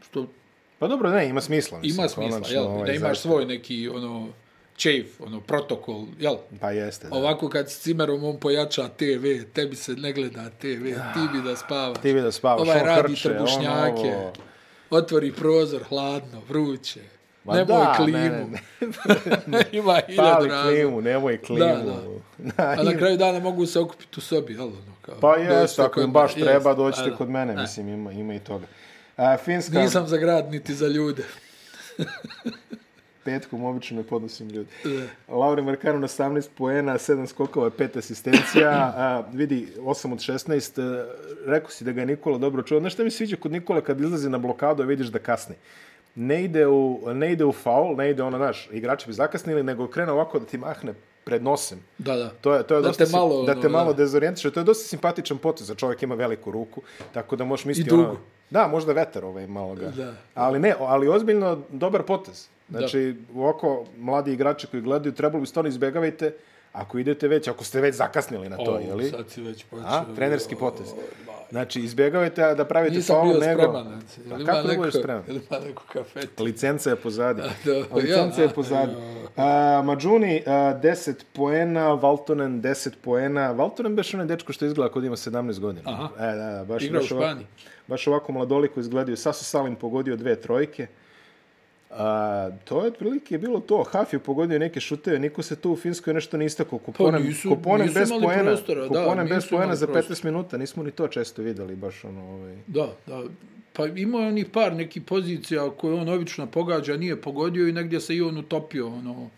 Što 0.10 0.28
Pa 0.82 0.88
dobro, 0.88 1.10
ne, 1.10 1.30
ima 1.30 1.42
smisla. 1.42 1.80
Mislim, 1.80 2.00
ima 2.00 2.10
smisla, 2.10 2.30
konačno, 2.30 2.56
jel? 2.56 2.64
ovaj, 2.64 2.86
da 2.86 2.92
imaš 2.92 3.08
zaista. 3.08 3.30
svoj 3.30 3.46
neki, 3.46 3.90
ono, 3.90 4.30
čejf, 4.82 5.22
ono, 5.22 5.42
protokol, 5.42 6.06
jel? 6.20 6.36
Pa 6.60 6.72
jeste, 6.72 7.08
da. 7.08 7.16
Ovako 7.16 7.50
kad 7.50 7.70
s 7.70 7.80
cimerom 7.80 8.24
on 8.24 8.40
pojača 8.40 8.88
TV, 8.90 9.26
tebi 9.54 9.76
se 9.76 9.92
ne 9.94 10.14
gleda 10.14 10.50
TV, 10.52 10.84
ti 11.14 11.28
bi 11.34 11.42
da 11.46 11.56
spavaš. 11.56 11.98
Ti 11.98 12.14
bi 12.14 12.22
da 12.22 12.32
spavaš, 12.32 12.62
Ovaj 12.62 12.80
on 12.80 12.86
radi 12.86 13.02
hrče, 13.10 13.30
on 13.30 13.36
trbušnjake, 13.36 14.16
ovo. 14.16 14.34
otvori 14.92 15.32
prozor, 15.32 15.84
hladno, 15.84 16.42
vruće. 16.50 17.00
Ma 17.44 17.54
nemoj 17.54 17.68
da, 17.78 17.94
klimu. 17.98 18.20
ne, 18.20 18.60
ne, 19.48 19.64
Ima 19.72 20.00
hiljadu 20.08 20.18
Pali 20.24 20.50
razloga. 20.50 20.64
klimu, 20.64 21.02
nemoj 21.02 21.38
klimu. 21.38 21.60
Da, 22.38 22.54
da. 22.58 22.64
A 22.72 22.84
na 22.84 22.94
kraju 23.00 23.18
dana 23.18 23.40
mogu 23.40 23.66
se 23.66 23.80
okupiti 23.80 24.14
u 24.18 24.22
sobi, 24.22 24.54
jel? 24.54 24.64
Ono, 24.64 24.76
kao, 25.02 25.16
Pa 25.16 25.36
jeste, 25.36 25.82
ako 25.82 26.02
im 26.02 26.12
baš 26.12 26.34
treba, 26.34 26.74
dođite 26.74 27.04
da, 27.04 27.10
da. 27.10 27.16
kod 27.16 27.30
mene, 27.30 27.54
Da. 27.54 27.62
mislim, 27.62 27.88
ima, 27.88 28.12
ima 28.12 28.34
i 28.34 28.40
toga. 28.40 28.66
A, 29.18 29.38
Finska, 29.38 29.80
Nisam 29.80 30.08
za 30.08 30.18
grad, 30.18 30.52
niti 30.52 30.76
za 30.76 30.88
ljude. 30.88 31.24
petkom 33.24 33.64
obično 33.64 33.98
ne 33.98 34.04
podnosim 34.04 34.50
ljudi. 34.50 34.70
Lauri 35.28 35.62
Markano 35.62 36.00
na 36.00 36.08
18 36.08 36.50
poena, 36.58 36.94
7 36.94 37.28
skokova, 37.28 37.70
5 37.70 37.98
asistencija, 37.98 38.70
a, 38.98 39.24
vidi, 39.34 39.68
8 39.78 40.14
od 40.14 40.20
16, 40.20 40.82
e, 40.82 41.06
rekao 41.46 41.70
si 41.70 41.84
da 41.84 41.92
ga 41.92 42.02
je 42.02 42.06
Nikola 42.06 42.38
dobro 42.38 42.64
čuo. 42.64 42.80
Znaš 42.80 42.94
šta 42.94 43.04
mi 43.04 43.12
sviđa 43.12 43.36
kod 43.36 43.52
Nikola 43.52 43.82
kad 43.82 44.02
izlazi 44.02 44.30
na 44.30 44.38
blokadu, 44.38 44.84
a 44.84 44.86
vidiš 44.86 45.08
da 45.08 45.20
kasni? 45.20 45.56
Ne 46.16 46.44
ide 46.44 46.68
u, 46.68 47.02
ne 47.14 47.32
ide 47.32 47.46
u 47.46 47.52
faul, 47.52 47.96
ne 47.96 48.10
ide 48.10 48.24
ono, 48.24 48.38
naš, 48.38 48.70
igrači 48.72 49.08
bi 49.08 49.14
zakasnili, 49.14 49.64
nego 49.64 49.88
krene 49.88 50.12
ovako 50.12 50.40
da 50.40 50.46
ti 50.46 50.58
mahne 50.58 50.94
pred 51.24 51.44
nosem. 51.44 51.80
Da, 51.98 52.16
da. 52.16 52.30
To 52.30 52.54
je, 52.54 52.64
to 52.64 52.76
je 52.76 52.82
Da 52.82 52.88
dosta 52.88 53.06
te 53.06 53.12
malo, 53.12 53.44
da 53.46 53.52
ono, 53.52 53.62
te 53.62 53.70
malo 53.70 53.94
da. 53.94 53.98
dezorijentiše. 53.98 54.52
To 54.52 54.60
je 54.60 54.64
dosta 54.64 54.88
simpatičan 54.88 55.38
potez, 55.38 55.68
za 55.68 55.76
čovjek 55.76 56.04
ima 56.04 56.16
veliku 56.16 56.52
ruku, 56.52 56.82
tako 57.14 57.36
da 57.36 57.44
možeš 57.44 57.66
misliti... 57.66 57.88
I 57.88 57.90
dugu. 57.90 58.04
Ono, 58.04 58.18
da, 58.50 58.68
možda 58.68 58.94
vetar 58.94 59.26
ovaj 59.26 59.48
malo 59.48 59.76
ga. 59.76 59.88
Da. 59.88 60.14
Ali 60.34 60.60
ne, 60.60 60.76
ali 60.80 61.08
ozbiljno 61.08 61.62
dobar 61.70 62.04
potez. 62.04 62.48
Znači, 62.72 63.16
ovako, 63.36 63.86
mladi 63.98 64.34
igrači 64.34 64.68
koji 64.68 64.82
gledaju, 64.84 65.14
trebalo 65.14 65.42
bi 65.42 65.48
stvarno 65.48 65.70
izbjegavajte 65.70 66.34
ako 66.74 66.98
idete 66.98 67.28
već, 67.28 67.48
ako 67.48 67.64
ste 67.64 67.82
već 67.82 67.96
zakasnili 67.96 68.50
na 68.50 68.58
to, 68.58 68.72
O, 68.72 68.80
jeli? 68.80 69.10
Sad 69.10 69.30
si 69.30 69.42
već 69.42 69.64
počeo. 69.64 69.86
A, 69.86 70.06
trenerski 70.16 70.56
potez. 70.56 70.88
Znači, 71.50 71.80
izbjegavajte 71.80 72.56
da 72.56 72.66
pravite 72.66 72.96
Nisam 72.96 73.16
faul, 73.16 73.30
bio 73.30 73.40
nego... 73.40 73.62
spreman. 73.62 73.84
znači, 73.84 74.30
Pa 74.30 74.36
jel 74.36 74.46
kako 74.46 74.68
da 74.68 74.74
budeš 74.76 74.94
neko- 74.94 75.00
spreman? 75.00 75.24
jel 75.28 75.36
Ima 75.38 75.60
neko 75.68 75.84
kafet. 75.94 76.40
Licenca 76.40 76.90
je 76.90 76.96
pozadi. 76.96 77.42
da, 77.66 77.96
Licenca 77.96 78.42
ja, 78.42 78.48
je 78.48 78.54
pozadi. 78.54 78.92
Uh, 78.92 79.44
Mađuni, 79.86 80.44
uh, 80.46 80.52
10 80.52 81.14
poena, 81.34 81.94
Valtonen 81.94 82.62
10 82.62 82.90
poena. 83.02 83.52
Valtonen 83.52 83.96
beš 83.96 84.14
onaj 84.14 84.26
dečko 84.26 84.54
što 84.54 84.66
izgleda 84.66 84.92
kod 84.92 85.04
ima 85.04 85.16
17 85.16 85.60
godina. 85.60 85.82
Aha. 85.86 86.10
E, 86.20 86.36
da, 86.36 86.52
da, 86.52 86.64
baš, 86.66 86.84
Igra 86.84 86.98
u 86.98 87.02
baš, 87.02 87.12
ovako, 87.12 87.26
Španiji. 87.28 87.48
baš 87.88 88.08
ovako 88.08 88.32
mladoliko 88.32 88.80
izgledaju. 88.80 89.18
Sasu 89.18 89.46
Salim 89.46 89.76
pogodio 89.76 90.16
dve 90.16 90.36
trojke. 90.36 90.88
A, 91.94 92.06
to 92.64 92.82
je 92.82 92.88
otprilike 92.88 93.38
bilo 93.38 93.60
to. 93.60 93.84
Haf 93.84 94.14
je 94.14 94.20
pogodio 94.20 94.60
neke 94.60 94.80
šuteve, 94.80 95.20
niko 95.20 95.44
se 95.44 95.56
tu 95.56 95.72
u 95.72 95.76
Finskoj 95.76 96.14
nešto 96.14 96.38
ne 96.38 96.46
istakao. 96.46 96.80
Kuponem, 96.80 97.12
Pa 97.14 97.28
nisu- 97.28 97.50
kuponem 97.50 97.88
nisu 97.88 98.00
bez 98.00 98.10
poena, 98.12 98.44
prostora, 98.44 98.82
da, 98.84 98.88
kuponem 99.00 99.28
bez 99.28 99.36
nisu 99.36 99.50
poena 99.50 99.76
za 99.76 99.88
15 99.88 99.92
prostora. 99.92 100.20
minuta. 100.26 100.58
Nismo 100.58 100.84
ni 100.84 100.92
to 100.92 101.08
često 101.10 101.42
videli, 101.42 101.76
baš 101.76 102.04
ono... 102.04 102.22
Ovaj. 102.26 102.56
Da, 102.68 102.88
da. 103.08 103.24
Pa 103.74 103.86
ima 103.88 104.18
onih 104.20 104.46
par 104.48 104.76
nekih 104.76 105.02
pozicija 105.04 105.70
koje 105.72 105.94
on 105.94 106.10
obično 106.10 106.48
pogađa, 106.48 106.98
nije 106.98 107.16
pogodio 107.18 107.68
i 107.68 107.74
negdje 107.74 108.00
se 108.00 108.16
i 108.16 108.22
on 108.22 108.38
utopio, 108.38 108.88
ono, 108.88 109.12
u, 109.12 109.30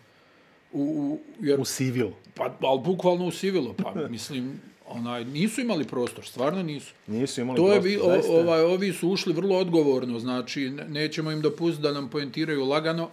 u, 0.72 1.18
jer, 1.40 1.60
U 1.60 1.64
civil. 1.64 2.08
pa, 2.34 2.54
ali 2.60 2.80
bukvalno 2.80 3.24
usivilo, 3.26 3.74
pa 3.74 4.08
mislim, 4.08 4.60
onaj, 4.86 5.24
nisu 5.24 5.60
imali 5.60 5.84
prostor, 5.84 6.24
stvarno 6.24 6.62
nisu. 6.62 6.92
Nisu 7.06 7.40
imali 7.40 7.56
To 7.56 7.62
je, 7.64 7.72
prostor, 7.72 7.90
bi, 7.90 7.98
o, 7.98 8.04
zaista. 8.06 8.32
ovaj, 8.32 8.60
ovi 8.62 8.92
su 8.92 9.08
ušli 9.08 9.32
vrlo 9.32 9.58
odgovorno, 9.58 10.18
znači 10.18 10.70
ne- 10.70 10.84
nećemo 10.84 11.30
im 11.30 11.40
dopustiti 11.40 11.82
da 11.82 11.92
nam 11.92 12.10
poentiraju 12.10 12.64
lagano, 12.64 13.10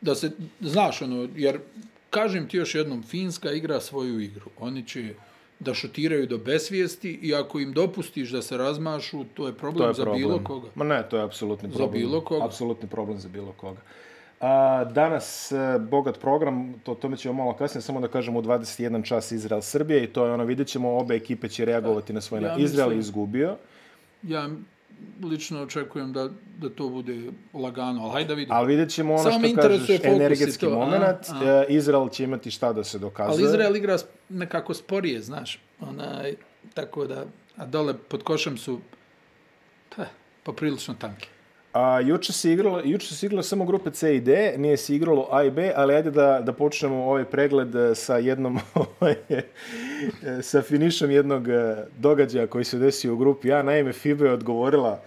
da 0.00 0.14
se, 0.14 0.30
znaš, 0.60 1.02
ono, 1.02 1.28
jer, 1.36 1.58
kažem 2.10 2.48
ti 2.48 2.56
još 2.56 2.74
jednom, 2.74 3.02
Finska 3.02 3.52
igra 3.52 3.80
svoju 3.80 4.20
igru. 4.20 4.46
Oni 4.58 4.86
će 4.86 5.14
da 5.60 5.74
šutiraju 5.74 6.26
do 6.26 6.38
besvijesti 6.38 7.10
i 7.12 7.34
ako 7.34 7.60
im 7.60 7.72
dopustiš 7.72 8.30
da 8.30 8.42
se 8.42 8.56
razmašu, 8.56 9.24
to 9.26 9.46
je 9.46 9.52
problem 9.54 9.82
To 9.82 9.88
je 9.88 9.94
za 9.94 10.02
problem. 10.02 10.22
bilo 10.22 10.44
koga. 10.44 10.68
Ma 10.74 10.84
ne, 10.84 11.08
to 11.10 11.16
je 11.16 11.22
apsolutni 11.22 11.70
problem. 11.70 11.90
bilo 11.92 12.20
koga. 12.20 12.44
Apsolutni 12.44 12.88
problem 12.88 13.18
za 13.18 13.28
bilo 13.28 13.52
koga. 13.52 13.80
A, 14.40 14.84
danas 14.84 15.52
e, 15.52 15.56
bogat 15.80 16.18
program, 16.20 16.74
to 16.84 16.94
tome 16.94 17.16
ćemo 17.16 17.34
malo 17.34 17.52
kasnije, 17.56 17.82
samo 17.82 18.00
da 18.00 18.08
kažemo 18.08 18.38
u 18.38 18.42
21 18.42 19.04
čas 19.04 19.32
Izrael 19.32 19.60
Srbije 19.62 20.04
i 20.04 20.06
to 20.06 20.26
je 20.26 20.32
ono, 20.32 20.44
vidjet 20.44 20.68
ćemo, 20.68 20.98
obe 20.98 21.14
ekipe 21.14 21.48
će 21.48 21.64
reagovati 21.64 22.12
na 22.12 22.20
svoj... 22.20 22.40
Ja 22.40 22.48
Ja 22.48 22.56
Izrael 22.58 22.88
mislim- 22.88 23.00
izgubio. 23.00 23.56
Ja 24.22 24.48
lično 25.22 25.62
očekujem 25.62 26.12
da, 26.12 26.28
da 26.58 26.70
to 26.70 26.88
bude 26.88 27.22
lagano, 27.54 28.02
ali 28.02 28.12
hajde 28.12 28.28
da 28.28 28.34
vidimo. 28.34 28.54
Ali 28.56 28.66
vidjet 28.66 28.90
ćemo 28.90 29.14
ono 29.14 29.30
Samo 29.30 29.48
što 29.48 29.56
kažeš, 29.56 30.00
energetski 30.04 30.66
to, 30.66 30.72
a? 30.72 30.74
moment. 30.74 31.02
A. 31.42 31.44
E, 31.44 31.66
Izrael 31.68 32.08
će 32.08 32.24
imati 32.24 32.50
šta 32.50 32.72
da 32.72 32.84
se 32.84 32.98
dokazuje. 32.98 33.34
Ali 33.34 33.44
Izrael 33.44 33.76
igra 33.76 33.96
nekako 34.28 34.74
sporije, 34.74 35.20
znaš. 35.20 35.60
Onaj, 35.80 36.34
tako 36.74 37.06
da, 37.06 37.24
a 37.56 37.66
dole 37.66 37.94
pod 37.94 38.22
košem 38.22 38.58
su 38.58 38.80
pa, 39.96 40.04
poprilično 40.42 40.94
tanki. 40.94 41.28
A, 41.72 42.00
juče 42.00 42.32
se 42.32 42.52
igralo, 42.52 42.80
juče 42.84 43.14
se 43.14 43.26
igralo 43.26 43.42
samo 43.42 43.64
grupe 43.64 43.90
C 43.90 44.16
i 44.16 44.20
D, 44.20 44.54
nije 44.58 44.76
se 44.76 44.94
igralo 44.94 45.28
A 45.30 45.44
i 45.44 45.50
B, 45.50 45.72
ali 45.76 45.94
ajde 45.94 46.10
da, 46.10 46.40
da 46.40 46.52
počnemo 46.52 46.96
ovaj 46.96 47.24
pregled 47.24 47.74
e, 47.74 47.94
sa 47.94 48.16
jednom, 48.16 48.58
ovaj, 49.00 49.14
e, 49.28 49.42
sa 50.42 50.62
finišom 50.62 51.10
jednog 51.10 51.48
e, 51.48 51.76
događaja 51.98 52.46
koji 52.46 52.64
se 52.64 52.78
desio 52.78 53.14
u 53.14 53.16
grupi 53.16 53.52
A. 53.52 53.62
Naime, 53.62 53.92
FIBA 53.92 54.24
je 54.24 54.32
odgovorila 54.32 55.00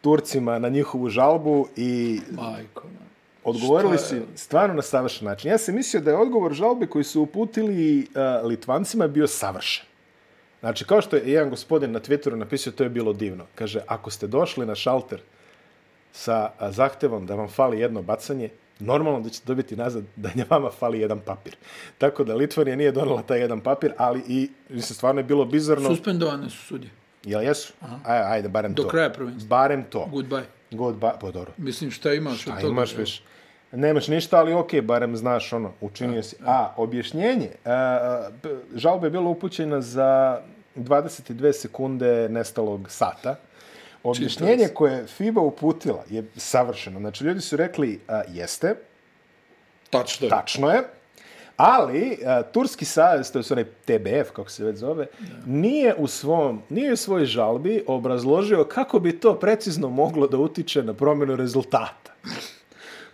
Turcima 0.00 0.58
na 0.58 0.68
njihovu 0.68 1.08
žalbu 1.08 1.68
i 1.76 2.20
Majko, 2.30 2.82
odgovorili 3.44 3.98
su 3.98 4.16
stvarno 4.34 4.74
na 4.74 4.82
savršen 4.82 5.28
način. 5.28 5.50
Ja 5.50 5.58
sam 5.58 5.74
mislio 5.74 6.00
da 6.02 6.10
je 6.10 6.16
odgovor 6.16 6.52
žalbe 6.52 6.86
koji 6.86 7.04
su 7.04 7.22
uputili 7.22 8.00
uh, 8.00 8.48
Litvancima 8.48 9.08
bio 9.08 9.26
savršen. 9.26 9.84
Znači, 10.60 10.84
kao 10.84 11.02
što 11.02 11.16
je 11.16 11.32
jedan 11.32 11.50
gospodin 11.50 11.92
na 11.92 12.00
Twitteru 12.00 12.34
napisao, 12.34 12.72
to 12.72 12.82
je 12.82 12.90
bilo 12.90 13.12
divno. 13.12 13.44
Kaže, 13.54 13.80
ako 13.86 14.10
ste 14.10 14.26
došli 14.26 14.66
na 14.66 14.74
šalter 14.74 15.20
sa 16.16 16.50
zahtevom 16.60 17.26
da 17.26 17.34
vam 17.34 17.48
fali 17.48 17.80
jedno 17.80 18.02
bacanje, 18.02 18.48
normalno 18.78 19.20
da 19.20 19.28
ćete 19.28 19.46
dobiti 19.46 19.76
nazad 19.76 20.04
da 20.16 20.30
nje 20.34 20.44
vama 20.50 20.70
fali 20.70 21.00
jedan 21.00 21.20
papir. 21.20 21.56
Tako 21.98 22.24
da 22.24 22.34
Litvanija 22.34 22.76
nije 22.76 22.92
donala 22.92 23.22
taj 23.22 23.40
jedan 23.40 23.60
papir, 23.60 23.92
ali 23.96 24.22
i, 24.28 24.50
mislim, 24.68 24.94
stvarno 24.94 25.20
je 25.20 25.24
bilo 25.24 25.44
bizarno. 25.44 25.88
Suspendovane 25.88 26.50
su 26.50 26.56
sudje. 26.58 26.90
Jel 27.24 27.42
jesu? 27.42 27.72
Aj, 28.04 28.20
ajde, 28.22 28.48
barem 28.48 28.74
Do 28.74 28.82
to. 28.82 28.88
kraja 28.88 29.10
prvenstva. 29.12 29.48
Barem 29.48 29.84
to. 29.84 30.08
Goodbye. 30.12 30.42
Goodbye. 30.70 31.12
Pa 31.20 31.30
dobro. 31.30 31.52
Mislim, 31.56 31.90
šta 31.90 32.12
imaš 32.12 32.46
od 32.46 32.52
A 32.52 32.56
toga? 32.56 32.68
imaš 32.68 32.96
više. 32.96 33.22
Nemaš 33.72 34.08
ništa, 34.08 34.38
ali 34.38 34.52
okej, 34.52 34.82
barem 34.82 35.16
znaš 35.16 35.52
ono, 35.52 35.72
učinio 35.80 36.22
si. 36.22 36.36
A, 36.46 36.72
objašnjenje. 36.76 37.50
A, 37.64 38.28
žalba 38.74 39.06
je 39.06 39.10
bila 39.10 39.28
upućena 39.28 39.80
za 39.80 40.40
22 40.76 41.52
sekunde 41.52 42.28
nestalog 42.28 42.90
sata. 42.90 43.36
Objašnjenje 44.10 44.68
koje 44.68 44.92
je 44.92 45.06
FIBA 45.06 45.40
uputila 45.40 46.04
je 46.10 46.24
savršeno. 46.36 47.00
Znači, 47.00 47.24
ljudi 47.24 47.40
su 47.40 47.56
rekli, 47.56 48.00
a, 48.08 48.22
jeste, 48.28 48.76
Tačno. 49.90 50.28
tačno 50.28 50.70
je, 50.70 50.82
Ali, 51.56 52.18
a, 52.26 52.42
Turski 52.42 52.84
savez, 52.84 53.32
to 53.32 53.38
je 53.38 53.44
onaj 53.50 53.64
TBF, 53.64 54.30
kako 54.32 54.50
se 54.50 54.64
već 54.64 54.76
zove, 54.76 55.06
nije 55.46 55.94
u 55.94 56.06
svom, 56.06 56.62
nije 56.68 56.92
u 56.92 56.96
svojoj 56.96 57.26
žalbi 57.26 57.84
obrazložio 57.86 58.64
kako 58.64 59.00
bi 59.00 59.20
to 59.20 59.38
precizno 59.38 59.88
moglo 59.88 60.26
da 60.26 60.38
utiče 60.38 60.82
na 60.82 60.94
promjenu 60.94 61.36
rezultata. 61.36 62.12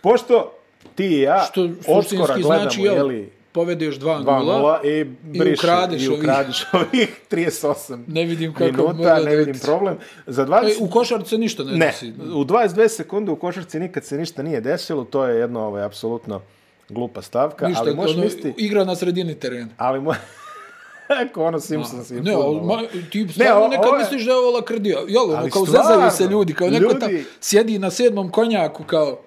Pošto 0.01 0.53
ti 0.95 1.05
i 1.05 1.21
ja 1.21 1.47
Što 1.51 1.63
odskora 1.63 2.01
suštinski 2.03 2.41
gledamo, 2.41 2.61
znači, 2.61 2.81
jel, 2.81 2.95
jeli, 2.95 3.31
povedeš 3.53 3.95
2-0, 3.95 4.23
2-0 4.23 4.85
i, 4.85 5.03
briše, 5.33 5.53
ukradeš 5.55 6.03
i 6.03 6.09
ukradeš 6.09 6.65
ovih 6.73 7.21
38 7.31 7.97
Ne 8.07 8.25
vidim 8.25 8.53
kako 8.53 8.65
minuta, 8.65 9.15
ne 9.15 9.23
da 9.23 9.29
vidim 9.31 9.59
problem. 9.59 9.97
Za 10.27 10.41
E, 10.41 10.45
20... 10.45 10.75
u 10.79 10.87
košarci 10.87 11.37
ništa 11.37 11.63
ne, 11.63 11.71
Ne, 11.71 11.85
desi. 11.85 12.13
u 12.33 12.43
22 12.43 12.87
sekunde 12.89 13.31
u 13.31 13.35
košarci 13.35 13.79
nikad 13.79 14.05
se 14.05 14.17
ništa 14.17 14.43
nije 14.43 14.61
desilo, 14.61 15.03
to 15.03 15.25
je 15.25 15.39
jedno 15.39 15.59
ovaj, 15.61 15.83
apsolutno 15.83 16.41
glupa 16.89 17.21
stavka, 17.21 17.67
Ništa, 17.67 17.81
ali 17.81 17.95
možeš 17.95 18.15
ono, 18.15 18.23
misliti... 18.23 18.53
igra 18.57 18.83
na 18.83 18.95
sredini 18.95 19.35
terena. 19.35 19.67
Ali 19.77 20.01
mo... 20.01 20.13
Ako 21.21 21.43
ono 21.43 21.59
Simpsons 21.59 22.09
i 22.09 22.13
Ne, 22.13 22.19
fudbal. 22.33 22.53
ma, 22.55 22.81
ti 23.11 23.27
stvarno 23.29 23.55
o- 23.55 23.67
nekad 23.67 23.85
ovo 23.85 23.95
je- 23.95 23.99
misliš 23.99 24.23
da 24.23 24.31
je 24.31 24.37
ovo 24.37 24.51
lakrdija. 24.51 24.99
Jel, 24.99 25.23
ono, 25.23 25.49
kao 25.49 25.65
stvarno, 25.65 25.89
zezaju 25.89 26.11
se 26.11 26.23
ljudi, 26.25 26.53
kao 26.53 26.69
neko 26.69 26.83
ljudi- 26.83 26.99
tam 26.99 27.09
sjedi 27.39 27.79
na 27.79 27.91
sedmom 27.91 28.29
konjaku, 28.29 28.83
kao, 28.83 29.19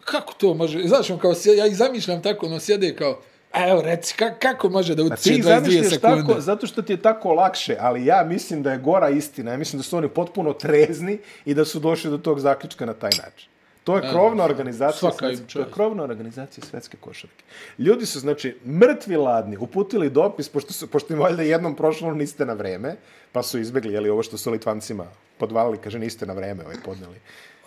kako 0.00 0.32
to 0.32 0.54
može, 0.54 0.80
znaš, 0.80 1.10
on 1.10 1.18
kao, 1.18 1.32
ja 1.56 1.66
ih 1.66 1.76
zamišljam 1.76 2.22
tako, 2.22 2.46
ono, 2.46 2.60
sjede 2.60 2.96
kao, 2.96 3.20
evo, 3.54 3.82
reci, 3.82 4.14
ka, 4.16 4.34
kako 4.34 4.68
može 4.68 4.94
da 4.94 5.02
utiče 5.02 5.22
ti 5.22 5.42
22 5.42 5.42
zamišljaš 5.42 5.88
sekunde? 5.88 6.22
tako, 6.26 6.40
zato 6.40 6.66
što 6.66 6.82
ti 6.82 6.92
je 6.92 7.02
tako 7.02 7.32
lakše, 7.32 7.76
ali 7.80 8.06
ja 8.06 8.24
mislim 8.24 8.62
da 8.62 8.72
je 8.72 8.78
gora 8.78 9.08
istina. 9.08 9.50
Ja 9.50 9.56
mislim 9.56 9.78
da 9.78 9.82
su 9.82 9.96
oni 9.96 10.08
potpuno 10.08 10.52
trezni 10.52 11.18
i 11.44 11.54
da 11.54 11.64
su 11.64 11.80
došli 11.80 12.10
do 12.10 12.18
tog 12.18 12.40
zaključka 12.40 12.86
na 12.86 12.94
taj 12.94 13.10
način. 13.10 13.48
To 13.84 13.96
je 13.96 14.02
krovna 14.10 14.44
organizacija, 14.44 15.12
svetske, 15.12 15.52
to 15.52 15.58
je 15.58 15.66
krovna 15.74 16.02
organizacija 16.02 16.64
svetske 16.64 16.96
košarke. 17.00 17.44
Ljudi 17.78 18.06
su, 18.06 18.20
znači, 18.20 18.56
mrtvi 18.66 19.16
ladni, 19.16 19.56
uputili 19.56 20.10
dopis, 20.10 20.48
pošto, 20.48 20.72
su, 20.72 20.86
pošto 20.86 21.12
im 21.12 21.20
valjda 21.20 21.42
jednom 21.42 21.74
prošlo 21.76 22.14
niste 22.14 22.46
na 22.46 22.52
vreme, 22.52 22.96
pa 23.32 23.42
su 23.42 23.58
izbegli, 23.58 23.92
jeli, 23.92 24.10
ovo 24.10 24.22
što 24.22 24.38
su 24.38 24.50
Litvancima 24.50 25.06
podvalili, 25.38 25.78
kaže, 25.78 25.98
niste 25.98 26.26
na 26.26 26.32
vreme 26.32 26.64
ovaj 26.64 26.76
podneli. 26.84 27.16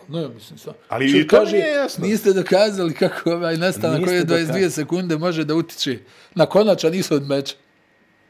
Ne, 0.10 0.28
mislim, 0.28 0.60
sva. 0.60 0.74
Ali 0.90 1.10
Što 1.10 1.18
i 1.18 1.28
to 1.28 1.38
kaže, 1.38 1.52
mi 1.52 1.64
je 1.64 1.70
jasno. 1.70 2.08
Niste 2.08 2.34
dokazali 2.34 2.94
kako 2.94 3.32
ovaj 3.34 3.58
nastanak 3.58 4.00
Niste 4.00 4.12
koje 4.12 4.26
22 4.26 4.46
dokazali. 4.46 4.72
sekunde 4.72 5.18
može 5.18 5.44
da 5.44 5.56
utiče 5.56 6.00
na 6.36 6.46
konačan 6.46 6.94
ishod 6.94 7.24
meča. 7.28 7.56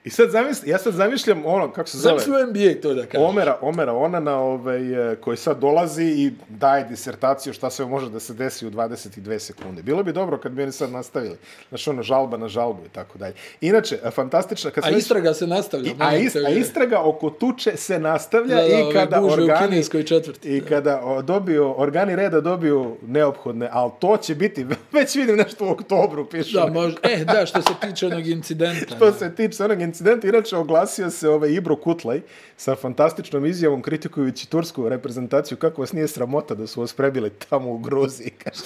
I 0.05 0.09
sad 0.09 0.29
zamisli, 0.29 0.69
ja 0.69 0.77
sad 0.77 0.93
zamišljam 0.93 1.45
ono, 1.45 1.71
kako 1.71 1.89
se 1.89 1.97
zove... 1.97 2.15
U 2.15 2.47
NBA 2.47 2.81
to 2.81 2.93
da 2.93 3.05
kaže. 3.05 3.23
Omera, 3.23 3.57
Omera 3.61 3.93
Onana 3.93 4.39
ovaj, 4.39 5.11
e, 5.11 5.15
koji 5.15 5.37
sad 5.37 5.59
dolazi 5.59 6.03
i 6.03 6.31
daje 6.49 6.83
disertaciju 6.83 7.53
šta 7.53 7.69
sve 7.69 7.85
može 7.85 8.09
da 8.09 8.19
se 8.19 8.33
desi 8.33 8.67
u 8.67 8.71
22 8.71 9.39
sekunde. 9.39 9.81
Bilo 9.81 10.03
bi 10.03 10.13
dobro 10.13 10.37
kad 10.37 10.51
bi 10.51 10.63
oni 10.63 10.71
sad 10.71 10.91
nastavili. 10.91 11.37
Znaš, 11.69 11.87
ono, 11.87 12.03
žalba 12.03 12.37
na 12.37 12.47
žalbu 12.47 12.81
i 12.85 12.89
tako 12.89 13.17
dalje. 13.17 13.33
Inače, 13.61 13.99
e, 14.03 14.11
fantastična... 14.11 14.71
Kad 14.71 14.83
A 14.83 14.87
već- 14.87 14.97
istraga 14.97 15.33
se 15.33 15.47
nastavlja. 15.47 15.91
a, 15.99 16.05
molim 16.05 16.25
ist, 16.25 16.35
a 16.35 16.49
istraga 16.49 16.99
oko 16.99 17.29
tuče 17.29 17.77
se 17.77 17.99
nastavlja 17.99 18.55
Da, 18.55 18.61
da, 18.61 18.67
i 18.67 18.81
ove 18.81 18.93
kada 18.93 19.21
u 19.21 19.25
organi 19.25 19.69
kineskoj 19.69 20.03
četvrti, 20.03 20.57
i 20.57 20.61
kada 20.61 21.01
o, 21.03 21.21
dobiju 21.21 21.73
organi 21.77 22.15
reda 22.15 22.41
dobiju 22.41 22.97
neophodne, 23.07 23.69
ali 23.71 23.91
to 23.99 24.17
će 24.17 24.35
biti 24.35 24.65
već 24.93 25.15
vidim 25.15 25.35
nešto 25.35 25.65
u 25.65 25.69
oktobru 25.69 26.29
pišu. 26.29 26.57
Da, 26.57 26.67
možda. 26.67 26.99
E, 27.03 27.25
da, 27.25 27.45
što 27.45 27.61
se 27.61 27.73
tiče 27.81 28.05
onog 28.05 28.27
incidenta. 28.27 28.95
Što 28.95 29.13
se 29.13 29.35
tiče 29.35 29.63
onog 29.63 29.81
incidenta, 29.81 29.94
inače 30.23 30.57
oglasio 30.57 31.09
se 31.09 31.29
ovaj 31.29 31.53
Ibro 31.53 31.75
Kutlaj 31.75 32.21
sa 32.57 32.75
fantastičnom 32.75 33.45
izjavom 33.45 33.81
kritikujući 33.81 34.49
tursku 34.49 34.89
reprezentaciju 34.89 35.57
kako 35.57 35.81
vas 35.81 35.93
nije 35.93 36.07
sramota 36.07 36.55
da 36.55 36.67
su 36.67 36.81
vas 36.81 36.93
prebili 36.93 37.29
tamo 37.49 37.71
u 37.71 37.77
Gruziji. 37.77 38.31
Kaže, 38.43 38.61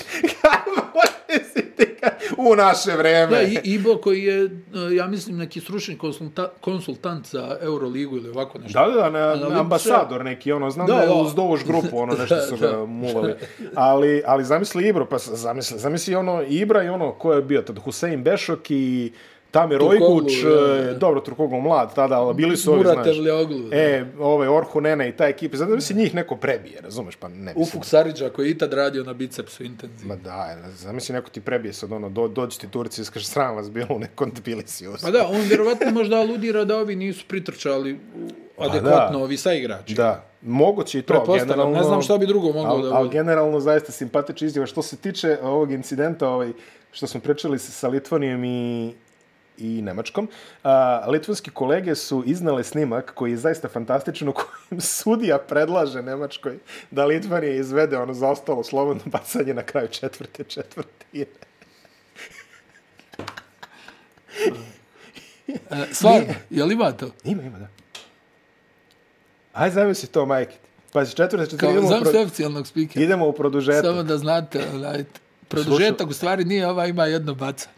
u 2.38 2.56
naše 2.56 2.92
vreme. 2.92 3.32
Da, 3.32 3.42
i, 3.42 3.60
Ibo 3.63 3.98
koji 3.98 4.24
je, 4.24 4.44
e, 4.44 4.50
ja 4.96 5.08
mislim, 5.08 5.38
neki 5.38 5.60
stručni 5.60 5.98
konsulta, 5.98 6.52
konsultant 6.62 7.28
za 7.28 7.58
Euroligu 7.62 8.18
ili 8.18 8.30
ovako 8.30 8.60
nešto. 8.60 8.80
Da, 8.80 8.92
da, 8.92 9.02
da, 9.02 9.10
na, 9.10 9.20
Ali 9.20 9.56
ambasador 9.56 10.26
neki, 10.26 10.52
ono, 10.52 10.70
znam 10.70 10.88
da, 10.88 10.96
Da, 10.96 11.02
je 11.02 11.22
uz 11.22 11.36
Dovoš 11.36 11.65
grupu, 11.65 11.98
ono, 11.98 12.13
nešto 12.20 12.42
su 12.42 12.58
ga 12.58 12.86
mulali. 12.86 13.34
Ali, 13.76 14.24
ali 14.26 14.44
zamisli 14.44 14.88
Ibro, 14.88 15.06
pa 15.06 15.18
zamisli, 15.18 15.80
zamisli 15.80 16.15
ono 16.15 16.44
Ibra 16.50 16.84
i 16.84 16.89
ono, 16.89 17.12
ko 17.12 17.34
je 17.34 17.42
bio 17.42 17.62
tad, 17.62 17.80
Husein 17.80 18.24
Bešok 18.24 18.72
i 18.72 19.13
Tamir 19.52 19.80
Turkoglu, 19.80 20.16
Ojguć, 20.16 20.34
da, 20.44 20.90
e, 20.90 20.94
dobro, 20.94 21.22
Turkoglu 21.22 21.62
mlad 21.62 21.96
tada, 21.96 22.20
ali 22.20 22.34
bili 22.34 22.58
su 22.58 22.74
ovi, 22.74 22.84
znaš. 22.84 23.18
Da. 23.70 23.78
E, 23.78 24.06
ovaj 24.20 24.48
Orhu 24.48 24.82
Nene 24.82 25.10
i 25.10 25.12
ta 25.12 25.28
ekipa, 25.28 25.58
zato 25.58 25.76
da 25.76 25.82
se 25.82 25.94
njih 25.94 26.16
neko 26.16 26.36
prebije, 26.36 26.82
razumeš, 26.82 27.16
pa 27.16 27.28
ne 27.28 27.36
mislim. 27.36 27.62
Ufuk 27.64 27.86
Sariđa 27.86 28.30
koji 28.30 28.46
je 28.48 28.52
i 28.52 28.58
tad 28.58 28.74
radio 28.74 29.04
na 29.04 29.14
bicepsu 29.14 29.64
intenzivno. 29.64 30.16
Ma 30.16 30.22
da, 30.22 30.58
zamisli 30.72 31.14
neko 31.14 31.30
ti 31.30 31.42
prebije 31.42 31.74
sad, 31.74 31.92
ono, 31.92 32.10
do, 32.10 32.28
dođi 32.28 32.60
ti 32.60 32.68
Turci 32.68 33.02
i 33.02 33.06
skaže 33.06 33.26
sram 33.26 33.56
vas 33.56 33.72
bilo 33.72 33.88
u 33.96 34.00
nekom 34.00 34.32
Tbilisiju. 34.32 34.94
Pa 35.02 35.12
da, 35.12 35.28
on 35.28 35.42
vjerovatno 35.42 35.92
možda 35.92 36.16
aludira 36.20 36.66
da 36.66 36.78
ovi 36.78 36.96
nisu 36.96 37.26
pritrčali 37.28 37.94
u- 37.94 37.98
adekvatno, 38.64 39.18
da. 39.18 39.24
ovi 39.24 39.38
sa 39.38 39.54
igrači. 39.54 39.94
Da, 39.94 40.26
moguće 40.42 41.00
i 41.00 41.02
to. 41.02 41.14
Pretpostavljam, 41.14 41.72
ne 41.72 41.84
znam 41.84 42.02
šta 42.02 42.18
bi 42.18 42.28
drugo 42.28 42.48
moglo 42.48 42.70
al, 42.70 42.82
da 42.82 42.98
bude. 42.98 43.10
generalno 43.14 43.60
zaista 43.60 43.92
simpatična 43.92 44.48
izjava. 44.48 44.66
Što 44.66 44.82
se 44.82 44.98
tiče 44.98 45.38
ovog 45.44 45.72
incidenta, 45.72 46.30
ovaj, 46.30 46.52
što 46.92 47.08
smo 47.08 47.20
pričali 47.20 47.60
sa, 47.60 47.72
sa 47.72 47.88
Litvanijom 47.88 48.44
i, 48.44 48.94
i 49.60 49.82
Nemačkom, 49.82 50.28
a, 50.63 51.06
litvanski 51.08 51.52
kolege 51.52 51.95
su 51.95 52.24
iznale 52.26 52.63
snimak 52.63 53.12
koji 53.15 53.32
je 53.32 53.38
zaista 53.38 53.67
fantastičan 53.67 54.30
u 54.30 54.34
kojem 54.34 54.82
sudija 54.98 55.38
predlaže 55.38 56.02
Nemačkoj 56.02 56.58
da 56.91 57.06
Litvanija 57.06 57.54
izvede 57.54 57.98
ono 57.98 58.13
zaostalo 58.13 58.63
slobodno 58.63 59.04
bacanje 59.06 59.54
na 59.54 59.63
kraju 59.63 59.88
četvrte 59.88 60.43
četvrtine. 60.43 61.26
E, 65.69 65.86
stvarno, 65.91 66.34
je 66.50 66.63
li 66.63 66.74
ima 66.74 66.91
to? 66.91 67.12
Ima, 67.24 67.43
ima, 67.43 67.60
da. 67.60 67.67
Aj, 69.54 69.72
zamisli 69.72 70.10
to, 70.10 70.26
majke. 70.26 70.52
ti. 70.52 70.69
Pazi, 70.93 71.15
četvrte 71.15 71.45
četvrtine 71.45 71.72
idemo, 71.72 71.86
u 71.86 71.89
znam 71.89 72.02
pro... 72.02 72.12
se 72.12 72.19
oficijalnog 72.19 72.67
spikera. 72.67 73.06
idemo 73.06 73.28
u 73.28 73.34
produžetak. 73.34 73.86
Samo 73.86 74.04
da 74.04 74.17
znate, 74.17 74.63
onaj, 74.74 75.04
produžetak 75.48 76.10
u 76.10 76.13
stvari 76.13 76.45
nije 76.45 76.67
ova 76.67 76.86
ima 76.86 77.06
jedno 77.06 77.36
baca. 77.36 77.69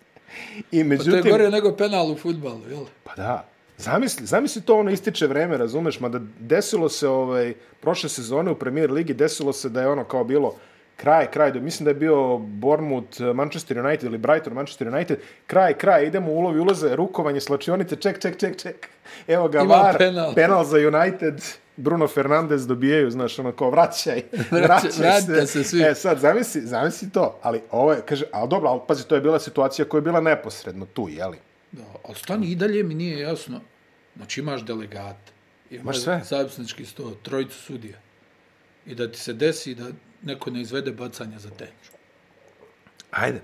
I 0.58 0.62
Pa 0.62 0.70
to 0.72 0.78
je 0.78 0.84
međutim... 0.84 1.32
gore 1.32 1.50
nego 1.50 1.76
penal 1.76 2.12
u 2.12 2.16
futbalu, 2.16 2.62
jel? 2.70 2.86
Pa 3.04 3.16
da. 3.16 3.48
Zamisli, 3.78 4.26
zamisli 4.26 4.62
to 4.62 4.80
ono 4.80 4.92
ističe 4.92 5.28
vreme, 5.28 5.58
razumeš, 5.58 6.00
mada 6.00 6.20
desilo 6.40 6.90
se 6.90 7.08
ovaj, 7.08 7.54
prošle 7.82 8.10
sezone 8.10 8.52
u 8.52 8.56
premier 8.56 8.92
ligi, 8.92 9.14
desilo 9.14 9.54
se 9.54 9.70
da 9.70 9.82
je 9.82 9.88
ono 9.88 10.04
kao 10.04 10.24
bilo 10.24 10.56
kraj, 11.02 11.28
kraj, 11.28 11.54
mislim 11.54 11.86
da 11.86 11.90
je 11.90 11.96
bio 11.96 12.38
Bournemouth, 12.38 13.22
Manchester 13.34 13.80
United 13.80 14.04
ili 14.04 14.18
Brighton, 14.18 14.54
Manchester 14.54 14.88
United, 14.88 15.18
kraj, 15.48 15.74
kraj, 15.74 16.06
idemo 16.06 16.32
u 16.32 16.36
ulovi 16.36 16.60
ulaze, 16.60 16.96
rukovanje, 16.96 17.42
slačionice, 17.42 17.96
ček, 17.96 18.20
ček, 18.20 18.38
ček, 18.38 18.58
ček. 18.58 18.88
Evo 19.28 19.48
ga, 19.48 19.62
Ima 19.62 19.74
VAR, 19.74 19.98
penal. 19.98 20.34
penal 20.36 20.64
za 20.64 20.78
United, 20.78 21.42
Bruno 21.78 22.08
Fernandes 22.08 22.62
dobijaju, 22.62 23.12
znaš, 23.12 23.40
ono 23.40 23.52
kao 23.52 23.70
vraćaj, 23.70 24.22
Vraća- 24.52 24.68
vraćaj 24.68 25.00
vratite 25.00 25.48
se 25.48 25.64
svi. 25.64 25.82
E, 25.82 25.96
sad, 25.96 26.20
zamisli, 26.20 26.62
zamisli 26.62 27.10
to, 27.10 27.40
ali 27.42 27.62
ovo 27.72 27.92
je, 27.92 28.02
kaže, 28.02 28.26
ali 28.32 28.50
dobro, 28.50 28.70
ali 28.70 28.82
pazi, 28.88 29.08
to 29.08 29.16
je 29.16 29.22
bila 29.22 29.40
situacija 29.40 29.86
koja 29.86 30.00
je 30.00 30.04
bila 30.04 30.22
neposredno 30.22 30.86
tu, 30.86 31.08
jeli? 31.10 31.38
Da, 31.72 31.84
ali 32.06 32.16
stani 32.16 32.48
i 32.48 32.56
dalje 32.56 32.84
mi 32.84 32.94
nije 32.94 33.20
jasno. 33.20 33.62
Znači 34.16 34.40
imaš 34.40 34.62
delegat, 34.62 35.16
imaš 35.70 35.82
Imaš 35.84 35.98
sve. 35.98 36.22
zapisnički 36.26 36.86
sto, 36.86 37.12
trojicu 37.14 37.58
sudija. 37.58 37.98
I 38.86 38.96
da 38.96 39.12
ti 39.12 39.20
se 39.20 39.34
desi 39.34 39.76
da 39.76 39.86
neko 40.24 40.50
ne 40.50 40.62
izvede 40.62 40.92
bacanje 40.92 41.40
za 41.40 41.50
tenču. 41.50 41.92
Ajde. 43.12 43.42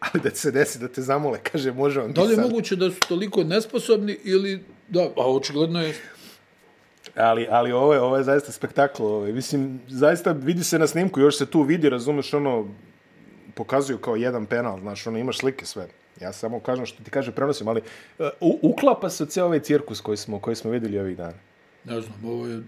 Ali 0.00 0.22
da 0.22 0.30
se 0.30 0.50
desi 0.50 0.78
da 0.78 0.88
te 0.88 1.02
zamole, 1.02 1.38
kaže, 1.42 1.72
može 1.72 2.00
vam 2.00 2.12
Da 2.12 2.22
li 2.22 2.30
je 2.30 2.36
sad. 2.36 2.44
moguće 2.44 2.76
da 2.76 2.90
su 2.90 3.00
toliko 3.08 3.44
nesposobni 3.44 4.18
ili... 4.24 4.64
Da, 4.88 5.02
a 5.16 5.30
očigledno 5.30 5.82
je... 5.82 5.94
Ali, 7.14 7.46
ali 7.50 7.72
ovo 7.72 7.94
je, 7.94 8.00
ovo 8.00 8.16
je 8.16 8.24
zaista 8.24 8.52
spektakl. 8.52 9.02
Ovo 9.02 9.26
je. 9.26 9.32
Mislim, 9.32 9.80
zaista 9.88 10.32
vidi 10.32 10.64
se 10.64 10.78
na 10.78 10.86
snimku, 10.86 11.20
još 11.20 11.38
se 11.38 11.46
tu 11.46 11.62
vidi, 11.62 11.88
razumeš, 11.88 12.34
ono, 12.34 12.68
pokazuju 13.54 13.98
kao 13.98 14.16
jedan 14.16 14.46
penal, 14.46 14.80
znaš, 14.80 15.06
ono, 15.06 15.18
imaš 15.18 15.38
slike 15.38 15.66
sve. 15.66 15.88
Ja 16.20 16.32
samo 16.32 16.60
kažem 16.60 16.86
što 16.86 17.04
ti 17.04 17.10
kaže, 17.10 17.32
prenosim, 17.32 17.68
ali 17.68 17.82
uh, 18.18 18.28
uklapa 18.62 19.10
se 19.10 19.26
cijel 19.26 19.46
ovaj 19.46 19.60
cirkus 19.60 20.00
koji 20.00 20.16
smo, 20.16 20.40
koji 20.40 20.56
smo 20.56 20.70
videli 20.70 20.98
ovih 20.98 21.16
dana. 21.16 21.38
Ne 21.84 22.00
znam, 22.00 22.24
ovo 22.24 22.46
je... 22.46 22.62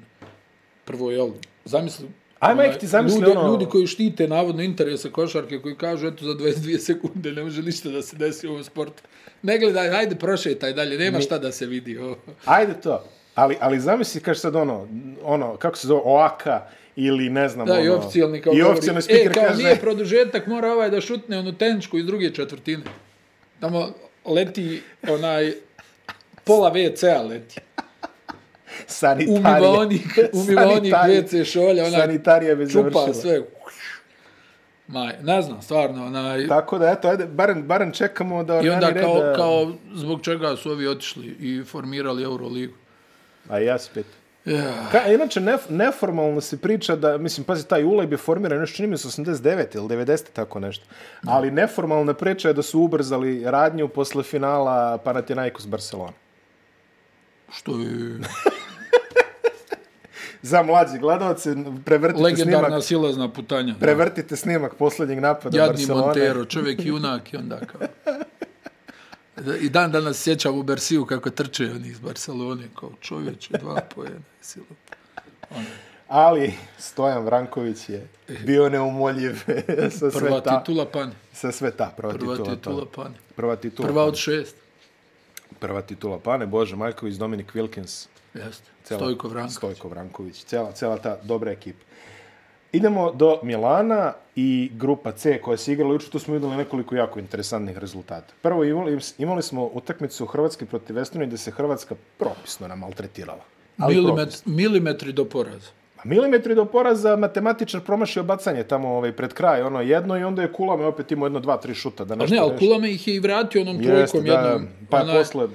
Prvo, 0.84 1.10
jel, 1.10 1.30
zamisli... 1.64 2.08
Aj, 2.40 2.52
onaj, 2.52 2.66
majke 2.66 2.80
ti, 2.80 2.86
zamisli 2.86 3.20
ljudi, 3.20 3.30
ono- 3.30 3.48
Ljudi 3.48 3.66
koji 3.66 3.86
štite 3.86 4.28
navodno 4.28 4.62
interese 4.62 5.10
košarke, 5.10 5.58
koji 5.58 5.76
kažu, 5.76 6.06
eto, 6.06 6.24
za 6.24 6.30
22 6.32 6.78
sekunde 6.78 7.32
ne 7.32 7.42
može 7.42 7.62
ništa 7.62 7.88
da 7.88 8.02
se 8.02 8.16
desi 8.16 8.46
u 8.46 8.50
ovom 8.50 8.64
sportu. 8.64 9.02
Ne 9.42 9.58
gledaj, 9.58 9.90
hajde, 9.90 10.14
prošetaj 10.14 10.72
dalje, 10.72 10.98
nema 10.98 11.20
šta 11.20 11.38
da 11.38 11.52
se 11.52 11.66
vidi. 11.66 11.98
Ovo. 11.98 12.16
Ajde 12.44 12.80
to. 12.80 13.04
Ali, 13.34 13.56
ali 13.60 13.80
zamisli, 13.80 14.20
kaže 14.20 14.40
sad 14.40 14.56
ono, 14.56 14.88
ono, 15.22 15.56
kako 15.56 15.76
se 15.76 15.86
zove, 15.86 16.00
OAKA 16.04 16.66
ili 16.96 17.30
ne 17.30 17.48
znam, 17.48 17.66
Da, 17.66 17.72
ono... 17.72 17.84
i 17.84 17.88
oficijalni 17.88 18.40
kao 18.40 18.52
I 18.54 18.62
oficijalni 18.62 19.02
speaker 19.02 19.30
e, 19.30 19.34
kao 19.34 19.44
kaže... 19.44 19.62
nije 19.62 19.76
produžetak, 19.76 20.46
mora 20.46 20.72
ovaj 20.72 20.90
da 20.90 21.00
šutne 21.00 21.38
onu 21.38 21.52
tenčku 21.52 21.98
iz 21.98 22.06
druge 22.06 22.30
četvrtine. 22.30 22.82
Tamo 23.60 23.88
leti 24.24 24.82
onaj 25.08 25.52
pola 26.44 26.72
WC-a 26.72 27.22
leti. 27.22 27.60
Sanitarije. 28.88 29.38
Umivaonik, 29.38 30.18
umivaonik 30.32 30.92
Sanitarije. 30.92 31.22
WC 31.22 31.44
šolja, 31.44 31.84
onaj 31.84 32.00
Sanitarija 32.00 32.54
bi 32.54 32.70
čupa 32.70 32.90
završila. 32.90 33.14
sve. 33.14 33.42
Maj, 34.88 35.14
ne 35.22 35.42
znam, 35.42 35.62
stvarno, 35.62 36.06
onaj... 36.06 36.48
Tako 36.48 36.78
da, 36.78 36.90
eto, 36.90 37.08
ajde, 37.08 37.26
barem, 37.26 37.62
barem 37.62 37.92
čekamo 37.92 38.44
da 38.44 38.60
I 38.60 38.70
onda 38.70 38.94
kao, 38.94 39.14
reda- 39.14 39.36
kao, 39.36 39.72
zbog 39.94 40.22
čega 40.22 40.56
su 40.56 40.70
ovi 40.70 40.86
otišli 40.88 41.26
i 41.26 41.64
formirali 41.64 42.22
Euroligu. 42.22 42.74
A 43.48 43.58
ja 43.58 43.78
spet. 43.78 44.06
Ja. 44.44 44.72
Ka, 44.92 45.12
inače, 45.12 45.40
nef, 45.40 45.60
neformalno 45.68 46.40
se 46.40 46.58
priča 46.58 46.96
da, 46.96 47.18
mislim, 47.18 47.44
pazi, 47.44 47.66
taj 47.68 47.84
ulaj 47.84 48.06
bi 48.06 48.16
formiran 48.16 48.60
još 48.60 48.74
čini 48.74 48.88
mi 48.88 48.98
se 48.98 49.08
89 49.08 49.76
ili 49.76 49.88
90, 49.88 50.24
tako 50.32 50.60
nešto. 50.60 50.84
Ali 51.26 51.50
neformalna 51.50 52.14
priča 52.14 52.48
je 52.48 52.54
da 52.54 52.62
su 52.62 52.80
ubrzali 52.80 53.42
radnju 53.44 53.88
posle 53.88 54.22
finala 54.22 54.98
Panathinaikos 54.98 55.66
Barcelona. 55.66 56.12
Što 57.52 57.72
je 57.80 58.18
Za 60.42 60.62
mlađi 60.62 60.98
gledalce, 60.98 61.54
prevrtite 61.84 62.22
legendarna 62.22 62.68
snimak, 62.68 62.84
silazna 62.84 63.28
putanja. 63.28 63.74
prevrtite 63.80 64.36
snimak 64.36 64.74
posljednjeg 64.74 65.18
napada 65.20 65.58
Jadni 65.58 65.72
Barcelona. 65.76 66.04
Montero, 66.06 66.44
čovjek 66.44 66.84
junak 66.84 67.32
i 67.32 67.36
onda 67.36 67.60
kao... 67.60 67.80
Da- 69.36 69.56
I 69.56 69.68
dan 69.68 69.92
danas 69.92 70.16
sjećam 70.18 70.58
u 70.58 70.62
Bersiju 70.62 71.06
kako 71.06 71.30
trče 71.30 71.64
oni 71.66 71.88
iz 71.88 72.00
Barcelone, 72.00 72.62
kao 72.74 72.90
čovječe, 73.00 73.58
dva 73.58 73.80
pojena. 73.94 74.16
i 74.16 74.44
silo. 74.44 74.66
Ali 76.08 76.54
Stojan 76.78 77.24
Vranković 77.24 77.88
je 77.88 78.08
bio 78.44 78.68
neumoljiv 78.68 79.32
sa 79.98 80.10
Prva 80.10 80.40
ta. 80.40 80.58
titula 80.58 80.86
pani. 80.86 81.12
Sa 81.32 81.52
sve 81.52 81.70
ta, 81.70 81.94
prva, 81.96 82.12
Prva 82.12 82.36
titula. 82.36 82.56
titula 82.56 82.84
pa. 82.86 83.02
pani. 83.02 83.14
Prva 83.36 83.56
titula. 83.56 83.88
Prva 83.88 84.04
od 84.04 84.16
šest. 84.16 84.56
Prva 85.58 85.82
titula 85.82 86.18
Pane, 86.18 86.46
Bože 86.46 86.76
Maljković, 86.76 87.14
Dominik 87.14 87.52
Wilkins, 87.54 88.06
Jeste. 88.34 88.70
Cela- 88.84 88.98
Stojko 88.98 89.28
Vranković. 89.28 89.56
Stojko 89.56 89.88
Vranković, 89.88 90.36
cela, 90.36 90.72
cela 90.72 90.96
ta 90.98 91.16
dobra 91.22 91.50
ekipa. 91.50 91.84
Idemo 92.72 93.12
do 93.12 93.40
Milana 93.42 94.12
i 94.36 94.70
grupa 94.74 95.12
C 95.12 95.38
koja 95.38 95.56
se 95.56 95.72
igrala. 95.72 95.92
Juče 95.92 96.10
tu 96.10 96.18
smo 96.18 96.34
videli 96.34 96.56
nekoliko 96.56 96.94
jako 96.94 97.18
interesantnih 97.18 97.78
rezultata. 97.78 98.34
Prvo 98.42 98.64
imali, 98.64 98.98
imali 99.18 99.42
smo 99.42 99.64
utakmicu 99.64 100.26
Hrvatske 100.26 100.66
protiv 100.66 100.98
Estonije 100.98 101.26
gde 101.26 101.36
se 101.36 101.50
Hrvatska 101.50 101.94
propisno 102.18 102.68
nam 102.68 102.78
maltretirala. 102.78 103.40
Ali 103.78 103.94
Milimet, 103.94 104.42
milimetri 104.46 105.12
do 105.12 105.24
poraza. 105.24 105.70
A 105.96 106.00
milimetri 106.04 106.54
do 106.54 106.64
poraza 106.64 107.16
matematičar 107.16 107.80
promašio 107.80 108.22
bacanje 108.22 108.62
tamo 108.64 108.88
ovaj, 108.88 109.12
pred 109.12 109.32
kraj, 109.32 109.62
ono 109.62 109.80
jedno 109.80 110.18
i 110.18 110.24
onda 110.24 110.42
je 110.42 110.52
Kulame 110.52 110.84
opet 110.84 111.12
imao 111.12 111.26
jedno, 111.26 111.40
dva, 111.40 111.56
tri 111.56 111.74
šuta. 111.74 112.04
Da 112.04 112.14
A 112.14 112.16
nešto 112.16 112.34
ne, 112.34 112.40
ali. 112.40 112.58
Kulame 112.58 112.90
ih 112.90 113.08
je 113.08 113.14
i 113.14 113.20
vratio 113.20 113.62
onom 113.62 113.76
Jeste, 113.76 113.88
trojkom 113.90 114.24
da, 114.24 114.32
jednom. 114.32 114.68
pa 114.90 114.96
onaj- 114.98 115.18
posle... 115.18 115.48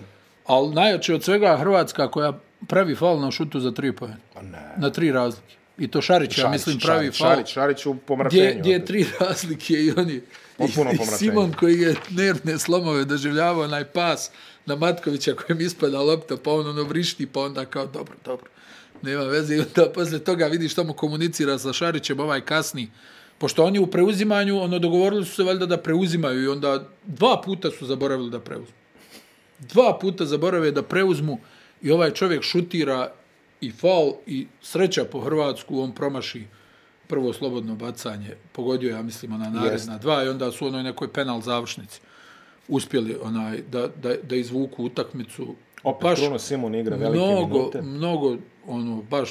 Ali 0.46 0.70
najjače 0.70 1.16
od 1.16 1.24
svega 1.24 1.58
Hrvatska 1.58 2.12
koja 2.12 2.34
pravi 2.68 2.96
faul 2.96 3.20
na 3.20 3.32
šutu 3.32 3.60
za 3.60 3.72
tri 3.72 3.92
pojene. 3.92 4.18
Pa 4.34 4.42
ne. 4.42 4.74
Na 4.78 4.90
tri 4.90 5.12
razlike. 5.12 5.56
I 5.78 5.88
to 5.88 6.02
Šarić, 6.02 6.38
ja 6.38 6.50
mislim, 6.50 6.80
pravi 6.80 7.06
Šarić, 7.06 7.18
faul. 7.18 7.30
Šarić, 7.30 7.54
Šarić 7.54 7.86
u 7.86 7.96
pomračenju. 7.96 8.44
Gdje, 8.44 8.60
gdje 8.60 8.72
je 8.72 8.86
tri 8.86 9.06
razlike 9.20 9.74
i 9.74 9.92
oni... 9.98 10.22
Potpuno 10.58 10.92
i, 10.92 10.96
i. 10.96 11.06
Simon 11.06 11.54
koji 11.54 11.80
je 11.80 11.96
nervne 12.10 12.60
slomove 12.60 13.06
doživljavao 13.06 13.64
onaj 13.64 13.86
pas 13.86 14.32
na 14.66 14.76
Matkovića 14.76 15.34
kojem 15.34 15.62
ispada 15.62 16.02
lopta, 16.02 16.38
pa 16.38 16.52
on 16.52 16.68
ono 16.68 16.84
vrišti, 16.84 17.26
pa 17.26 17.42
onda 17.42 17.66
kao 17.66 17.86
dobro, 17.86 18.16
dobro. 18.26 18.50
Nema 19.02 19.24
veze 19.24 19.56
i 19.56 19.60
onda 19.60 19.92
posle 19.94 20.20
toga 20.20 20.46
vidi 20.46 20.70
što 20.70 20.84
mu 20.84 20.94
komunicira 20.94 21.58
sa 21.58 21.74
Šarićem 21.74 22.20
ovaj 22.20 22.42
kasni. 22.42 22.92
Pošto 23.38 23.64
oni 23.64 23.80
u 23.80 23.88
preuzimanju, 23.88 24.62
ono 24.62 24.80
dogovorili 24.80 25.26
su 25.26 25.36
se 25.36 25.44
valjda 25.44 25.66
da 25.66 25.78
preuzimaju 25.78 26.44
i 26.44 26.48
onda 26.48 26.88
dva 27.06 27.42
puta 27.42 27.72
su 27.72 27.86
zaboravili 27.86 28.30
da 28.30 28.40
preuzmu. 28.40 28.76
Dva 29.60 30.00
puta 30.02 30.26
zaborave 30.26 30.72
da 30.72 30.84
preuzmu 30.84 31.40
i 31.84 31.92
ovaj 31.92 32.12
čovjek 32.12 32.44
šutira 32.44 33.12
i 33.62 33.72
faul 33.72 34.14
i 34.28 34.48
sreća 34.62 35.06
po 35.12 35.20
Hrvatsku, 35.20 35.80
on 35.80 35.92
promaši 35.92 36.44
prvo 37.08 37.34
slobodno 37.34 37.76
bacanje. 37.76 38.36
Pogodio 38.52 38.92
ja 38.92 39.02
mislim, 39.02 39.34
ona 39.34 39.50
naredna 39.50 39.98
dva 39.98 40.24
i 40.24 40.28
onda 40.28 40.52
su 40.52 40.68
onoj 40.68 40.84
nekoj 40.84 41.14
penal 41.14 41.42
završnici 41.42 42.02
uspjeli 42.68 43.18
onaj 43.22 43.62
da, 43.72 43.88
da, 43.88 44.16
da 44.24 44.36
izvuku 44.36 44.84
utakmicu. 44.84 45.56
Opet 45.84 46.20
Bruno 46.20 46.40
Simon 46.40 46.76
igra 46.76 46.96
velike 46.96 47.18
mnogo, 47.18 47.58
minute. 47.58 47.82
mnogo, 47.82 48.38
ono, 48.68 49.02
baš, 49.02 49.30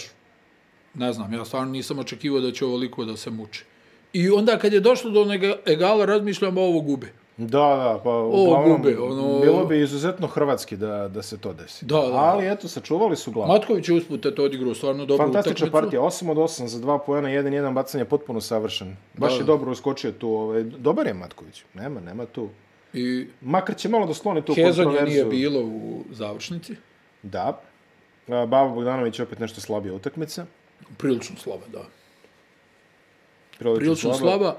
ne 0.94 1.12
znam, 1.12 1.32
ja 1.32 1.44
stvarno 1.44 1.72
nisam 1.72 1.98
očekivao 1.98 2.40
da 2.40 2.52
će 2.52 2.64
ovoliko 2.64 3.04
da 3.04 3.16
se 3.16 3.30
muči. 3.30 3.64
I 4.12 4.30
onda 4.30 4.58
kad 4.58 4.72
je 4.72 4.80
došlo 4.80 5.10
do 5.10 5.22
onog 5.22 5.40
egala, 5.66 6.04
razmišljam, 6.04 6.58
ovo 6.58 6.80
gube. 6.80 7.12
Da, 7.36 7.48
da, 7.58 8.00
pa 8.04 8.10
uglavnom, 8.12 8.76
gube, 8.76 8.98
ono- 8.98 9.40
bilo 9.40 9.64
bi 9.64 9.80
izuzetno 9.80 10.26
hrvatski 10.26 10.76
da, 10.76 11.08
da 11.08 11.22
se 11.22 11.38
to 11.38 11.52
desi. 11.52 11.84
Da, 11.84 11.96
da. 11.96 12.02
Ali 12.14 12.46
eto, 12.46 12.68
sačuvali 12.68 13.16
su 13.16 13.32
glavu. 13.32 13.48
Matković 13.48 13.88
je 13.88 13.94
usput 13.94 14.26
eto 14.26 14.44
odigrao 14.44 14.74
stvarno 14.74 15.06
Fantastična 15.08 15.40
utakmicu. 15.66 15.72
partija, 15.72 16.00
8 16.00 16.30
od 16.30 16.36
8 16.38 16.66
za 16.66 16.78
2 16.78 16.98
poena, 17.06 17.28
1-1 17.28 17.72
bacanje 17.72 18.04
potpuno 18.04 18.40
savršen. 18.40 18.96
Baš 19.14 19.32
Da, 19.32 19.38
je 19.38 19.44
dobro 19.44 19.70
uskočio 19.70 20.12
tu. 20.12 20.28
Ovaj, 20.30 20.62
dobar 20.62 21.06
je 21.06 21.14
Matković, 21.14 21.64
nema, 21.74 22.00
nema 22.00 22.26
tu. 22.26 22.48
I 22.94 23.26
Makar 23.40 23.76
će 23.76 23.88
malo 23.88 24.06
da 24.06 24.14
skloni 24.14 24.42
tu 24.42 24.54
Hezonja 24.54 24.84
kontroverziju. 24.84 25.24
nije 25.24 25.40
bilo 25.40 25.60
u 25.60 26.04
završnici. 26.10 26.76
Da. 27.22 27.60
A, 28.28 28.46
Babo 28.46 28.74
Bogdanović 28.74 29.18
je 29.18 29.22
opet 29.22 29.38
nešto 29.38 29.60
slabija 29.60 29.94
utakmica. 29.94 30.46
Prilično 30.98 31.36
slaba, 31.36 31.62
da. 31.68 31.82
Prilično, 33.58 33.76
Prilično 33.76 34.14
slaba. 34.14 34.56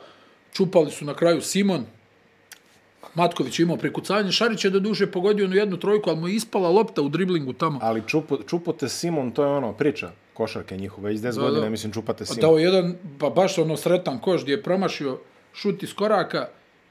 Čupali 0.52 0.92
su 0.92 1.06
na 1.06 1.14
kraju 1.14 1.42
Simon. 1.42 1.86
Matković 3.14 3.60
imao 3.60 3.78
prekucanje. 3.78 4.32
Šarić 4.32 4.66
je 4.66 4.72
do 4.72 4.80
duše 4.80 5.12
pogodio 5.12 5.46
onu 5.46 5.56
jednu 5.56 5.78
trojku, 5.78 6.10
ali 6.10 6.20
mu 6.20 6.28
je 6.28 6.36
ispala 6.36 6.70
lopta 6.70 7.02
u 7.02 7.10
driblingu 7.10 7.54
tamo. 7.54 7.80
Ali 7.82 8.02
čupo, 8.08 8.38
čupote 8.48 8.90
Simon, 8.90 9.32
to 9.32 9.44
je 9.44 9.50
ono, 9.50 9.74
priča 9.74 10.12
košarke 10.34 10.78
njihove. 10.78 11.14
Iz 11.14 11.22
10 11.22 11.36
Da, 11.36 11.42
godina, 11.42 11.62
da. 11.62 11.70
mislim, 11.70 11.92
čupate 11.94 12.26
Simon. 12.26 12.42
Dao 12.42 12.58
jedan, 12.58 12.96
pa 13.20 13.30
baš 13.30 13.58
ono 13.58 13.78
sretan 13.78 14.20
koš 14.20 14.42
gdje 14.44 14.54
je 14.54 14.64
promašio 14.64 15.20
šut 15.54 15.84
iz 15.84 15.94
koraka 15.94 16.48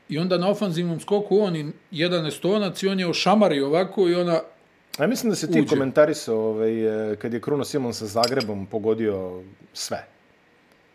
i 0.08 0.18
onda 0.18 0.38
na 0.38 0.48
ofanzivnom 0.48 1.00
skoku 1.00 1.38
on 1.38 1.56
i 1.56 1.66
jedan 1.90 2.26
estonac 2.26 2.82
i 2.82 2.88
on 2.88 3.00
je 3.00 3.08
ošamario 3.08 3.66
ovako 3.66 4.08
i 4.08 4.14
ona 4.14 4.40
Ja 4.98 5.06
mislim 5.06 5.30
da 5.30 5.36
se 5.36 5.50
ti 5.50 5.66
komentarisao 5.66 6.36
ovaj, 6.38 7.12
eh, 7.12 7.16
kad 7.16 7.32
je 7.32 7.40
Kruno 7.40 7.64
Simon 7.64 7.94
sa 7.94 8.06
Zagrebom 8.06 8.66
pogodio 8.66 9.42
sve. 9.72 10.04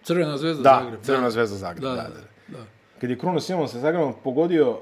crvena 0.04 0.38
zvezda 0.38 0.64
Da, 0.64 0.82
Zagreb. 0.84 1.02
Crvena 1.04 1.30
zvezda 1.30 1.58
Zagreb. 1.58 1.84
Da, 1.84 1.90
Da, 1.90 1.96
da, 1.96 2.02
da, 2.04 2.10
da. 2.48 2.58
da. 2.58 2.64
Kad 3.02 3.10
je 3.10 3.18
Kruno 3.18 3.40
Simon 3.40 3.68
sa 3.68 3.80
Zagrebom 3.80 4.14
pogodio 4.24 4.78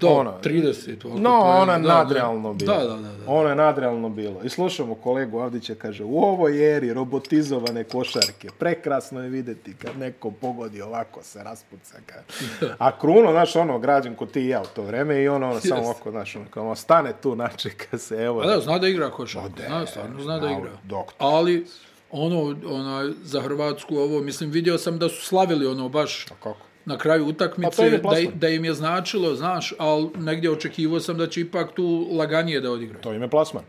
Do 0.00 0.08
Ono, 0.08 0.34
30. 0.42 1.04
ovako 1.04 1.20
No, 1.20 1.30
poena. 1.30 1.56
ono 1.56 1.72
je 1.72 1.78
da. 1.78 1.88
nadrealno 1.88 2.54
bilo. 2.54 2.74
Da, 2.74 2.80
da, 2.80 2.88
da. 2.88 3.02
da. 3.02 3.24
Ono 3.26 3.48
je 3.48 3.54
nadrealno 3.54 4.08
bilo. 4.08 4.42
I 4.42 4.48
slušamo 4.48 4.94
kolegu 4.94 5.38
Avdića, 5.40 5.74
kaže, 5.74 6.04
u 6.04 6.18
ovoj 6.18 6.76
eri 6.76 6.92
robotizovane 6.92 7.84
košarke, 7.84 8.48
prekrasno 8.58 9.22
je 9.22 9.28
videti 9.28 9.74
kad 9.74 9.98
neko 9.98 10.30
pogodi 10.30 10.82
ovako 10.82 11.22
se 11.22 11.42
raspuca. 11.42 11.96
A 12.78 12.98
Kruno, 12.98 13.30
znaš, 13.30 13.56
ono, 13.56 13.78
građan 13.78 14.14
ko 14.14 14.26
ti 14.26 14.40
i 14.40 14.48
ja 14.48 14.62
u 14.62 14.66
to 14.66 14.82
vreme 14.82 15.22
i 15.22 15.28
ono, 15.28 15.50
ono 15.50 15.60
samo 15.60 15.76
Jest. 15.76 15.86
ovako, 15.86 16.10
znaš, 16.10 16.36
ono, 16.36 16.44
kao, 16.50 16.74
stane 16.74 17.12
tu, 17.12 17.36
načeka 17.36 17.98
se, 17.98 18.14
evo. 18.16 18.40
Pa 18.40 18.46
da, 18.46 18.60
zna 18.60 18.78
da 18.78 18.88
igra 18.88 19.10
košarku. 19.10 19.46
Ode, 19.46 19.64
Zna, 19.66 19.86
stvarno 19.86 20.22
zna 20.22 20.38
da 20.38 20.50
igra. 20.50 20.70
doktor. 20.84 21.14
Ali, 21.18 21.66
ono, 22.10 22.40
ona, 22.66 23.12
za 23.22 23.40
Hrvatsku 23.40 23.96
ovo, 23.96 24.20
mislim, 24.20 24.50
vidio 24.50 24.78
sam 24.78 24.98
da 24.98 25.08
su 25.08 25.26
slavili 25.26 25.66
ono 25.66 25.88
baš 25.88 26.26
A 26.26 26.34
kako? 26.34 26.56
Na 26.84 26.98
kraju 26.98 27.24
to 27.24 27.30
utakmice, 27.30 27.90
da, 27.90 28.30
da 28.34 28.48
im 28.48 28.64
je 28.64 28.74
značilo, 28.74 29.34
znaš, 29.34 29.74
ali 29.78 30.10
negdje 30.16 30.50
očekivao 30.50 31.00
sam 31.00 31.18
da 31.18 31.26
će 31.26 31.40
ipak 31.40 31.72
tu 31.74 32.08
laganije 32.12 32.60
da 32.60 32.70
odigraju. 32.70 33.02
To 33.02 33.12
im 33.12 33.22
je 33.22 33.30
plasman. 33.30 33.64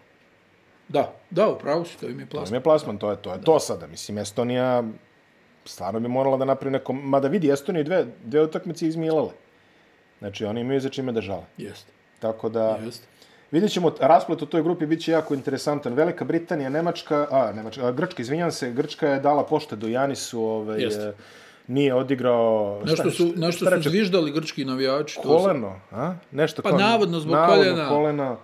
Da, 0.88 1.14
da, 1.30 1.48
upravo 1.50 1.86
si, 1.86 1.98
to 2.00 2.06
im 2.10 2.20
je 2.20 2.26
To 2.26 2.32
plasman. 2.32 2.56
im 2.56 2.60
je 2.60 2.64
plasman, 2.64 2.98
to 2.98 3.12
je 3.12 3.18
to. 3.18 3.34
Je 3.34 3.42
to 3.42 3.60
sada. 3.60 3.88
Mislim, 3.88 4.18
Estonija 4.18 4.84
stvarno 5.66 6.00
bi 6.00 6.08
morala 6.08 6.38
da 6.38 6.46
napravi 6.46 6.72
neko... 6.72 6.94
Mada 6.94 7.28
vidi, 7.28 7.52
Estonija 7.52 7.84
dve, 7.84 8.06
dve 8.24 8.42
utakmice 8.42 8.88
izmilale. 8.88 9.32
Znači, 10.20 10.46
oni 10.46 10.62
imaju 10.62 10.80
za 10.80 10.90
čime 10.90 11.12
da 11.12 11.22
žale. 11.22 11.44
Jeste, 11.58 11.92
Tako 12.20 12.50
da... 12.50 12.80
jeste. 12.86 13.08
Vidjet 13.52 13.72
ćemo, 13.72 13.92
rasplet 14.00 14.42
u 14.42 14.46
toj 14.46 14.64
grupi 14.64 14.86
bit 14.86 15.02
će 15.02 15.12
jako 15.12 15.34
interesantan. 15.34 15.94
Velika 15.94 16.26
Britanija, 16.26 16.70
Nemačka, 16.70 17.28
a, 17.32 17.52
Nemačka, 17.56 17.88
a, 17.88 17.92
Grčka, 17.92 18.22
izvinjam 18.22 18.52
se, 18.52 18.72
Grčka 18.72 19.08
je 19.10 19.20
dala 19.20 19.46
poštedu 19.46 19.88
Janisu, 19.88 20.42
ovaj, 20.42 20.82
Jeste. 20.82 21.02
e, 21.02 21.14
nije 21.68 21.94
odigrao... 21.94 22.82
Nešto 22.86 23.12
su, 23.12 23.28
šta- 23.28 23.40
nešto 23.40 23.66
šta 23.66 23.82
su 23.82 23.90
zviždali 23.90 24.32
grčki 24.32 24.66
navijači. 24.66 25.16
to 25.16 25.22
Koleno, 25.22 25.80
a? 25.92 26.14
Nešto 26.32 26.62
Pa 26.62 26.70
kao, 26.70 26.80
navodno 26.80 27.20
zbog 27.20 27.34
navodno 27.36 27.56
koljena. 27.64 27.90
kolena. 27.90 28.38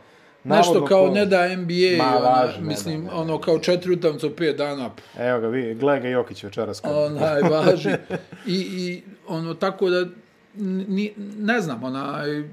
Nešto 0.43 0.57
navodno 0.74 0.88
kao 0.88 0.99
koleno. 0.99 1.13
ne 1.15 1.26
da 1.26 1.55
NBA, 1.55 2.03
Ma, 2.05 2.17
ona, 2.17 2.30
važi, 2.30 2.61
ne 2.61 2.67
mislim, 2.67 3.05
da, 3.05 3.11
ne, 3.11 3.17
ono 3.17 3.38
kao 3.38 3.59
četiri 3.59 3.91
utamca 3.93 4.28
u 4.28 4.32
pet 4.32 4.57
dana. 4.57 4.89
Evo 5.19 5.39
ga, 5.39 5.47
vi, 5.47 5.74
gle 5.76 5.99
ga 5.99 6.07
Jokić 6.07 6.43
večeras. 6.43 6.82
Onaj, 6.86 7.41
važi. 7.41 7.89
I, 8.47 8.55
I 8.55 9.03
ono, 9.28 9.53
tako 9.53 9.89
da, 9.89 10.05
ni, 10.55 11.13
ne 11.38 11.61
znam, 11.61 11.84
onaj, 11.84 12.43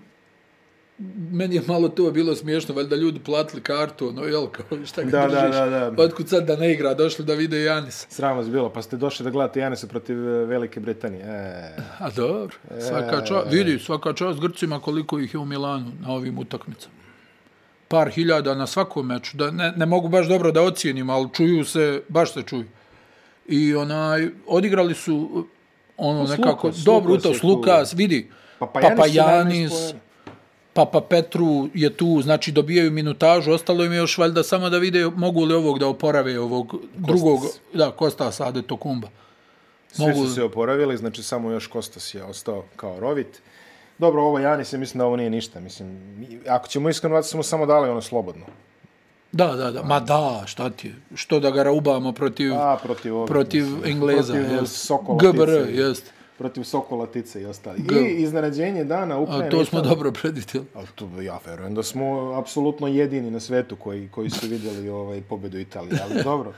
meni 1.33 1.55
je 1.55 1.63
malo 1.67 1.89
to 1.89 2.11
bilo 2.11 2.35
smiješno, 2.35 2.75
valjda 2.75 2.97
ljudi 2.97 3.21
platili 3.21 3.63
kartu, 3.63 4.09
ono, 4.09 4.23
jel, 4.23 4.47
kao, 4.47 4.79
šta 4.89 5.03
ga 5.03 5.11
Da, 5.11 5.27
da, 5.27 5.41
držiš, 5.41 5.57
da, 5.57 5.91
da. 5.91 6.03
otkud 6.03 6.29
sad 6.29 6.47
da 6.47 6.57
ne 6.57 6.73
igra, 6.73 6.95
došli 6.95 7.25
da 7.25 7.35
vide 7.35 7.63
Janisa. 7.63 8.07
Sram 8.11 8.37
vas 8.37 8.51
bilo, 8.51 8.73
pa 8.73 8.83
ste 8.83 8.97
došli 8.97 9.25
da 9.25 9.31
gledate 9.31 9.61
Janisa 9.61 9.87
protiv 9.87 10.29
e, 10.29 10.45
Velike 10.45 10.81
Britanije. 10.81 11.23
E, 11.23 11.77
A 11.99 12.11
dobro, 12.11 12.57
svaka 12.89 13.25
čast, 13.25 13.47
vidi, 13.51 13.79
svaka 13.79 14.13
čast 14.13 14.41
Grcima 14.41 14.81
koliko 14.81 15.19
ih 15.19 15.35
je 15.35 15.41
u 15.41 15.45
Milanu 15.45 15.93
na 16.01 16.13
ovim 16.13 16.39
utakmicama. 16.39 16.95
Par 17.89 18.11
hiljada 18.11 18.55
na 18.55 18.67
svakom 18.67 19.07
meču, 19.07 19.37
da 19.37 19.51
ne, 19.51 19.73
ne 19.77 19.87
mogu 19.87 20.09
baš 20.09 20.29
dobro 20.29 20.53
da 20.53 20.63
ocijenim, 20.63 21.11
ali 21.11 21.29
čuju 21.33 21.65
se, 21.65 22.03
baš 22.09 22.33
se 22.33 22.43
čuju. 22.43 22.67
I 23.47 23.75
onaj, 23.75 24.29
odigrali 24.47 24.95
su 24.95 25.47
ono 25.97 26.25
Pa 26.25 26.31
nekako, 26.31 26.67
Lukas, 26.67 26.85
dobro 26.85 27.11
Lukas 27.11 27.25
uto, 27.25 27.33
je 27.33 27.39
s 27.39 27.43
Lukas, 27.43 27.95
vidi, 27.95 28.31
Papajanis 28.59 28.97
Papa 28.97 29.09
17 29.09 29.15
Janis. 29.15 29.95
Papa 30.79 31.01
Petru 31.01 31.69
je 31.75 31.91
tu, 31.97 32.21
znači 32.23 32.53
dobijaju 32.53 32.91
minutažu, 32.91 33.53
ostalo 33.53 33.85
im 33.85 33.93
je 33.93 33.99
još 33.99 34.19
valjda 34.19 34.43
samo 34.43 34.71
da 34.71 34.79
vide 34.79 35.07
mogu 35.17 35.45
li 35.45 35.55
ovog 35.55 35.79
da 35.79 35.87
oporave 35.87 36.41
ovog 36.41 36.75
drugog, 36.95 37.41
da, 37.75 37.91
Kostas 37.91 38.41
Ade 38.41 38.63
Tokumba. 38.63 39.09
Svi 39.93 40.05
Mogu- 40.07 40.27
su 40.27 40.35
se 40.35 40.43
oporavili, 40.43 40.97
znači 40.97 41.23
samo 41.23 41.51
još 41.51 41.67
Kostas 41.67 42.15
je 42.15 42.25
ostao 42.25 42.65
kao 42.77 43.01
rovit. 43.01 43.43
Dobro, 43.99 44.23
ovo 44.23 44.39
Janis, 44.39 44.73
ja 44.73 44.79
mislim 44.79 44.99
da 44.99 45.07
ovo 45.07 45.17
nije 45.17 45.31
ništa. 45.31 45.61
Mislim, 45.61 45.99
ako 46.49 46.69
ćemo 46.69 46.89
iskreno, 46.89 47.15
vratiti, 47.15 47.31
smo 47.31 47.43
samo 47.43 47.67
dali 47.67 47.89
ono 47.91 48.03
slobodno. 48.03 48.45
Da, 49.33 49.47
da, 49.47 49.71
da, 49.71 49.83
ma 49.83 50.01
da, 50.01 50.43
šta 50.47 50.71
ti 50.71 50.89
je, 50.89 50.95
što 51.15 51.41
da 51.41 51.51
ga 51.51 51.63
raubamo 51.63 52.13
protiv, 52.13 52.55
A, 52.55 52.77
protiv 52.83 53.17
ovih, 53.17 53.29
protiv 53.29 53.65
mislim, 53.65 53.93
Engleza, 53.93 54.33
protiv 54.33 54.53
jest. 54.53 54.87
Sokolatice. 54.87 55.33
GBR, 55.33 55.81
jest. 55.81 56.13
Protiv 56.39 56.63
Sokolatice 56.65 57.43
i 57.43 57.47
ostali. 57.47 57.81
G. 57.83 57.95
I 58.01 58.23
iznenađenje 58.23 58.85
dana 58.85 59.19
Ukrajine. 59.19 59.47
A 59.47 59.51
to 59.51 59.65
smo 59.65 59.81
dobro 59.81 60.13
predvidjeli. 60.13 60.67
To 60.95 61.11
ja 61.21 61.39
verujem 61.47 61.75
da 61.75 61.83
smo 61.83 62.33
apsolutno 62.33 62.87
jedini 62.87 63.31
na 63.31 63.41
svetu 63.41 63.77
koji, 63.77 64.09
koji 64.09 64.31
su 64.31 64.47
vidjeli 64.47 64.89
ovaj, 64.89 65.21
pobedu 65.21 65.59
Italije, 65.59 65.99
ali 66.05 66.23
dobro. 66.25 66.53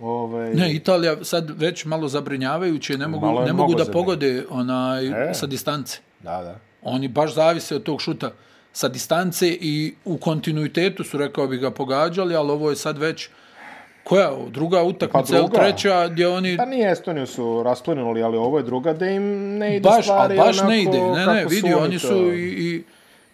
Ovaj, 0.00 0.54
Ne, 0.54 0.74
Italija 0.74 1.24
sad 1.24 1.60
već 1.60 1.84
malo 1.84 2.08
zabrinjavajuće, 2.08 2.98
ne 2.98 3.08
mogu, 3.08 3.40
ne 3.46 3.52
mogu 3.52 3.74
da 3.74 3.84
pogode 3.84 4.44
onaj, 4.50 5.30
E. 5.30 5.34
sa 5.34 5.46
distance. 5.46 5.98
Da, 6.20 6.42
da. 6.42 6.58
Oni 6.82 7.08
baš 7.08 7.34
zavise 7.34 7.76
od 7.76 7.82
tog 7.82 8.00
šuta 8.00 8.30
sa 8.72 8.88
distance 8.88 9.48
i 9.48 9.94
u 10.04 10.16
kontinuitetu 10.18 11.04
su, 11.04 11.18
rekao 11.18 11.46
bi 11.46 11.56
ga, 11.58 11.70
pogađali, 11.70 12.34
ali 12.36 12.50
ovo 12.50 12.70
je 12.70 12.76
sad 12.76 12.98
već 12.98 13.28
koja 14.06 14.30
druga 14.48 14.82
utakmica, 14.82 15.32
Pa 15.32 15.38
ili 15.38 15.46
druga. 15.46 15.58
treća, 15.58 16.08
gdje 16.08 16.28
oni 16.28 16.56
Pa 16.56 16.64
nije 16.64 16.90
Estoniju 16.92 17.26
su 17.26 17.62
rasplinuli, 17.62 18.22
ali 18.22 18.36
ovo 18.36 18.58
je 18.58 18.64
druga 18.64 18.92
da 18.92 19.06
im 19.06 19.22
ne 19.58 19.76
ide 19.76 19.88
baš, 19.88 20.04
stvari 20.04 20.38
ali 20.38 20.48
baš 20.48 20.58
onako 20.58 20.70
ne 20.70 20.82
ide. 20.82 21.00
Ne, 21.00 21.26
ne, 21.26 21.44
vidi, 21.50 21.72
oni 21.74 21.84
oni 21.84 21.98
to- 21.98 22.08
su 22.08 22.32
i, 22.32 22.48
i, 22.48 22.82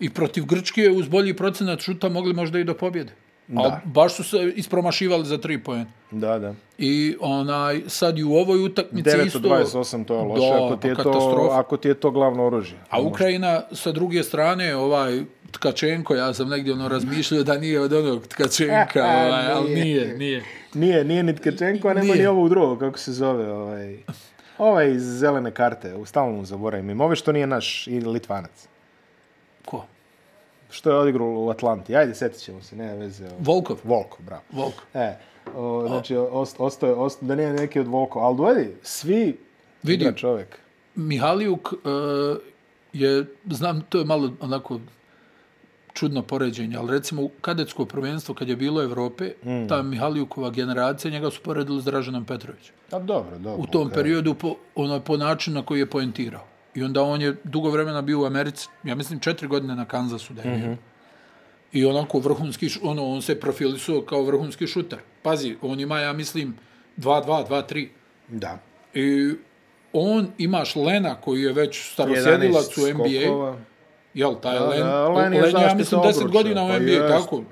i 0.00 0.10
protiv 0.10 0.44
Grčke 0.44 0.90
uz 0.90 1.08
bolji 1.08 1.36
procenat 1.36 1.80
šuta 1.80 2.08
mogli 2.08 2.34
možda 2.34 2.58
i 2.58 2.64
do 2.64 2.74
pobjede. 2.74 3.12
Da. 3.48 3.80
baš 3.84 4.14
su 4.14 4.24
se 4.24 4.52
ispromašivali 4.56 5.24
za 5.24 5.38
tri 5.38 5.58
pojene. 5.58 5.86
Da, 6.10 6.38
da. 6.38 6.54
I 6.78 7.16
onaj, 7.20 7.82
sad 7.86 8.18
i 8.18 8.24
u 8.24 8.34
ovoj 8.34 8.64
utakmici 8.64 9.10
9 9.10 9.26
isto... 9.26 9.38
od 9.38 9.44
28, 9.44 10.04
to 10.04 10.14
je 10.14 10.22
loše, 10.22 10.48
Da, 10.48 10.64
ako, 10.64 10.76
ti 10.76 10.88
je 10.88 10.94
to, 10.94 11.48
ako 11.52 11.76
ti 11.76 11.88
je 11.88 11.94
to 11.94 12.10
glavno 12.10 12.46
oružje. 12.46 12.78
A 12.90 13.00
Ukrajina 13.00 13.62
sa 13.72 13.92
druge 13.92 14.22
strane, 14.22 14.76
ovaj 14.76 15.22
Tkačenko, 15.52 16.14
ja 16.14 16.34
sam 16.34 16.48
negdje 16.48 16.72
ono 16.72 16.88
razmišljao 16.88 17.42
da 17.42 17.58
nije 17.58 17.80
od 17.80 17.92
onog 17.92 18.26
Tkačenka, 18.26 19.04
ovaj, 19.26 19.52
ali 19.52 19.74
nije, 19.74 20.18
nije. 20.18 20.44
Nije, 20.74 21.04
nije 21.04 21.22
ni 21.22 21.36
Tkačenko, 21.36 21.88
a 21.88 21.94
nema 21.94 22.06
Nije. 22.06 22.18
ni 22.18 22.26
ovog 22.26 22.48
drugog, 22.48 22.78
kako 22.78 22.98
se 22.98 23.12
zove. 23.12 23.52
Ovaj, 23.52 23.98
ovaj 24.58 24.90
iz 24.90 25.02
zelene 25.02 25.50
karte, 25.50 25.94
u 25.94 26.06
stalno 26.06 26.32
mu 26.32 26.44
zaboravim. 26.44 27.00
Ove 27.00 27.16
što 27.16 27.32
nije 27.32 27.46
naš, 27.46 27.86
i 27.86 28.00
Litvanac. 28.00 28.68
Ko? 29.64 29.84
Što 30.70 30.90
je 30.90 30.96
odigrao 30.96 31.28
u 31.28 31.50
Atlanti. 31.50 31.96
Ajde, 31.96 32.14
setit 32.14 32.40
ćemo 32.40 32.62
se, 32.62 32.76
nema 32.76 32.94
veze. 32.94 33.24
ovaj. 33.24 33.38
Volkov. 33.40 33.78
Volko, 33.84 34.18
bravo. 34.22 34.42
Volkov. 34.52 34.84
E, 34.94 35.16
o, 35.54 35.84
znači, 35.88 36.16
ost, 36.16 36.56
ostao 36.58 36.88
je, 36.88 36.94
ost, 36.94 37.22
da 37.22 37.34
nije 37.34 37.52
neki 37.52 37.80
od 37.80 37.86
Volko. 37.86 38.18
Ali 38.18 38.36
dojedi, 38.36 38.74
svi 38.82 39.38
Vidi. 39.82 40.04
igra 40.04 40.16
čovjek. 40.16 40.58
Mihalijuk 40.94 41.72
uh, 41.72 41.80
je, 42.92 43.24
znam, 43.50 43.80
to 43.88 43.98
je 43.98 44.04
malo 44.04 44.32
onako 44.40 44.80
čudno 45.94 46.22
poređenje, 46.22 46.76
ali 46.76 46.90
recimo 46.90 47.22
u 47.22 47.28
kadetsko 47.28 47.84
prvenstvo 47.86 48.34
kad 48.34 48.48
je 48.48 48.56
bilo 48.56 48.82
Evrope, 48.82 49.32
mm. 49.44 49.68
ta 49.68 49.82
Mihalijukova 49.82 50.50
generacija, 50.50 51.10
njega 51.10 51.30
su 51.30 51.40
poredili 51.42 51.80
s 51.80 51.84
Draženom 51.84 52.24
Petrovićem. 52.24 52.74
A 52.90 52.98
dobro, 52.98 53.38
dobro. 53.38 53.62
u 53.62 53.66
tom 53.66 53.86
okej. 53.86 53.94
periodu 53.94 54.34
po, 54.34 54.56
ono, 54.74 55.00
po 55.00 55.16
načinu 55.16 55.54
na 55.54 55.66
koji 55.66 55.78
je 55.78 55.90
poentirao. 55.90 56.46
I 56.74 56.82
onda 56.82 57.02
on 57.02 57.22
je 57.22 57.36
dugo 57.44 57.70
vremena 57.70 58.02
bio 58.02 58.20
u 58.20 58.24
Americi, 58.24 58.68
ja 58.84 58.94
mislim 58.94 59.20
četiri 59.20 59.48
godine 59.48 59.76
na 59.76 59.84
Kansasu 59.84 60.34
da 60.34 60.42
je 60.42 60.58
bio. 60.58 60.76
I 61.72 61.84
onako 61.84 62.18
vrhunski, 62.18 62.68
ono, 62.82 63.06
on 63.06 63.22
se 63.22 63.40
profilisao 63.40 64.00
kao 64.00 64.22
vrhunski 64.22 64.66
šuter. 64.66 64.98
Pazi, 65.22 65.56
on 65.62 65.80
ima, 65.80 65.98
ja 65.98 66.12
mislim, 66.12 66.54
2-2, 66.96 67.48
2-3. 67.48 67.88
Da. 68.28 68.58
I 68.94 69.34
on, 69.92 70.26
imaš 70.38 70.76
Lena 70.76 71.14
koji 71.14 71.42
je 71.42 71.52
već 71.52 71.92
starosjedilac 71.92 72.78
u 72.78 72.80
11 72.80 72.94
NBA. 72.94 73.26
skokova. 73.26 73.58
Jel, 74.14 74.34
taj 74.42 74.58
Da, 74.58 74.68
Len, 74.68 74.80
da, 74.80 75.08
Len 75.08 75.32
je 75.32 75.42
Len 75.42 75.56
je, 75.56 75.62
ja 75.62 75.74
mislim, 75.74 76.00
10 76.00 76.16
obruča, 76.16 76.32
godina 76.32 76.64
u 76.64 76.68
pa 76.68 76.78
NBA, 76.78 76.90
jest. 76.90 77.14
kako? 77.14 77.42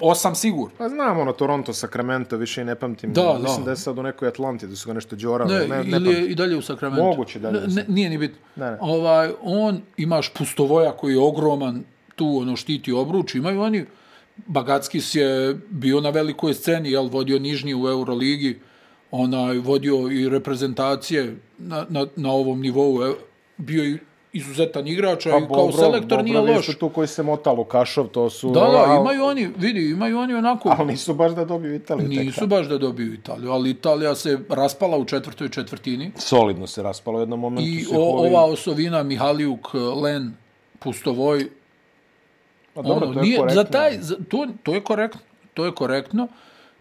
Osam 0.00 0.34
sigur. 0.34 0.70
Pa 0.78 0.88
znam, 0.88 1.18
ono, 1.18 1.32
Toronto, 1.32 1.72
Sacramento, 1.72 2.36
više 2.36 2.62
i 2.62 2.64
ne 2.64 2.74
pamtim. 2.74 3.12
Da, 3.12 3.22
da. 3.22 3.38
Mislim 3.42 3.64
da 3.64 3.70
je 3.70 3.76
sad 3.76 3.98
u 3.98 4.02
nekoj 4.02 4.28
Atlanti, 4.28 4.66
da 4.66 4.76
su 4.76 4.88
ga 4.88 4.92
nešto 4.92 5.16
džorali. 5.16 5.54
Ne, 5.54 5.60
Ne, 5.60 5.68
ne, 5.68 5.82
ili 5.82 6.08
je 6.08 6.14
pamtim. 6.14 6.30
i 6.30 6.34
dalje 6.34 6.56
u 6.56 6.62
Sakramentu. 6.62 7.04
Moguće 7.04 7.38
dalje 7.38 7.60
Ne, 7.60 7.66
ne, 7.74 7.84
nije 7.88 8.10
ni 8.10 8.18
bitno. 8.18 8.38
Ne, 8.56 8.70
ne. 8.70 8.78
Ovaj, 8.80 9.30
on, 9.42 9.80
imaš 9.96 10.32
pustovoja 10.34 10.92
koji 10.92 11.12
je 11.12 11.20
ogroman, 11.20 11.84
tu 12.16 12.38
ono 12.40 12.56
štiti 12.56 12.92
obruč, 12.92 13.34
imaju 13.34 13.60
oni, 13.60 13.86
Bagatskis 14.46 15.14
je 15.14 15.56
bio 15.70 16.00
na 16.00 16.10
velikoj 16.10 16.54
sceni, 16.54 16.90
jel, 16.90 17.08
vodio 17.08 17.38
nižnji 17.38 17.74
u 17.74 17.88
Euroligi, 17.88 18.58
onaj, 19.10 19.58
vodio 19.58 20.10
i 20.10 20.28
reprezentacije 20.28 21.36
na, 21.58 21.86
na, 21.88 22.06
na 22.16 22.32
ovom 22.32 22.60
nivou, 22.60 23.02
e, 23.04 23.12
bio 23.56 23.84
i 23.84 23.98
izuzetan 24.38 24.86
igrač, 24.86 25.26
a 25.26 25.28
i 25.28 25.32
kao 25.32 25.40
Bobrov- 25.40 25.76
selektor 25.76 26.24
nije 26.24 26.34
Bobrov 26.34 26.48
je 26.48 26.56
loš. 26.56 26.68
isto 26.68 26.80
tu 26.80 26.88
koji 26.88 27.08
se 27.08 27.22
mota 27.22 27.52
Lukašov, 27.52 28.06
to 28.06 28.30
su... 28.30 28.50
Da, 28.50 28.60
da, 28.60 28.66
al- 28.66 29.00
imaju 29.00 29.24
oni, 29.24 29.48
vidi, 29.56 29.90
imaju 29.90 30.18
oni 30.18 30.34
onako... 30.34 30.74
Ali 30.78 30.86
nisu 30.86 31.14
baš 31.14 31.32
da 31.32 31.44
dobiju 31.44 31.74
Italiju. 31.74 32.08
Nisu 32.08 32.46
baš 32.46 32.66
da 32.66 32.78
dobiju 32.78 33.14
Italiju, 33.14 33.50
ali 33.50 33.70
Italija 33.70 34.14
se 34.14 34.38
raspala 34.48 34.96
u 34.96 35.04
četvrtoj 35.04 35.48
četvrtini. 35.48 36.10
Solidno 36.16 36.66
se 36.66 36.82
raspalo 36.82 37.18
u 37.18 37.22
jednom 37.22 37.40
momentu. 37.40 37.70
I 37.70 37.84
o, 37.92 38.02
ova 38.20 38.44
osovina 38.44 39.02
Mihalijuk, 39.02 39.68
Len, 40.02 40.32
Pustovoj, 40.78 41.48
Pa 42.74 42.82
dobro, 42.82 43.06
ono, 43.06 43.14
to 43.14 43.20
je 43.20 43.24
nije, 43.24 43.38
korektno. 43.38 43.62
za 43.62 43.68
taj, 43.68 43.98
za, 44.00 44.16
to, 44.28 44.46
to 44.62 44.74
je 44.74 44.80
korektno, 44.80 45.20
to 45.54 45.64
je 45.64 45.72
korektno 45.72 46.28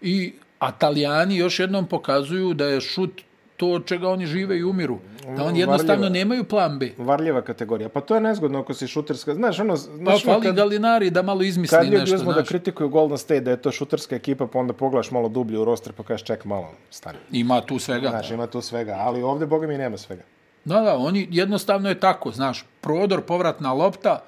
i 0.01 0.33
Italijani 0.69 1.37
još 1.37 1.59
jednom 1.59 1.85
pokazuju 1.85 2.53
da 2.53 2.65
je 2.65 2.81
šut 2.81 3.21
to 3.57 3.67
od 3.67 3.85
čega 3.85 4.09
oni 4.09 4.25
žive 4.25 4.57
i 4.57 4.63
umiru. 4.63 4.99
Da 5.37 5.43
oni 5.43 5.59
jednostavno 5.59 6.01
Varljiva. 6.01 6.19
nemaju 6.19 6.43
plan 6.43 6.79
B. 6.79 6.89
Varljiva 6.97 7.41
kategorija. 7.41 7.89
Pa 7.89 8.01
to 8.01 8.15
je 8.15 8.21
nezgodno 8.21 8.59
ako 8.59 8.73
si 8.73 8.87
šuterska. 8.87 9.33
Znaš, 9.33 9.59
ono... 9.59 9.73
Pa 9.73 9.79
Znaš, 9.79 10.23
fali 10.23 10.45
kad, 10.45 10.55
Galinari 10.55 11.09
da 11.09 11.21
malo 11.21 11.41
izmisli 11.41 11.77
kad 11.77 11.85
ljudi 11.85 11.97
nešto. 11.97 12.15
uzmu 12.15 12.27
da 12.27 12.33
Znaš. 12.33 12.47
kritikuju 12.47 12.89
Golden 12.89 13.17
State, 13.17 13.41
da 13.41 13.51
je 13.51 13.61
to 13.61 13.71
šuterska 13.71 14.15
ekipa, 14.15 14.47
pa 14.47 14.59
onda 14.59 14.73
pogledaš 14.73 15.11
malo 15.11 15.29
dublje 15.29 15.59
u 15.59 15.65
roster, 15.65 15.93
pa 15.93 16.03
kažeš 16.03 16.27
ček 16.27 16.45
malo, 16.45 16.71
stani. 16.89 17.17
Ima 17.31 17.61
tu 17.61 17.79
svega. 17.79 18.09
Znaš, 18.09 18.31
ima 18.31 18.47
tu 18.47 18.61
svega, 18.61 18.95
ali 18.99 19.23
ovdje, 19.23 19.47
boga 19.47 19.67
mi, 19.67 19.77
nema 19.77 19.97
svega. 19.97 20.23
Da, 20.65 20.81
da, 20.81 20.97
oni 20.97 21.27
jednostavno 21.31 21.89
je 21.89 21.99
tako, 21.99 22.31
znaš, 22.31 22.65
prodor, 22.81 23.21
povratna 23.21 23.73
lopta, 23.73 24.23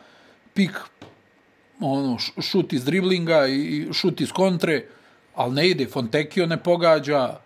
pik, 0.53 0.71
ono, 1.79 2.17
šut 2.41 2.73
iz 2.73 2.85
driblinga 2.85 3.47
i 3.47 3.87
šut 3.93 4.21
iz 4.21 4.31
kontre, 4.31 4.85
ali 5.35 5.53
ne 5.53 5.69
ide, 5.69 5.85
Fontekio 5.87 6.45
ne 6.45 6.57
pogađa, 6.57 7.37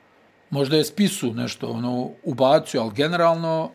možda 0.53 0.77
je 0.77 0.83
spisu 0.83 1.33
nešto 1.33 1.67
ono, 1.67 2.09
ubacio, 2.23 2.81
ali 2.81 2.91
generalno, 2.93 3.71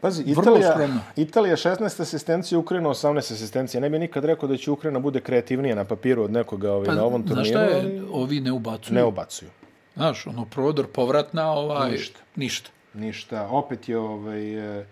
Pazi, 0.00 0.22
Italija. 0.26 0.88
Italija 1.16 1.56
16 1.56 2.02
asistencije, 2.02 2.58
Ukrajina 2.58 2.88
18 2.88 3.18
asistencije. 3.18 3.80
Ne 3.80 3.90
bi 3.90 3.98
nikad 3.98 4.24
rekao 4.24 4.48
da 4.48 4.56
će 4.56 4.70
Ukrajina 4.70 4.98
bude 5.00 5.20
kreativnija 5.20 5.74
na 5.74 5.84
papiru 5.84 6.22
od 6.22 6.32
nekoga 6.32 6.72
ovaj, 6.72 6.96
na 6.96 7.04
ovom 7.04 7.22
Pa, 7.22 7.34
znaš 7.34 7.48
turniru, 7.48 7.70
šta 7.72 7.78
je, 7.78 8.02
ovi 8.12 8.40
ne 8.40 8.52
ubacuju. 8.52 8.94
ne 8.94 9.02
obacuju. 9.02 9.50
Znaš, 9.94 10.26
ono, 10.26 10.44
prodor, 10.44 10.86
povratna, 10.86 11.52
ovaj, 11.52 11.90
Ništa. 11.90 12.20
ništa. 12.36 12.70
Ništa. 12.94 13.48
Opet 13.50 13.88
je, 13.88 13.98
ovaj, 13.98 14.80
e, 14.80 14.86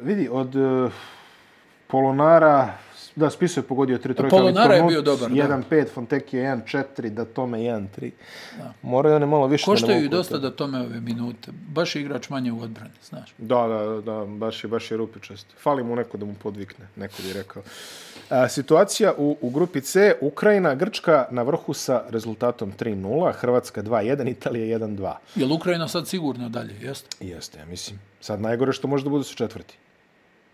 vidi, 0.00 0.28
od 0.32 0.56
e, 0.56 0.90
Polonara, 1.86 2.78
da, 3.16 3.30
Spiso 3.30 3.60
je 3.60 3.64
pogodio 3.64 3.98
tri 3.98 4.14
trojke. 4.14 4.36
ali 4.36 4.42
Polonara 4.42 4.74
je 4.74 4.82
bio 4.82 5.02
dobar, 5.02 5.30
da. 5.30 5.34
1-5, 5.70 5.88
Fonteki 5.94 6.36
je 6.36 6.44
1-4, 6.44 7.08
da 7.08 7.24
tome 7.24 7.58
1-3. 7.58 8.10
Moraju 8.82 9.16
one 9.16 9.26
malo 9.26 9.46
više 9.46 9.64
Koštaju 9.64 9.92
da 9.92 9.92
i 9.92 9.96
ne 9.96 10.04
mogu 10.04 10.16
dosta 10.16 10.38
da 10.38 10.50
tome 10.50 10.80
ove 10.80 11.00
minute. 11.00 11.52
Baš 11.68 11.96
je 11.96 12.02
igrač 12.02 12.28
manje 12.28 12.52
u 12.52 12.60
odbrani, 12.60 12.90
znaš. 13.08 13.34
Da, 13.38 13.66
da, 13.66 14.00
da, 14.00 14.24
baš 14.24 14.64
je, 14.64 14.68
baš 14.68 14.90
je 14.90 14.96
rupičast. 14.96 15.46
Fali 15.62 15.84
mu 15.84 15.96
neko 15.96 16.16
da 16.16 16.26
mu 16.26 16.34
podvikne, 16.42 16.86
neko 16.96 17.14
bi 17.22 17.32
rekao. 17.32 17.62
A, 18.30 18.48
situacija 18.48 19.14
u, 19.18 19.36
u 19.40 19.50
grupi 19.50 19.80
C, 19.80 20.14
Ukrajina, 20.20 20.74
Grčka 20.74 21.26
na 21.30 21.42
vrhu 21.42 21.74
sa 21.74 22.02
rezultatom 22.08 22.72
3-0, 22.78 23.32
Hrvatska 23.32 23.82
2-1, 23.82 24.30
Italija 24.30 24.78
1-2. 24.78 25.14
Je 25.34 25.46
li 25.46 25.52
Ukrajina 25.52 25.88
sad 25.88 26.08
sigurno 26.08 26.48
dalje, 26.48 26.74
jeste? 26.80 27.24
Jeste, 27.26 27.58
ja 27.58 27.66
mislim. 27.66 28.00
Sad 28.20 28.40
najgore 28.40 28.72
što 28.72 28.88
može 28.88 29.04
da 29.04 29.10
budu 29.10 29.24
su 29.24 29.36
četvrti. 29.36 29.78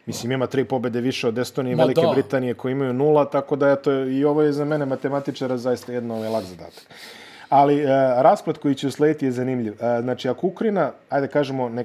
Mislim, 0.06 0.32
ima 0.32 0.46
tri 0.46 0.64
pobede 0.64 1.00
više 1.00 1.28
od 1.28 1.38
Estonije 1.38 1.72
i 1.72 1.76
Velike 1.76 2.00
da. 2.00 2.12
Britanije 2.12 2.54
koji 2.54 2.72
imaju 2.72 2.92
nula, 2.92 3.24
tako 3.30 3.56
da 3.56 3.70
eto, 3.70 3.92
i 4.04 4.24
ovo 4.24 4.42
je 4.42 4.52
za 4.52 4.64
mene 4.64 4.86
matematičara 4.86 5.56
zaista 5.56 5.92
jedno 5.92 6.14
ovaj 6.14 6.28
lak 6.28 6.44
zadatak. 6.44 6.84
Ali 7.48 7.80
e, 7.80 7.86
rasplet 8.22 8.58
koji 8.58 8.74
će 8.74 8.86
uslediti 8.86 9.24
je 9.24 9.32
zanimljiv. 9.32 9.72
E, 9.72 10.02
znači, 10.02 10.28
ako 10.28 10.46
Ukrajina, 10.46 10.92
ajde 11.08 11.28
kažemo, 11.28 11.68
ne, 11.68 11.84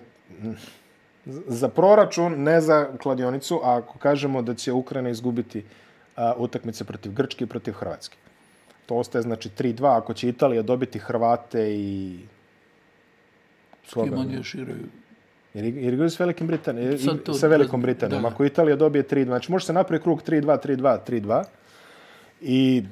za 1.25 1.69
proračun, 1.69 2.43
ne 2.43 2.61
za 2.61 2.87
kladionicu, 3.01 3.61
a 3.63 3.77
ako 3.77 3.97
kažemo 3.99 4.41
da 4.41 4.53
će 4.53 4.71
Ukrajina 4.73 5.09
izgubiti 5.09 5.63
a, 6.15 6.33
utakmice 6.37 6.83
protiv 6.83 7.13
Grčke 7.13 7.43
i 7.43 7.47
protiv 7.47 7.73
Hrvatske. 7.73 8.17
To 8.85 8.95
ostaje 8.95 9.21
znači 9.21 9.49
3-2. 9.49 9.97
Ako 9.97 10.13
će 10.13 10.29
Italija 10.29 10.61
dobiti 10.61 10.99
Hrvate 10.99 11.73
i 11.73 12.19
oni 13.95 14.35
još 14.35 14.55
igraju? 14.55 14.87
Jer, 15.53 15.65
jer 15.65 15.93
igraju 15.93 16.09
s 16.09 16.19
Velikim 16.19 16.47
Britanijom, 16.47 16.97
sa 17.33 17.47
Velikom 17.47 17.81
Britanijom. 17.81 18.21
da. 18.21 18.27
Ako 18.27 18.45
Italija 18.45 18.75
dobije 18.75 19.03
3-2, 19.03 19.25
znači 19.25 19.51
može 19.51 19.65
se 19.65 19.73
napraviti 19.73 20.03
krug 20.03 20.21
3-2, 20.21 20.57
3-2, 20.59 20.97
3-2 21.01 21.43
i 22.41 22.83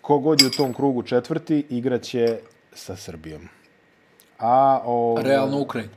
kogod 0.00 0.40
je 0.40 0.46
u 0.46 0.50
tom 0.50 0.74
krugu 0.74 1.02
četvrti 1.02 1.66
igraće 1.70 2.38
sa 2.72 2.96
Srbijom. 2.96 3.48
A 4.38 4.80
o... 4.84 5.18
Realno 5.22 5.60
Ukrajina. 5.60 5.92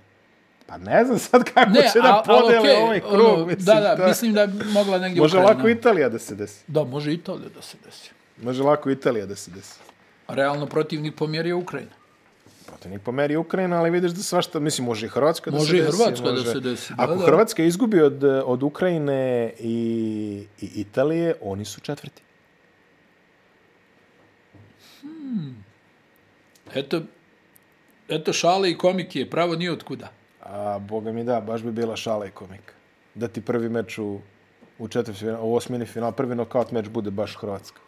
Pa 0.67 0.77
ne 0.77 1.05
znam 1.05 1.19
sad 1.19 1.43
kako 1.45 1.69
Ne, 1.69 1.81
će 1.83 1.99
da 1.99 2.03
al- 2.03 2.13
al 2.15 2.23
podele 2.25 2.59
okej, 2.59 2.75
ovaj 2.75 2.99
krug. 2.99 3.13
ono, 3.13 3.45
mislim, 3.45 3.65
da, 3.65 3.73
da, 3.75 3.95
to 3.95 4.01
je- 4.01 4.07
mislim 4.07 4.33
da 4.33 4.47
bi 4.47 4.65
mogla 4.65 4.97
negdje 4.97 5.21
Može 5.21 5.37
Ukrajina. 5.37 5.53
lako 5.53 5.69
Italija 5.69 6.09
da 6.09 6.19
se 6.19 6.35
desi. 6.35 6.63
Da, 6.67 6.83
može 6.83 7.13
Italija 7.13 7.49
da 7.49 7.61
se 7.61 7.77
desi. 7.85 8.11
Može 8.37 8.63
lako 8.63 8.89
Italija 8.89 9.25
da 9.25 9.35
se 9.35 9.51
desi. 9.51 9.79
A 10.27 10.35
realno 10.35 10.65
protivnik 10.65 11.15
po 11.15 11.27
mjeri 11.27 11.49
je 11.49 11.55
Ukrajina. 11.55 11.91
Protivnik 12.85 13.01
po 13.01 13.11
meri 13.11 13.35
Ukrajina, 13.35 13.79
ali 13.79 13.89
vidiš 13.89 14.11
da 14.11 14.23
svašta, 14.23 14.59
mislim, 14.59 14.85
može 14.85 15.05
i 15.05 15.09
Hrvatska 15.09 15.51
da 15.51 15.57
Može 15.57 15.69
se 15.69 15.77
i 15.77 15.81
desi. 15.81 15.97
Hrvatska 15.97 16.31
da 16.31 16.43
se 16.43 16.59
desi, 16.59 16.93
da, 16.93 17.03
Ako 17.03 17.15
da. 17.15 17.25
Hrvatska 17.25 17.63
izgubi 17.63 18.01
od, 18.01 18.23
od 18.23 18.63
Ukrajine 18.63 19.53
i, 19.59 19.73
i 20.61 20.65
Italije, 20.75 21.35
oni 21.41 21.65
su 21.65 21.81
četvrti. 21.81 22.21
Eto, 26.75 27.01
eto 28.09 28.33
šale 28.33 28.71
i 28.71 28.77
komike, 28.77 29.29
pravo 29.29 29.55
nije 29.55 29.71
otkuda. 29.71 30.11
A, 30.43 30.79
boga 30.79 31.11
mi 31.11 31.23
da, 31.23 31.41
baš 31.41 31.61
bi 31.61 31.71
bila 31.71 31.95
šala 31.95 32.25
i 32.25 32.31
komika. 32.31 32.73
Da 33.15 33.27
ti 33.27 33.41
prvi 33.41 33.69
meč 33.69 33.97
u, 33.97 34.19
u 34.79 34.87
četvrti, 34.87 35.25
u 35.41 35.55
osmini 35.55 35.85
final, 35.85 36.11
prvi 36.11 36.35
nokaut 36.35 36.71
meč 36.71 36.89
bude 36.89 37.11
baš 37.11 37.35
Hrvatska. 37.35 37.79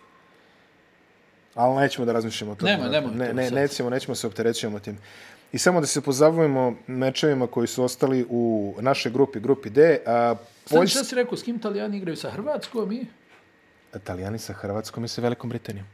Ali 1.57 1.75
nećemo 1.81 2.05
da 2.05 2.11
razmišljamo 2.13 2.51
o 2.51 2.55
tome. 2.55 2.71
Nema, 2.71 2.89
nema 2.89 3.11
ne, 3.11 3.33
ne, 3.33 3.51
nećemo, 3.51 3.89
nećemo 3.89 4.15
se 4.15 4.27
opterećujemo 4.27 4.79
tim. 4.79 4.97
I 5.51 5.57
samo 5.57 5.81
da 5.81 5.87
se 5.87 6.01
pozabavimo 6.01 6.75
mečevima 6.87 7.47
koji 7.47 7.67
su 7.67 7.83
ostali 7.83 8.25
u 8.29 8.75
našoj 8.79 9.11
grupi, 9.11 9.39
grupi 9.39 9.69
D. 9.69 9.99
A, 10.05 10.35
Sad 10.65 10.77
Poljs... 10.77 10.91
šta 10.91 11.03
si 11.03 11.15
rekao, 11.15 11.37
s 11.37 11.43
kim 11.43 11.55
Italijani 11.55 11.97
igraju 11.97 12.17
sa 12.17 12.29
Hrvatskom 12.29 12.91
i... 12.91 13.05
Italijani 13.95 14.39
sa 14.39 14.53
Hrvatskom 14.53 15.05
i 15.05 15.07
sa 15.07 15.21
Velikom 15.21 15.49
Britanijom. 15.49 15.87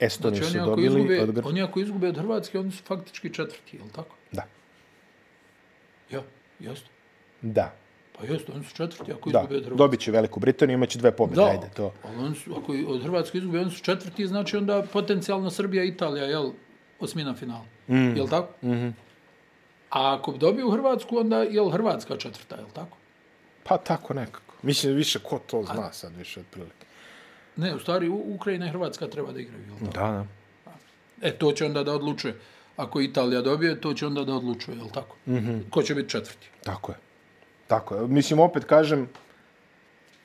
Estoniju 0.00 0.42
Znači, 0.44 0.58
su 0.58 0.64
dobili 0.64 0.86
izgube, 0.86 1.20
od 1.22 1.32
Gr... 1.32 1.42
oni 1.46 1.62
ako 1.62 1.80
izgube 1.80 2.08
od 2.08 2.16
Hrvatske, 2.18 2.58
oni 2.58 2.72
su 2.72 2.82
faktički 2.84 3.34
četvrti, 3.34 3.76
je 3.76 3.82
li 3.82 3.90
tako? 3.90 4.16
Da, 4.32 4.42
Ja, 6.10 6.22
jeste. 6.58 6.88
da, 7.42 7.72
Pa 8.18 8.24
jeste, 8.26 8.52
oni 8.52 8.64
su 8.64 8.76
četvrti 8.76 9.12
ako 9.12 9.30
da. 9.30 9.38
izgube 9.38 9.56
od 9.56 9.62
Hrvatske. 9.64 9.78
Dobit 9.78 10.00
će 10.00 10.10
Veliku 10.10 10.40
Britaniju, 10.40 10.74
imaće 10.74 10.98
dve 10.98 11.16
pobjede, 11.16 11.42
Da, 11.42 11.48
ajde, 11.48 11.70
to. 11.76 11.92
ali 12.02 12.16
oni 12.16 12.34
su, 12.34 12.50
ako 12.56 12.72
od 12.86 13.02
Hrvatske 13.02 13.38
izgube, 13.38 13.60
oni 13.60 13.70
su 13.70 13.82
četvrti, 13.82 14.26
znači 14.26 14.56
onda 14.56 14.82
potencijalno 14.92 15.50
Srbija 15.50 15.84
i 15.84 15.88
Italija, 15.88 16.24
jel, 16.24 16.50
osmina 17.00 17.34
finala. 17.34 17.64
Mm. 17.88 18.16
Jel 18.16 18.28
tako? 18.28 18.66
Mm 18.66 18.70
-hmm. 18.70 18.92
A 19.90 20.14
ako 20.14 20.32
dobiju 20.32 20.70
Hrvatsku, 20.70 21.18
onda 21.18 21.42
jel 21.42 21.70
Hrvatska 21.70 22.16
četvrta, 22.16 22.56
jel 22.56 22.68
tako? 22.74 22.96
Pa 23.64 23.78
tako 23.78 24.14
nekako. 24.14 24.54
Mislim, 24.62 24.94
više 24.94 25.18
ko 25.18 25.38
to 25.46 25.62
zna 25.62 25.92
sad, 25.92 26.16
više 26.16 26.40
otprilike. 26.40 26.86
Ne, 27.56 27.74
u 27.74 27.78
stvari 27.78 28.08
Ukrajina 28.08 28.66
i 28.66 28.70
Hrvatska 28.70 29.06
treba 29.06 29.32
da 29.32 29.40
igraju, 29.40 29.62
jel 29.66 29.92
tako? 29.92 30.06
Da, 30.06 30.24
da. 30.64 31.28
E, 31.28 31.32
to 31.32 31.52
će 31.52 31.66
onda 31.66 31.84
da 31.84 31.94
odlučuje. 31.94 32.40
Ako 32.76 33.00
Italija 33.00 33.40
dobije, 33.42 33.80
to 33.80 33.94
će 33.94 34.06
onda 34.06 34.24
da 34.24 34.34
odlučuje, 34.34 34.76
jel 34.76 34.88
tako? 34.88 35.16
Mm 35.26 35.34
-hmm. 35.34 35.70
Ko 35.70 35.82
će 35.82 35.94
biti 35.94 36.08
četvrti? 36.08 36.48
Tako 36.64 36.92
je. 36.92 37.07
Tako 37.68 37.94
je. 37.94 38.06
Mislim, 38.06 38.40
opet 38.40 38.64
kažem, 38.64 39.08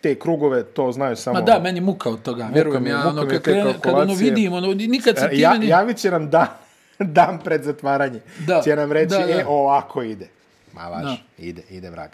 te 0.02 0.20
krugove 0.20 0.64
to 0.64 0.92
znaju 0.92 1.16
samo... 1.16 1.34
Ma 1.34 1.42
da, 1.42 1.60
meni 1.60 1.82
muka 1.82 2.10
od 2.10 2.22
toga, 2.22 2.50
vjerujem 2.54 2.84
mi 2.84 2.90
ja, 2.90 3.08
ono, 3.08 3.28
kad, 3.28 3.42
krene, 3.42 3.74
kad 3.82 3.94
ono 3.94 4.14
vidim, 4.14 4.54
ono, 4.54 4.74
nikad 4.74 5.18
se 5.18 5.26
E, 5.26 5.30
ti 5.30 5.40
ja, 5.40 5.52
meni... 5.52 5.68
javit 5.68 5.98
će 5.98 6.12
nam 6.12 6.30
dan, 6.30 6.48
dan 7.18 7.40
pred 7.44 7.64
zatvaranje. 7.64 8.20
Da, 8.48 8.62
Će 8.62 8.76
nam 8.76 8.92
reći, 8.92 9.16
da, 9.16 9.18
da. 9.18 9.40
e, 9.40 9.46
ovako 9.48 10.02
ide. 10.04 10.28
Ma 10.74 10.88
vaš, 10.88 11.04
Da. 11.04 11.18
ide, 11.38 11.62
ide 11.70 11.90
vrag. 11.90 12.10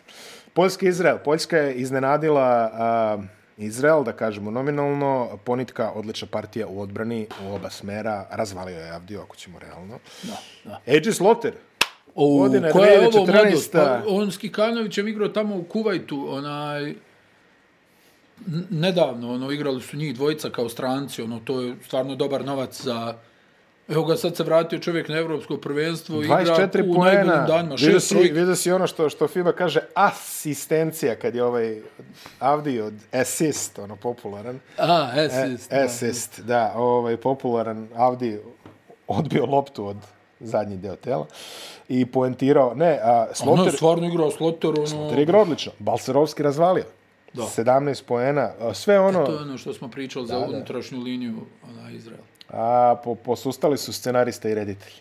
Poljska 0.54 0.86
i 0.86 0.90
Izrael. 0.90 1.18
Poljska 1.18 1.58
je 1.58 1.74
iznenadila 1.74 2.70
a, 2.74 3.18
Izrael, 3.58 4.04
da 4.04 4.12
kažemo 4.12 4.52
nominalno. 4.52 5.38
Ponitka, 5.44 5.92
odlična 5.92 6.28
partija 6.32 6.68
u 6.68 6.82
odbrani, 6.82 7.28
u 7.48 7.54
oba 7.54 7.70
smera. 7.70 8.26
Razvalio 8.32 8.80
je 8.80 8.92
Avdiju, 8.92 9.22
ako 9.22 9.36
ćemo 9.36 9.60
realno. 9.60 10.00
Da, 10.24 10.38
da. 10.66 10.80
AJ 10.88 11.12
Slaughter. 11.12 11.54
O, 12.22 12.38
Godina 12.38 12.72
koja 12.72 12.90
je 12.90 13.08
ovo 13.08 13.26
2014. 13.26 13.34
mladost? 13.34 13.72
Pa, 13.72 14.02
on 14.08 14.32
s 14.32 14.38
Kikanovićem 14.38 15.08
igrao 15.08 15.28
tamo 15.28 15.56
u 15.56 15.64
Kuvajtu, 15.64 16.28
onaj... 16.30 16.96
Nedavno, 18.70 19.34
ono, 19.34 19.52
igrali 19.52 19.82
su 19.82 19.98
njih 19.98 20.16
dvojica 20.16 20.50
kao 20.50 20.70
stranci, 20.70 21.22
ono, 21.22 21.40
to 21.40 21.62
je 21.62 21.76
stvarno 21.86 22.16
dobar 22.16 22.46
novac 22.46 22.82
za... 22.82 23.16
Evo 23.88 24.04
ga, 24.04 24.16
sad 24.16 24.36
se 24.36 24.44
vratio 24.44 24.80
čovjek 24.80 25.08
na 25.10 25.18
evropsko 25.18 25.58
prvenstvo, 25.58 26.24
igra 26.24 26.46
24 26.46 26.98
u 26.98 27.04
najboljim 27.04 27.46
danima, 27.48 27.76
Vidio 27.76 28.00
si, 28.00 28.10
trojki. 28.10 28.34
vidio 28.34 28.56
si 28.56 28.72
ono 28.72 28.88
što, 28.88 29.10
što 29.10 29.28
FIBA 29.28 29.52
kaže 29.52 29.80
asistencija, 29.94 31.16
kad 31.16 31.36
je 31.36 31.44
ovaj 31.44 31.82
Avdi 32.40 32.82
od 32.82 32.94
assist, 33.12 33.80
ono 33.80 33.96
popularan. 33.96 34.60
A, 34.78 35.12
assist. 35.16 35.72
da. 35.72 35.84
Assist, 35.84 36.40
da, 36.40 36.74
ovaj 36.76 37.18
popularan 37.18 37.88
Avdi 37.96 38.40
odbio 39.08 39.46
loptu 39.46 39.86
od 39.86 39.98
zadnji 40.40 40.78
deo 40.78 40.96
tela 40.96 41.26
i 41.90 42.06
poentirao, 42.06 42.74
ne, 42.76 43.00
a 43.04 43.20
Ono 43.20 43.30
je 43.30 43.36
Sloter, 43.36 43.74
stvarno 43.74 44.08
igrao 44.08 44.32
Slotter, 44.32 44.70
ono... 44.70 44.88
Sloter 44.88 45.20
igra 45.20 45.42
odlično. 45.42 45.72
Balcerovski 45.80 46.44
razvalio. 46.44 46.86
Da. 47.34 47.44
17 47.44 48.04
poena, 48.04 48.52
sve 48.74 49.00
ono, 49.00 49.26
To 49.26 49.32
je 49.32 49.42
ono 49.42 49.58
što 49.58 49.74
smo 49.74 49.88
pričali 49.88 50.28
za 50.28 50.38
unutrašnju 50.40 51.02
liniju, 51.02 51.36
ona, 51.70 51.92
Izrael. 51.92 52.22
a 52.50 52.96
po, 53.04 53.16
posustali 53.16 53.78
su 53.78 53.94
scenarista 53.94 54.50
i 54.50 54.56
reditelji. 54.56 54.96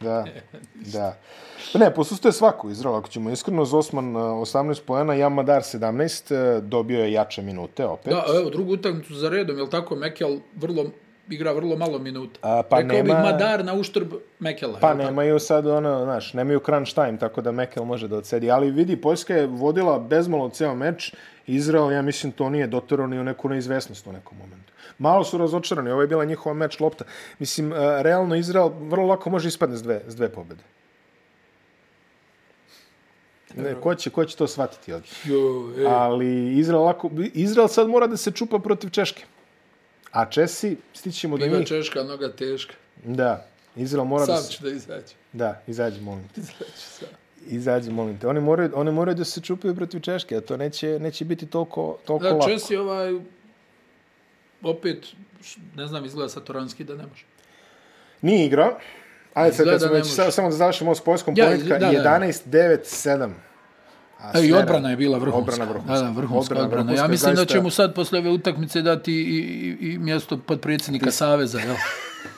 Da, 0.00 0.24
da. 0.94 1.16
Pa 1.72 1.78
ne, 1.78 1.94
posustuje 1.94 2.32
svaku 2.32 2.70
Izrael, 2.70 2.96
ako 2.96 3.08
ćemo 3.08 3.30
iskreno, 3.30 3.64
Zosman 3.64 4.16
a, 4.16 4.20
18 4.20 4.80
poena, 4.86 5.14
Jamadar 5.14 5.62
17, 5.62 6.34
e, 6.34 6.60
dobio 6.60 7.04
je 7.04 7.12
jače 7.12 7.42
minute 7.42 7.86
opet. 7.86 8.12
Da, 8.12 8.24
evo, 8.40 8.50
drugu 8.50 8.72
utakmicu 8.72 9.14
za 9.14 9.28
redom, 9.28 9.56
jel 9.56 9.68
tako, 9.68 9.96
Mekel 9.96 10.38
vrlo, 10.56 10.84
igra 11.30 11.52
vrlo 11.52 11.76
malo 11.76 11.98
minuta. 11.98 12.38
A, 12.42 12.62
pa 12.62 12.76
Rekao 12.78 13.02
bih 13.02 13.04
nema- 13.04 13.22
Madar 13.22 13.64
na 13.64 13.74
uštrb 13.74 14.12
Mekela. 14.38 14.78
Pa 14.80 14.88
jel 14.88 14.96
tako? 14.96 15.06
nemaju 15.06 15.38
sad 15.38 15.66
ono, 15.66 16.04
znaš, 16.04 16.34
nemaju 16.34 16.60
crunch 16.64 16.94
time, 16.94 17.18
tako 17.18 17.40
da 17.40 17.52
Mekel 17.52 17.84
može 17.84 18.08
da 18.08 18.16
odsedi. 18.16 18.50
Ali 18.50 18.70
vidi, 18.70 18.96
Poljska 18.96 19.34
je 19.34 19.46
vodila 19.46 19.98
bezmalo 19.98 20.48
ceo 20.48 20.74
meč. 20.74 21.14
Izrael, 21.46 21.92
ja 21.92 22.02
mislim, 22.02 22.32
to 22.32 22.50
nije 22.50 22.66
doterao 22.66 23.06
ni 23.06 23.18
u 23.20 23.24
neku 23.24 23.48
neizvesnost 23.48 24.06
u 24.06 24.12
nekom 24.12 24.38
momentu. 24.38 24.72
Malo 24.98 25.24
su 25.24 25.38
razočarani, 25.38 25.90
ovo 25.90 26.00
je 26.00 26.06
bila 26.08 26.24
njihova 26.24 26.54
meč 26.54 26.80
lopta. 26.80 27.04
Mislim, 27.38 27.72
uh, 27.72 27.78
realno 28.00 28.34
Izrael 28.36 28.68
vrlo 28.80 29.06
lako 29.06 29.30
može 29.30 29.48
ispadne 29.48 29.76
s 29.76 29.82
dve, 29.82 30.00
s 30.06 30.16
dve 30.16 30.28
pobjede. 30.28 30.62
Ne, 33.54 33.74
ko 33.80 33.94
će, 33.94 34.10
ko 34.10 34.24
će 34.24 34.36
to 34.36 34.46
shvatiti 34.46 34.92
ovdje? 34.92 35.10
Jo, 35.24 35.72
e, 35.78 35.86
Ali 35.88 36.58
Izrael, 36.58 36.84
lako, 36.84 37.10
Izrael 37.34 37.68
sad 37.68 37.88
mora 37.88 38.06
da 38.06 38.16
se 38.16 38.30
čupa 38.30 38.58
protiv 38.58 38.90
Češke. 38.90 39.24
A 40.12 40.30
Česi, 40.30 40.76
stićemo 40.94 41.36
do 41.38 41.44
Piva 41.44 41.58
njih. 41.58 41.68
češka, 41.68 42.02
noga 42.02 42.32
teška. 42.32 42.74
Da, 43.04 43.46
Izrael 43.76 44.04
mora 44.04 44.26
da 44.26 44.36
Sam 44.36 44.44
se... 44.44 44.52
ću 44.52 44.62
da 44.62 44.70
izađe. 44.70 45.14
Da, 45.32 45.62
izađi, 45.66 46.00
molim 46.00 46.28
te. 46.34 46.40
Izađu 46.40 46.54
sam. 46.76 47.08
Izađi, 47.46 47.90
molim 47.90 48.18
te. 48.18 48.28
Oni 48.28 48.40
moraju, 48.40 48.70
oni 48.74 48.92
moraju 48.92 49.14
da 49.14 49.24
se 49.24 49.40
čupaju 49.40 49.74
protiv 49.76 50.00
Češke, 50.00 50.36
a 50.36 50.40
to 50.40 50.56
neće, 50.56 50.98
neće 51.00 51.24
biti 51.24 51.46
toliko, 51.46 51.98
toliko 52.04 52.24
Da, 52.24 52.32
lako. 52.34 52.48
Česi 52.48 52.76
ovaj, 52.76 53.14
opet, 54.62 55.06
ne 55.76 55.86
znam, 55.86 56.04
izgleda 56.04 56.28
Satoranski 56.28 56.84
da 56.84 56.94
ne 56.94 57.06
može. 57.06 57.24
Nije 58.22 58.46
igrao. 58.46 58.78
Ajde 59.34 59.56
sad, 59.56 59.66
kad 59.66 59.80
smo 59.80 59.90
već, 59.90 60.06
samo 60.30 60.48
da 60.48 60.56
završimo 60.56 60.90
ovo 60.90 60.94
s 60.94 61.00
Poljskom, 61.00 61.34
Ja, 61.36 61.56
da, 61.56 61.78
da. 61.78 61.92
11-9-7. 61.92 63.30
A 64.18 64.40
I 64.40 64.52
odbrana 64.52 64.80
na- 64.80 64.90
je 64.90 64.96
bila 64.96 65.18
vrhunska. 65.18 65.52
Odbrana 65.52 65.72
vrhunska. 65.72 65.94
Da, 65.94 66.02
da, 66.02 66.10
vrhunska 66.10 66.54
odbrana. 66.54 66.82
vrhunska, 66.82 67.02
Ja 67.02 67.08
mislim 67.08 67.36
zaista- 67.36 67.44
da 67.44 67.58
će 67.58 67.60
mu 67.60 67.70
sad 67.70 67.94
posle 67.94 68.18
ove 68.18 68.30
utakmice 68.30 68.82
dati 68.82 69.12
i, 69.12 69.36
i, 69.80 69.92
i 69.92 69.98
mjesto 69.98 70.38
podpredsjednika 70.38 71.10
Saveza, 71.10 71.58
jel? 71.60 71.76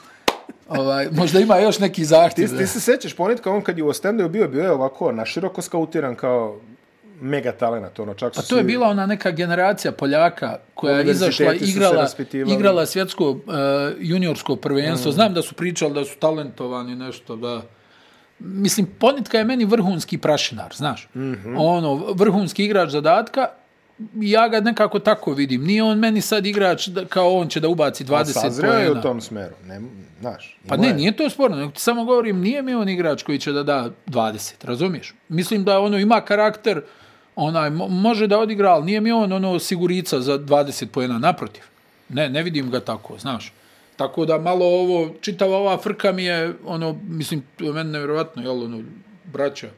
ovaj, 0.79 1.07
možda 1.11 1.39
ima 1.39 1.57
još 1.57 1.79
neki 1.79 2.05
zahtjev. 2.05 2.49
Ti, 2.49 2.57
ti 2.57 2.67
se 2.67 2.79
sećaš 2.79 3.13
ponitka, 3.13 3.51
on 3.51 3.61
kad 3.61 3.77
je 3.77 3.83
u 3.83 3.87
Ostendaju 3.87 4.29
bio, 4.29 4.47
bio 4.47 4.63
je 4.63 4.71
ovako 4.71 5.11
naširoko 5.11 5.61
skautiran 5.61 6.15
kao 6.15 6.59
mega 7.21 7.51
talenat. 7.51 7.99
Ono, 7.99 8.13
čak 8.13 8.35
su 8.35 8.39
A 8.39 8.43
to 8.43 8.57
je 8.57 8.63
bila 8.63 8.87
ona 8.87 9.05
neka 9.05 9.31
generacija 9.31 9.91
Poljaka 9.91 10.57
koja 10.73 10.97
je 10.97 11.11
izašla, 11.11 11.53
igrala, 11.53 12.07
igrala 12.47 12.85
svjetsko 12.85 13.29
uh, 13.29 13.37
juniorsko 13.99 14.55
prvenstvo. 14.55 15.11
Mm. 15.11 15.13
Znam 15.13 15.33
da 15.33 15.41
su 15.41 15.55
pričali 15.55 15.93
da 15.93 16.05
su 16.05 16.17
talentovani 16.19 16.95
nešto, 16.95 17.35
da... 17.35 17.61
Mislim, 18.43 18.87
Ponitka 18.99 19.37
je 19.37 19.43
meni 19.43 19.65
vrhunski 19.65 20.17
prašinar, 20.17 20.73
znaš. 20.75 21.07
Mm. 21.15 21.19
-hmm. 21.19 21.55
Ono, 21.57 21.95
vrhunski 21.95 22.65
igrač 22.65 22.89
zadatka, 22.89 23.47
ja 24.15 24.47
ga 24.47 24.59
nekako 24.59 24.99
tako 24.99 25.33
vidim. 25.33 25.63
Nije 25.63 25.83
on 25.83 25.99
meni 25.99 26.21
sad 26.21 26.45
igrač 26.45 26.87
da, 26.87 27.05
kao 27.05 27.37
on 27.37 27.47
će 27.47 27.59
da 27.59 27.67
ubaci 27.67 28.03
20 28.05 28.25
Sazreo 28.25 28.73
je 28.73 28.91
u 28.91 29.01
tom 29.01 29.21
smeru. 29.21 29.55
Ne, 29.65 29.81
znaš, 30.19 30.57
Pa 30.67 30.77
ne, 30.77 30.87
je- 30.87 30.93
nije 30.93 31.11
to 31.11 31.29
sporno, 31.29 31.71
samo 31.75 32.05
govorim, 32.05 32.39
nije 32.39 32.61
mi 32.61 32.73
on 32.73 32.89
igrač 32.89 33.23
koji 33.23 33.39
će 33.39 33.51
da 33.51 33.63
da 33.63 33.89
20, 34.07 34.65
razumiješ? 34.65 35.13
Mislim 35.29 35.63
da 35.63 35.79
ono 35.79 35.97
ima 35.97 36.21
karakter, 36.21 36.81
onaj, 37.35 37.69
mo- 37.69 37.87
može 37.89 38.27
da 38.27 38.39
odigra, 38.39 38.69
ali 38.71 38.85
nije 38.85 39.01
mi 39.01 39.11
on 39.11 39.33
ono 39.33 39.59
sigurica 39.59 40.21
za 40.21 40.39
20 40.39 40.85
pojena, 40.85 41.19
naprotiv. 41.19 41.63
Ne, 42.09 42.29
ne 42.29 42.43
vidim 42.43 42.71
ga 42.71 42.79
tako, 42.79 43.17
znaš. 43.19 43.53
Tako 44.01 44.25
da 44.25 44.37
malo 44.37 44.65
ovo, 44.65 45.09
čitava 45.21 45.57
ova 45.57 45.77
frka 45.77 46.11
mi 46.11 46.23
je, 46.23 46.53
ono, 46.65 46.99
mislim, 47.07 47.43
to 47.57 47.65
je 47.65 47.73
meni 47.73 47.91
nevjerovatno, 47.91 48.41
jel, 48.41 48.63
ono, 48.63 48.83
braća. 49.25 49.69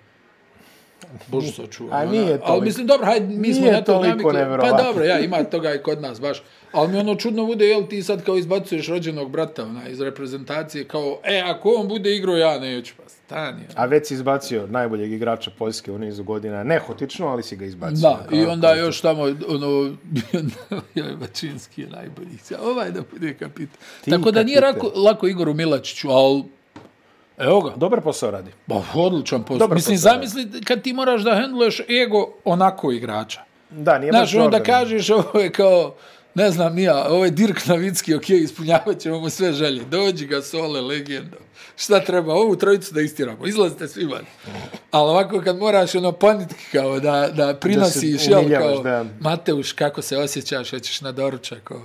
Bože 1.27 1.51
se 1.51 1.61
očuva. 1.61 1.97
A 1.97 2.05
nije 2.05 2.29
Ali 2.31 2.39
toliko. 2.39 2.65
mislim, 2.65 2.87
dobro, 2.87 3.05
hajde, 3.05 3.35
mi 3.35 3.53
smo 3.53 3.61
Nije 3.61 3.73
na 3.73 3.81
to 3.81 3.93
toliko. 3.93 4.33
Pa 4.61 4.83
dobro, 4.83 5.03
ja, 5.03 5.19
ima 5.19 5.43
toga 5.43 5.73
i 5.73 5.77
kod 5.83 6.01
nas, 6.01 6.21
baš. 6.21 6.43
Ali 6.71 6.91
mi 6.91 6.97
ono 6.99 7.15
čudno 7.15 7.45
bude, 7.45 7.65
jel 7.67 7.87
ti 7.87 8.03
sad 8.03 8.23
kao 8.23 8.37
izbacuješ 8.37 8.87
rođenog 8.87 9.31
brata 9.31 9.63
ona, 9.63 9.87
iz 9.89 10.01
reprezentacije, 10.01 10.87
kao, 10.87 11.19
e, 11.23 11.41
ako 11.45 11.69
on 11.69 11.87
bude 11.87 12.15
igrao, 12.15 12.35
ja 12.37 12.59
neću. 12.59 12.93
Pa 12.97 13.09
stani. 13.09 13.61
ja. 13.61 13.67
A 13.75 13.85
već 13.85 14.07
si 14.07 14.13
izbacio 14.13 14.67
najboljeg 14.67 15.11
igrača 15.11 15.51
Poljske 15.57 15.91
u 15.91 15.97
nizu 15.97 16.23
godina. 16.23 16.63
Nehotično, 16.63 17.27
ali 17.27 17.43
si 17.43 17.55
ga 17.55 17.65
izbacio. 17.65 17.95
Da, 18.01 18.25
i 18.31 18.43
Kao- 18.43 18.53
onda 18.53 18.73
još 18.73 19.01
tamo, 19.01 19.23
ono, 19.47 19.95
je 20.95 21.03
Bačinski 21.19 21.81
je 21.81 21.87
najbolji. 21.87 22.37
Ovaj 22.63 22.91
da 22.91 23.01
bude 23.11 23.33
kapitan. 23.33 23.77
Tako 24.09 24.31
da 24.31 24.43
nije 24.43 24.61
kapitan. 24.61 24.85
lako, 24.87 24.99
lako 24.99 25.27
Igoru 25.27 25.53
Milačiću, 25.53 26.09
ali 26.09 26.43
evo 27.37 27.61
ga. 27.61 27.73
Dobar 27.75 28.01
posao 28.01 28.31
radi. 28.31 28.51
Ba, 28.67 28.83
odličan 28.93 29.43
posao. 29.43 29.57
Dobar 29.57 29.75
Mislim, 29.75 29.97
posao, 29.97 30.11
zamisli 30.13 30.61
kad 30.61 30.81
ti 30.81 30.93
moraš 30.93 31.21
da 31.21 31.35
hendluješ 31.35 31.79
ego 31.79 32.33
onako 32.45 32.91
igrača. 32.91 33.41
Da, 33.69 33.99
nije 33.99 34.11
Znaš, 34.11 34.21
baš 34.21 34.35
onda 34.35 34.57
Jordan. 34.57 34.63
kažeš, 34.63 35.09
ovo 35.09 35.39
je 35.39 35.51
kao, 35.51 35.95
ne 36.35 36.51
znam, 36.51 36.75
nija, 36.75 37.05
ovo 37.09 37.25
je 37.25 37.31
Dirk 37.31 37.65
Novicki, 37.65 38.15
ok, 38.15 38.29
ispunjavat 38.29 38.99
ćemo 38.99 39.19
mu 39.19 39.29
sve 39.29 39.53
želje. 39.53 39.83
Dođi 39.83 40.25
ga, 40.25 40.41
sole, 40.41 40.81
legendo. 40.81 41.37
Šta 41.77 41.99
treba, 41.99 42.33
ovu 42.33 42.55
trojicu 42.55 42.93
da 42.93 43.01
istiramo. 43.01 43.47
Izlazite 43.47 43.87
svi 43.87 44.05
van. 44.05 44.25
Ali 44.91 45.09
ovako 45.09 45.41
kad 45.41 45.57
moraš 45.57 45.95
ono 45.95 46.11
ponitki 46.11 46.65
kao 46.71 46.99
da, 46.99 47.29
da 47.33 47.55
prinosiš, 47.55 48.27
jel, 48.27 48.39
umiljavaš, 48.39 48.73
kao, 48.73 48.83
da. 48.83 49.05
Mateuš, 49.19 49.71
kako 49.71 50.01
se 50.01 50.17
osjećaš, 50.17 50.71
hoćeš 50.71 51.01
na 51.01 51.11
doručak, 51.11 51.59
kao, 51.63 51.81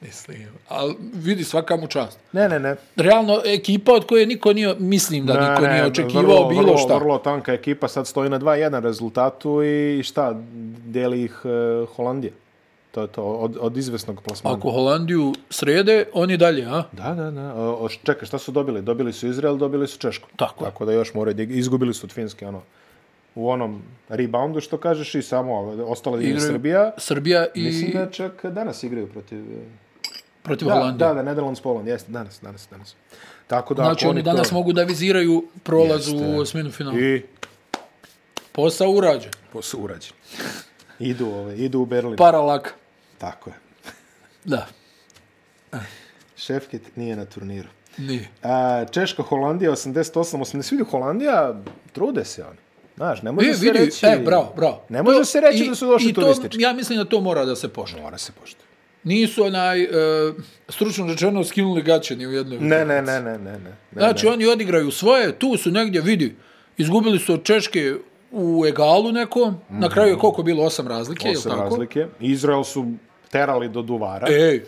mislim. 0.00 0.38
Ali 0.68 0.94
vidi 1.14 1.44
svaka 1.44 1.76
mu 1.76 1.86
čast. 1.86 2.18
Ne, 2.32 2.48
ne, 2.48 2.60
ne. 2.60 2.76
Realno, 2.96 3.40
ekipa 3.44 3.92
od 3.92 4.06
koje 4.06 4.26
niko 4.26 4.52
nije, 4.52 4.74
mislim 4.78 5.26
da 5.26 5.50
niko 5.50 5.68
nije 5.68 5.86
očekivao 5.86 6.48
bilo 6.48 6.62
vrlo, 6.62 6.76
šta. 6.76 6.96
Vrlo 6.98 7.18
tanka 7.18 7.52
ekipa, 7.52 7.88
sad 7.88 8.06
stoji 8.06 8.30
na 8.30 8.38
2-1 8.38 8.80
rezultatu 8.80 9.62
i 9.62 10.02
šta, 10.02 10.34
deli 10.86 11.22
ih 11.22 11.40
uh, 11.44 11.88
Holandija. 11.96 12.32
To 12.90 13.02
je 13.02 13.08
to, 13.08 13.22
od, 13.22 13.56
od 13.60 13.76
izvesnog 13.76 14.22
plasmana. 14.22 14.56
Ako 14.56 14.70
Holandiju 14.70 15.32
srede, 15.50 16.04
oni 16.12 16.36
dalje, 16.36 16.64
a? 16.64 16.82
Da, 16.92 17.14
da, 17.14 17.30
da. 17.30 17.54
O, 17.54 17.84
o, 17.84 17.88
čekaj, 17.88 18.26
šta 18.26 18.38
su 18.38 18.52
dobili? 18.52 18.82
Dobili 18.82 19.12
su 19.12 19.28
Izrael, 19.28 19.56
dobili 19.56 19.86
su 19.86 19.98
Češku. 19.98 20.28
Tako. 20.36 20.64
Tako 20.64 20.84
da 20.84 20.92
još 20.92 21.14
moraju 21.14 21.36
izgubili 21.50 21.94
su 21.94 22.06
od 22.06 22.12
Finske, 22.12 22.46
ono, 22.46 22.62
u 23.34 23.50
onom 23.50 23.82
reboundu, 24.08 24.60
što 24.60 24.78
kažeš, 24.78 25.14
i 25.14 25.22
samo 25.22 25.54
ostala 25.86 26.20
je 26.20 26.40
Srbija. 26.40 26.92
Srbija 26.98 27.46
i 27.54 27.62
Mislim 27.62 27.92
da 27.92 28.10
čak 28.10 28.46
danas 28.46 28.82
igraju 28.82 29.06
protiv... 29.06 29.44
protiv 30.46 30.68
Da, 30.68 30.74
Holandije. 30.74 30.98
da, 30.98 31.14
da, 31.14 31.22
Netherlands, 31.22 31.60
Poland, 31.60 31.88
jeste, 31.88 32.12
danas, 32.12 32.40
danas, 32.40 32.68
danas. 32.70 32.94
Tako 33.46 33.74
da, 33.74 33.82
Znači, 33.82 34.06
oni 34.06 34.22
danas 34.22 34.48
to... 34.48 34.54
mogu 34.54 34.72
da 34.72 34.82
viziraju 34.84 35.44
prolaz 35.62 36.08
Jeste. 36.08 36.26
u 36.26 36.40
osminu 36.40 36.70
finala. 36.70 36.98
I 36.98 37.22
Posao 38.52 38.90
urađen. 38.90 39.30
posao 39.52 39.80
urađen. 39.80 40.12
Idu, 40.98 41.26
ove, 41.28 41.56
idu 41.56 41.80
u 41.80 41.86
Berlin. 41.86 42.16
Paralak. 42.16 42.74
Tako 43.18 43.50
je. 43.50 43.56
Da, 44.44 44.66
Šefkit 46.36 46.96
nije 46.96 47.16
na 47.16 47.24
turniru. 47.24 47.68
nije. 47.98 48.28
A, 48.42 48.84
Češka, 48.86 49.22
Holandija, 49.22 49.70
88, 49.72 50.12
80. 50.36 50.70
Vidi, 50.70 50.84
Holandija, 50.84 51.54
trude 51.92 52.24
se 52.24 52.44
oni. 52.44 52.56
Znaš, 52.96 53.22
ne 53.22 53.32
može 53.32 53.48
E, 53.48 53.54
se 53.54 53.60
vidi, 53.62 53.78
reći... 53.78 54.06
e, 54.06 54.18
bravo, 54.18 54.52
bravo. 54.56 54.82
Ne 54.88 55.02
može 55.02 55.24
se 55.24 55.40
reći 55.40 55.64
i- 55.64 55.68
da 55.68 55.74
su 55.74 55.86
došli 55.86 56.10
i 56.10 56.14
to, 56.14 56.20
turistički. 56.20 56.60
Ja 56.60 56.72
mislim 56.72 56.98
da 56.98 57.04
to 57.04 57.20
mora 57.20 57.44
da 57.44 57.56
se 57.56 57.68
poštuje. 57.68 58.02
Mora 58.02 58.18
se 58.18 58.32
poštovati. 58.32 58.65
Nisu 59.06 59.44
onaj, 59.44 59.82
e, 59.82 59.88
stručno 60.68 61.06
rečeno, 61.06 61.44
skinuli 61.44 61.82
gaće 61.82 62.16
ni 62.16 62.26
u 62.26 62.32
jednoj 62.32 62.58
Ne, 62.58 62.84
ne, 62.84 63.02
ne, 63.02 63.20
ne, 63.20 63.38
ne. 63.38 63.38
ne. 63.38 63.58
ne 63.58 63.76
Znači, 63.92 64.26
oni 64.26 64.46
odigraju 64.46 64.90
svoje, 64.90 65.38
tu 65.38 65.56
su 65.56 65.70
negdje, 65.70 66.00
vidi, 66.00 66.34
izgubili 66.76 67.18
su 67.18 67.32
od 67.34 67.44
Češke 67.44 67.94
u 68.30 68.64
egalu 68.66 69.12
nekom, 69.12 69.54
na 69.70 69.88
kraju 69.88 70.10
je 70.10 70.18
koliko 70.18 70.42
bilo, 70.42 70.64
osam 70.64 70.88
razlike, 70.88 71.28
je 71.28 71.30
li 71.30 71.36
Osam 71.36 71.52
tako? 71.52 71.62
razlike. 71.62 72.06
Izrael 72.20 72.64
su 72.64 72.86
terali 73.30 73.68
do 73.68 73.82
duvara. 73.82 74.26
Ej, 74.30 74.62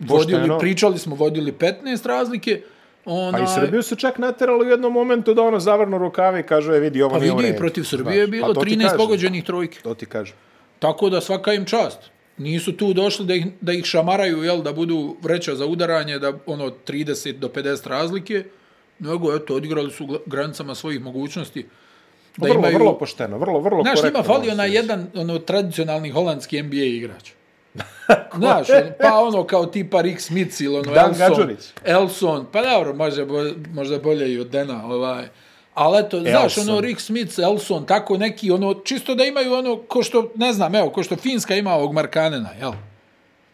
vodili, 0.00 0.50
pričali 0.58 0.98
smo, 0.98 1.14
vodili 1.16 1.52
15 1.52 2.06
razlike, 2.06 2.62
ona, 3.04 3.38
Pa 3.38 3.44
i 3.44 3.46
Srbiju 3.54 3.82
su 3.82 3.96
čak 3.96 4.18
naterali 4.18 4.66
u 4.66 4.70
jednom 4.70 4.92
momentu 4.92 5.34
da 5.34 5.42
ono 5.42 5.60
zavrnu 5.60 5.98
rukave 5.98 6.40
i 6.40 6.42
kažu, 6.42 6.72
je 6.72 6.80
vidi, 6.80 7.02
ovo 7.02 7.14
Pa 7.14 7.20
nije 7.20 7.32
u 7.32 7.36
vidi, 7.36 7.48
redu. 7.48 7.58
protiv 7.58 7.82
Srbije 7.82 8.20
je 8.20 8.26
bilo 8.26 8.46
pa 8.46 8.54
to 8.54 8.60
ti 8.60 8.70
13 8.70 8.82
kažem. 8.82 8.98
pogođenih 8.98 9.44
trojke. 9.44 9.80
To 9.82 9.94
ti 9.94 10.06
kažem. 10.06 10.36
Tako 10.78 11.10
da 11.10 11.20
svaka 11.20 11.52
im 11.52 11.64
čast. 11.64 11.98
Nisu 12.38 12.72
tu 12.76 12.92
došli 12.92 13.26
da 13.26 13.34
ih, 13.34 13.46
da 13.60 13.72
ih 13.72 13.84
šamaraju, 13.84 14.42
jel, 14.42 14.62
da 14.62 14.72
budu 14.72 15.16
vreća 15.22 15.54
za 15.54 15.66
udaranje, 15.66 16.18
da 16.18 16.32
ono 16.46 16.70
30 16.86 17.32
do 17.32 17.48
50 17.48 17.88
razlike, 17.88 18.44
nego 18.98 19.36
eto, 19.36 19.54
odigrali 19.54 19.90
su 19.90 20.20
granicama 20.26 20.74
svojih 20.74 21.00
mogućnosti. 21.00 21.66
Da 22.36 22.46
vrlo, 22.48 22.58
imaju, 22.58 22.74
vrlo 22.78 22.98
pošteno, 22.98 23.38
vrlo, 23.38 23.60
vrlo 23.60 23.82
Znaš, 23.82 24.00
korektno. 24.00 24.20
njima 24.20 24.34
fali 24.34 24.38
može 24.40 24.52
onaj 24.52 24.74
jedan 24.74 25.06
ono, 25.14 25.38
tradicionalni 25.38 26.10
holandski 26.10 26.62
NBA 26.62 26.76
igrač. 26.76 27.30
Znaš, 28.38 28.70
on, 28.70 28.92
pa 29.00 29.18
ono 29.20 29.44
kao 29.44 29.66
tipa 29.66 30.00
Rick 30.00 30.20
Smith 30.20 30.60
ili 30.60 30.74
ono 30.78 30.92
Dan 30.94 31.06
Elson, 31.10 31.28
Gadžurić. 31.28 31.58
Elson, 31.84 32.46
pa 32.52 32.62
dobro, 32.62 32.94
može, 32.94 33.24
bo- 33.24 33.54
možda 33.72 33.98
bolje 33.98 34.32
i 34.32 34.40
od 34.40 34.46
Dena, 34.46 34.86
ovaj. 34.86 35.28
Ali 35.76 35.98
eto, 36.06 36.20
znaš, 36.20 36.42
Elson. 36.58 36.68
ono 36.70 36.80
Rick 36.80 37.00
Smith, 37.00 37.38
Elson, 37.38 37.86
tako 37.86 38.16
neki, 38.18 38.50
ono, 38.50 38.74
čisto 38.74 39.14
da 39.14 39.24
imaju 39.24 39.52
ono, 39.54 39.76
ko 39.88 40.02
što, 40.02 40.32
ne 40.34 40.52
znam, 40.52 40.74
evo, 40.74 40.90
ko 40.90 41.02
što 41.02 41.16
Finska 41.16 41.54
ima 41.54 41.72
ovog 41.74 41.92
Markanena, 41.92 42.50
jel? 42.60 42.72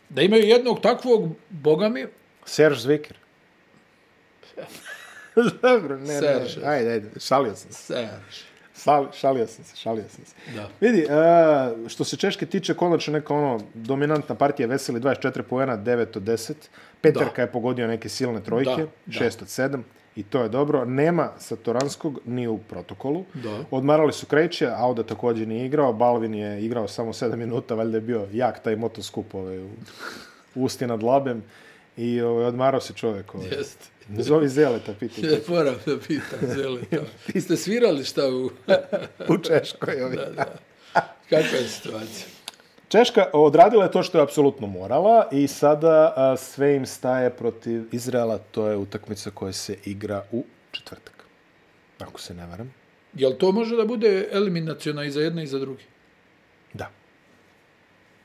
Da 0.08 0.22
imaju 0.22 0.44
jednog 0.44 0.80
takvog, 0.80 1.28
boga 1.50 1.88
mi, 1.88 2.06
Serge 2.44 2.76
Zwicker. 2.78 3.12
Dobro, 5.62 5.96
ne, 5.96 6.04
ne, 6.14 6.20
Serge. 6.20 6.66
ajde, 6.66 6.90
ajde, 6.90 7.10
šalio 7.20 7.56
sam 7.56 7.72
se. 7.72 7.82
Serge. 7.82 8.08
Šal, 8.84 9.06
šalio 9.20 9.46
sam 9.46 9.64
se, 9.64 9.76
šalio 9.76 10.04
sam 10.08 10.24
se. 10.24 10.34
Da. 10.56 10.68
Vidi, 10.80 11.06
uh, 11.06 11.88
što 11.88 12.04
se 12.04 12.16
Češke 12.16 12.46
tiče, 12.46 12.74
konačno 12.74 13.12
neka 13.12 13.34
ono 13.34 13.60
dominantna 13.74 14.34
partija 14.34 14.68
Veseli 14.68 15.00
24 15.00 15.42
poena, 15.42 15.78
9 15.78 16.16
od 16.16 16.22
10. 16.22 16.52
Peterka 17.00 17.32
Da. 17.36 17.42
je 17.42 17.52
pogodio 17.52 17.86
neke 17.86 18.08
silne 18.08 18.42
trojke, 18.42 18.70
Da, 18.70 18.86
da. 19.18 19.24
6 19.24 19.42
od 19.42 19.48
7. 19.48 19.82
I 20.16 20.22
to 20.22 20.42
je 20.42 20.48
dobro. 20.48 20.84
Nema 20.84 21.30
Satoranskog 21.38 22.20
ni 22.26 22.48
u 22.48 22.58
protokolu. 22.58 23.24
Da. 23.34 23.64
Odmarali 23.70 24.12
su 24.12 24.26
Kreće, 24.26 24.68
Auda 24.76 25.02
također 25.02 25.48
nije 25.48 25.66
igrao. 25.66 25.92
Balvin 25.92 26.34
je 26.34 26.64
igrao 26.64 26.88
samo 26.88 27.12
7 27.12 27.36
minuta, 27.36 27.74
valjda 27.74 27.96
je 27.96 28.00
bio 28.00 28.26
jak 28.32 28.62
taj 28.62 28.76
motoskup 28.76 29.34
ovaj, 29.34 29.58
u, 29.58 29.68
usti 30.54 30.86
nad 30.86 31.02
labem. 31.02 31.42
I 31.96 32.20
ovaj, 32.20 32.44
odmarao 32.44 32.80
se 32.80 32.92
čovjek. 32.92 33.34
Ovaj. 33.34 33.48
Jeste. 33.48 33.86
Zovi 34.18 34.48
Zeleta, 34.48 34.94
pitaj. 35.00 35.24
Ja 35.32 35.38
moram 35.48 35.74
da 35.86 35.98
pitam, 35.98 36.38
Zeleta. 36.42 36.96
Vi 37.34 37.40
ste 37.40 37.56
svirali 37.56 38.04
šta 38.04 38.28
u... 38.28 38.50
u 39.34 39.38
Češkoj. 39.38 40.02
Ovaj. 40.02 40.16
Kakva 41.30 41.58
je 41.58 41.68
situacija? 41.68 42.41
Češka 42.92 43.26
odradila 43.32 43.84
je 43.84 43.90
to 43.90 44.02
što 44.02 44.18
je 44.18 44.22
apsolutno 44.22 44.66
morala 44.66 45.28
i 45.30 45.48
sada 45.48 46.12
a, 46.16 46.36
sve 46.36 46.76
im 46.76 46.86
staje 46.86 47.30
protiv 47.30 47.88
Izraela. 47.92 48.38
To 48.38 48.66
je 48.68 48.76
utakmica 48.76 49.30
koja 49.30 49.52
se 49.52 49.76
igra 49.84 50.24
u 50.32 50.44
četvrtak. 50.70 51.24
Ako 51.98 52.20
se 52.20 52.34
ne 52.34 52.46
varam. 52.46 52.74
Jel 53.14 53.32
to 53.32 53.52
može 53.52 53.76
da 53.76 53.84
bude 53.84 54.28
eliminaciona 54.32 55.04
i 55.04 55.10
za 55.10 55.20
jedne 55.20 55.44
i 55.44 55.46
za 55.46 55.58
drugi? 55.58 55.84
Da, 56.74 56.90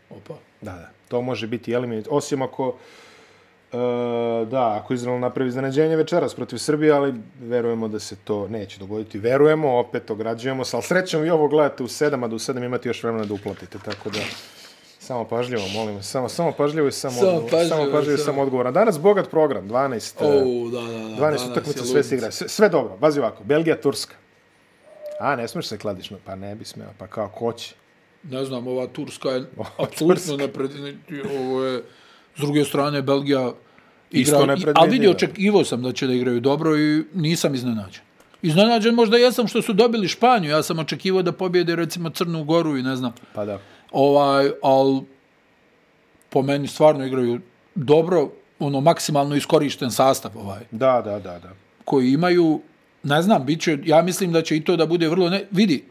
Opa. 0.10 0.36
da, 0.62 0.72
da. 0.72 0.90
To 1.08 1.22
može 1.22 1.48
biti 1.48 1.72
eliminat. 1.72 2.08
Osim 2.10 2.42
ako, 2.42 2.76
e, 3.72 3.78
da, 4.52 4.82
ako 4.82 4.94
Izrael 4.94 5.20
napravi 5.20 5.48
iznenađenje 5.48 5.96
večeras 5.96 6.36
protiv 6.36 6.58
Srbije, 6.58 6.92
ali 6.92 7.14
verujemo 7.40 7.88
da 7.88 8.00
se 8.00 8.16
to 8.16 8.48
neće 8.48 8.80
dogoditi. 8.80 9.20
Verujemo, 9.20 9.80
opet 9.80 10.12
ograđujemo 10.12 10.66
se, 10.66 10.76
ali 10.76 10.84
srećemo 10.84 11.26
i 11.26 11.30
ovo 11.30 11.48
gledate 11.48 11.84
u 11.84 11.88
sedam, 11.88 12.24
a 12.24 12.28
da 12.28 12.36
u 12.36 12.40
sedam 12.40 12.64
imate 12.64 12.90
još 12.90 13.04
vremena 13.04 13.26
da 13.26 13.34
uplatite, 13.34 13.78
tako 13.86 14.10
da... 14.10 14.20
Samo 15.08 15.24
pažljivo, 15.24 15.64
molim. 15.68 16.04
Samo, 16.04 16.30
samo 16.30 16.52
pažljivo 16.52 16.88
i 16.88 16.92
samo, 16.92 17.14
Samo 17.14 17.28
odgovor. 17.28 17.52
pažljivo, 17.52 17.70
samo 17.70 17.92
pažljivo 17.92 18.18
samo. 18.18 18.26
samo 18.26 18.42
odgovor. 18.42 18.72
Danas 18.72 19.00
bogat 19.00 19.30
program, 19.30 19.70
12, 19.70 20.14
O, 20.20 20.26
e, 20.26 20.72
da, 20.72 20.82
da, 20.82 20.98
da. 21.00 21.16
12 21.16 21.20
danas 21.20 21.42
utakmica, 21.52 21.86
sve 21.86 22.04
se 22.04 22.16
igra. 22.16 22.32
Sve, 22.32 22.48
sve 22.50 22.70
dobro, 22.70 22.98
bazi 22.98 23.20
ovako. 23.20 23.44
Belgija, 23.44 23.82
Turska. 23.82 24.16
A, 25.20 25.36
ne 25.36 25.48
smiješ 25.48 25.68
se 25.68 25.78
kladiš, 25.78 26.12
pa 26.26 26.36
ne 26.36 26.56
bi 26.56 26.66
smeo, 26.66 26.90
pa 26.98 27.08
kao 27.08 27.30
ko 27.30 27.54
će. 27.54 27.76
Ne 28.24 28.46
znam, 28.46 28.68
ova 28.68 28.88
Turska 28.88 29.30
je 29.30 29.46
apsolutno 29.86 30.38
nepredvidiva. 30.38 31.30
Ovo 31.40 31.64
je, 31.64 31.84
s 32.36 32.42
druge 32.42 32.66
strane, 32.66 33.02
Belgija 33.02 33.52
Isto 34.12 34.36
igra, 34.36 34.46
nepredvidiva. 34.46 34.74
ali 34.76 34.92
vidi, 34.92 35.08
očekivao 35.08 35.64
sam 35.64 35.84
da 35.84 35.92
će 35.92 36.08
da 36.08 36.14
igraju 36.14 36.40
dobro 36.40 36.78
i 36.78 37.04
nisam 37.14 37.56
iznenađen. 37.56 38.02
Iznenađen 38.42 38.96
možda 38.96 39.18
jesam 39.18 39.48
što 39.48 39.62
su 39.62 39.74
dobili 39.74 40.08
Španiju, 40.08 40.52
ja 40.52 40.64
sam 40.64 40.80
očekivao 40.80 41.22
da 41.22 41.32
pobjede 41.32 41.76
recimo 41.76 42.10
Crnu 42.10 42.44
Goru 42.44 42.78
i 42.78 42.84
ne 42.84 42.96
znam. 42.96 43.14
Pa 43.34 43.46
da. 43.46 43.60
Ovaj, 43.98 44.52
al 44.62 45.02
po 46.30 46.42
meni 46.42 46.68
stvarno 46.68 47.06
igraju 47.06 47.40
dobro, 47.76 48.30
ono 48.60 48.82
maksimalno 48.82 49.36
iskorišten 49.36 49.92
sastav 49.92 50.32
ovaj 50.36 50.60
Da, 50.72 51.02
da, 51.06 51.20
da, 51.20 51.40
da. 51.40 51.50
koji 51.86 52.12
imaju, 52.12 52.62
ne 53.04 53.22
znam, 53.22 53.46
bit 53.46 53.62
će, 53.62 53.78
ja 53.86 54.02
mislim 54.02 54.32
da 54.32 54.42
će 54.42 54.58
i 54.58 54.64
to 54.64 54.76
da 54.76 54.86
bude 54.86 55.10
vrlo, 55.10 55.30
ne, 55.30 55.48
vidi, 55.52 55.84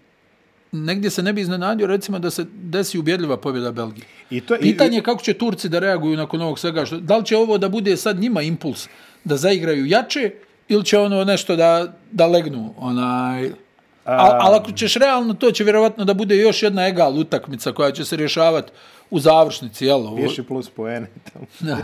negdje 0.72 1.10
se 1.10 1.22
ne 1.22 1.32
bi 1.32 1.40
iznenadio 1.40 1.86
recimo 1.86 2.18
da 2.18 2.30
se 2.30 2.46
desi 2.52 2.98
ubjedljiva 2.98 3.36
pobjeda 3.36 3.72
Belgije. 3.72 4.06
I 4.30 4.40
to, 4.40 4.56
Pitanje 4.60 4.98
je 4.98 5.02
kako 5.02 5.22
će 5.22 5.34
Turci 5.34 5.68
da 5.68 5.78
reaguju 5.78 6.16
nakon 6.16 6.40
ovog 6.42 6.58
svega, 6.58 6.86
što, 6.86 7.00
da 7.00 7.16
li 7.16 7.24
će 7.24 7.36
ovo 7.36 7.58
da 7.58 7.68
bude 7.68 7.96
sad 7.96 8.18
njima 8.18 8.42
impuls 8.42 8.88
da 9.24 9.36
zaigraju 9.36 9.86
jače 9.86 10.30
ili 10.68 10.84
će 10.84 10.98
ono 10.98 11.24
nešto 11.24 11.56
da, 11.56 11.96
da 12.12 12.26
legnu, 12.26 12.74
onaj... 12.78 13.65
A, 14.06 14.38
ali 14.40 14.56
ako 14.56 14.72
ćeš 14.72 14.94
realno, 14.94 15.34
to 15.34 15.50
će 15.50 15.64
vjerovatno 15.64 16.04
da 16.04 16.14
bude 16.14 16.36
još 16.36 16.62
jedna 16.62 16.86
egal 16.88 17.18
utakmica 17.18 17.72
koja 17.72 17.92
će 17.92 18.04
se 18.04 18.16
rješavati 18.16 18.72
u 19.10 19.18
završnici, 19.20 19.86
jel? 19.86 19.98
Ovo... 19.98 20.14
Više 20.14 20.42
plus 20.42 20.70
poene 20.70 21.06
tamo. 21.32 21.46
Da. 21.60 21.78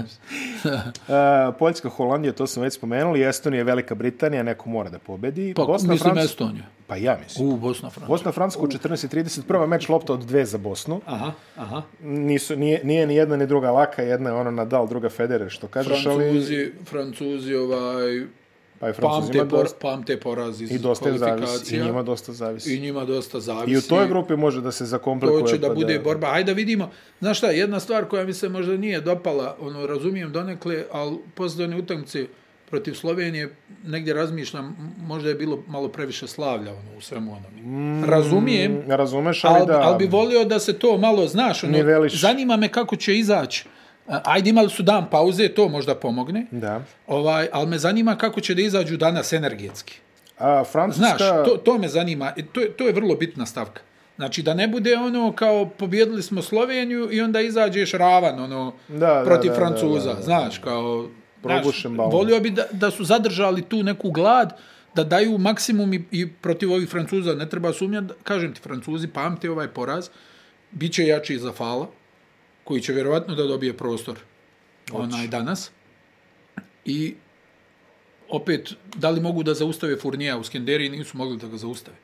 Uh, 1.48 1.54
Poljska, 1.58 1.88
Holandija, 1.88 2.32
to 2.32 2.46
smo 2.46 2.62
već 2.62 2.74
spomenuli, 2.74 3.22
Estonija, 3.22 3.64
Velika 3.64 3.94
Britanija, 3.94 4.42
neko 4.42 4.68
mora 4.68 4.90
da 4.90 4.98
pobedi. 4.98 5.54
Pa, 5.56 5.64
Bosna, 5.64 5.92
mislim 5.92 6.14
Franc- 6.14 6.24
Estoniju. 6.24 6.62
Pa 6.86 6.96
ja 6.96 7.18
mislim. 7.24 7.48
U, 7.48 7.56
Bosna, 7.56 7.90
Francuska. 7.90 8.06
Bosna, 8.12 8.32
Francuska 8.32 8.62
u 8.62 8.66
14.30, 8.66 9.42
prva 9.42 9.66
meč 9.66 9.88
lopta 9.88 10.12
od 10.12 10.20
dve 10.20 10.44
za 10.44 10.58
Bosnu. 10.58 11.00
Aha, 11.06 11.32
aha. 11.56 11.82
Nisu, 12.02 12.56
nije, 12.56 12.80
nije 12.84 13.06
ni 13.06 13.14
jedna 13.14 13.36
ni 13.36 13.46
druga 13.46 13.70
laka, 13.70 14.02
jedna 14.02 14.30
je 14.30 14.36
ona 14.36 14.50
Nadal, 14.50 14.88
druga 14.88 15.08
Federer, 15.08 15.50
što 15.50 15.68
kažeš, 15.68 16.06
ali... 16.06 16.72
Francuzi, 16.84 17.54
ovaj, 17.54 18.26
Pa 18.82 18.88
i 18.88 18.92
Francuzi 18.92 19.26
pamte, 19.26 19.38
ima 19.38 19.48
por, 19.48 19.62
dosta, 19.62 19.78
pamte 19.80 20.20
poraz 20.20 20.60
iz 20.60 20.70
i 20.70 20.78
dosta 20.78 21.18
zavisi, 21.18 21.76
i 21.76 21.80
njima 21.80 22.02
dosta 22.02 22.32
zavisi. 22.32 22.74
I 22.74 22.80
njima 22.80 23.04
dosta 23.04 23.40
zavisi. 23.40 23.72
I 23.72 23.76
u 23.76 23.82
toj 23.82 24.08
grupi 24.08 24.36
može 24.36 24.60
da 24.60 24.72
se 24.72 24.84
zakomplikuje. 24.84 25.40
To 25.40 25.48
će 25.48 25.58
da 25.58 25.68
pa 25.68 25.74
bude 25.74 25.98
borba. 25.98 26.28
Ajde 26.30 26.52
da 26.52 26.56
vidimo. 26.56 26.90
Znaš 27.20 27.38
šta, 27.38 27.50
jedna 27.50 27.80
stvar 27.80 28.04
koja 28.04 28.24
mi 28.24 28.32
se 28.32 28.48
možda 28.48 28.76
nije 28.76 29.00
dopala, 29.00 29.56
ono, 29.60 29.86
razumijem 29.86 30.32
donekle, 30.32 30.84
ali 30.92 31.18
posle 31.34 31.64
one 31.64 31.76
utakmice 31.76 32.26
protiv 32.70 32.94
Slovenije, 32.94 33.54
negdje 33.84 34.14
razmišljam, 34.14 34.94
možda 35.06 35.28
je 35.28 35.34
bilo 35.34 35.62
malo 35.68 35.88
previše 35.88 36.26
slavlja 36.26 36.70
ono, 36.70 36.96
u 36.98 37.00
svemu 37.00 37.32
onome. 37.32 37.62
Mm, 37.62 38.04
razumijem, 38.04 38.82
razumeš, 38.86 39.44
ali 39.44 39.56
ali, 39.56 39.66
da... 39.66 39.80
ali 39.80 39.98
bi 39.98 40.10
volio 40.10 40.44
da 40.44 40.58
se 40.58 40.78
to 40.78 40.98
malo, 40.98 41.26
znaš, 41.26 41.64
ono, 41.64 41.72
Niveliš. 41.72 42.20
zanima 42.20 42.56
me 42.56 42.68
kako 42.68 42.96
će 42.96 43.18
izaći. 43.18 43.64
Ajde, 44.06 44.50
imali 44.50 44.70
su 44.70 44.82
dan 44.82 45.10
pauze, 45.10 45.48
to 45.48 45.68
možda 45.68 45.94
pomogne. 45.94 46.46
Da. 46.50 46.82
Ovaj, 47.06 47.48
ali 47.52 47.66
me 47.68 47.78
zanima 47.78 48.16
kako 48.16 48.40
će 48.40 48.54
da 48.54 48.62
izađu 48.62 48.96
danas 48.96 49.32
energetski. 49.32 49.98
A 50.38 50.64
Francuska... 50.64 51.06
Znaš, 51.06 51.18
to, 51.18 51.56
to 51.64 51.78
me 51.78 51.88
zanima. 51.88 52.32
I 52.36 52.42
To, 52.42 52.60
to 52.78 52.86
je 52.86 52.92
vrlo 52.92 53.14
bitna 53.14 53.46
stavka. 53.46 53.80
Znači, 54.16 54.42
da 54.42 54.54
ne 54.54 54.68
bude 54.68 54.96
ono 54.96 55.32
kao 55.32 55.68
pobjedili 55.78 56.22
smo 56.22 56.42
Sloveniju 56.42 57.08
i 57.12 57.20
onda 57.20 57.40
izađeš 57.40 57.92
ravan 57.92 58.40
ono, 58.40 58.72
Da, 58.88 58.96
da, 58.96 59.22
protiv 59.24 59.50
da, 59.50 59.56
Francuza. 59.56 60.08
da, 60.08 60.14
da, 60.14 60.18
da. 60.18 60.22
Znaš, 60.22 60.58
kao... 60.58 61.08
Znaš, 61.42 61.62
Probušen 61.62 61.96
balon. 61.96 62.12
volio 62.12 62.40
bi 62.40 62.50
da, 62.50 62.64
da 62.72 62.90
su 62.90 63.04
zadržali 63.04 63.62
tu 63.62 63.82
neku 63.82 64.10
glad, 64.10 64.52
da 64.94 65.04
daju 65.04 65.38
maksimum 65.38 65.94
i, 65.94 66.04
i 66.10 66.28
protiv 66.32 66.72
ovih 66.72 66.88
Francuza. 66.88 67.34
Ne 67.34 67.48
treba 67.48 67.72
sumnjati, 67.72 68.14
kažem 68.22 68.54
ti, 68.54 68.60
Francuzi 68.60 69.08
pamte 69.08 69.50
ovaj 69.50 69.68
poraz, 69.68 70.08
bit 70.70 70.92
će 70.92 71.06
jači 71.06 71.38
za 71.38 71.52
Fala, 71.52 71.86
koji 72.72 72.82
će 72.82 72.92
vjerovatno 72.92 73.34
da 73.34 73.44
dobije 73.44 73.76
prostor 73.76 74.18
onaj 74.92 75.26
danas. 75.28 75.70
I 76.84 77.14
opet, 78.28 78.72
da 78.96 79.10
li 79.10 79.20
mogu 79.20 79.42
da 79.42 79.54
zaustave 79.54 79.96
Furnija 79.96 80.38
u 80.38 80.44
Skenderiji, 80.44 80.90
nisu 80.90 81.16
mogli 81.16 81.36
da 81.36 81.48
ga 81.48 81.56
zaustave. 81.56 81.96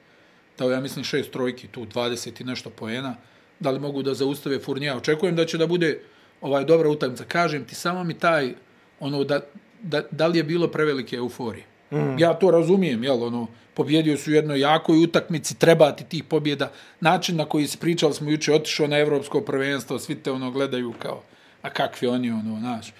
Dao 0.58 0.70
ja 0.70 0.80
mislim 0.80 1.04
šest 1.04 1.30
trojki, 1.30 1.68
tu 1.68 1.86
20 1.86 2.40
i 2.40 2.44
nešto 2.44 2.70
poena. 2.70 3.14
Da 3.60 3.70
li 3.70 3.80
mogu 3.80 4.02
da 4.02 4.14
zaustave 4.14 4.58
Furnija? 4.58 4.96
Očekujem 4.96 5.36
da 5.36 5.46
će 5.46 5.58
da 5.58 5.66
bude 5.66 6.02
ovaj 6.40 6.64
dobra 6.64 6.90
utakmica. 6.90 7.24
Kažem 7.24 7.64
ti, 7.64 7.74
samo 7.74 8.04
mi 8.04 8.18
taj, 8.18 8.54
ono, 9.00 9.24
da, 9.24 9.40
da, 9.82 10.02
da 10.10 10.26
li 10.26 10.38
je 10.38 10.44
bilo 10.44 10.68
prevelike 10.68 11.16
euforije. 11.16 11.64
Mm. 11.92 12.18
Ja 12.18 12.34
to 12.34 12.50
razumijem, 12.50 13.04
jel, 13.04 13.22
ono, 13.24 13.46
pobjedio 13.74 14.16
su 14.16 14.30
u 14.30 14.34
jednoj 14.34 14.60
jakoj 14.60 15.04
utakmici, 15.04 15.58
treba 15.58 15.92
ti 15.92 16.04
tih 16.04 16.24
pobjeda. 16.24 16.70
Način 17.00 17.36
na 17.36 17.44
koji 17.44 17.66
se 17.66 17.78
pričali 17.78 18.14
smo 18.14 18.30
juče, 18.30 18.54
otišao 18.54 18.86
na 18.86 18.98
evropsko 18.98 19.40
prvenstvo, 19.40 19.98
svi 19.98 20.14
te 20.14 20.30
ono 20.30 20.50
gledaju 20.50 20.92
kao, 20.98 21.22
a 21.62 21.70
kakvi 21.70 22.08
oni, 22.08 22.30
ono, 22.30 22.58
znaš. 22.60 22.92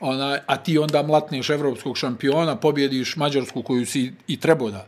Ona, 0.00 0.38
a 0.46 0.56
ti 0.56 0.78
onda 0.78 1.02
mlatneš 1.02 1.50
evropskog 1.50 1.96
šampiona, 1.96 2.56
pobjediš 2.56 3.16
Mađarsku 3.16 3.62
koju 3.62 3.86
si 3.86 4.12
i 4.26 4.40
trebao 4.40 4.70
da 4.70 4.86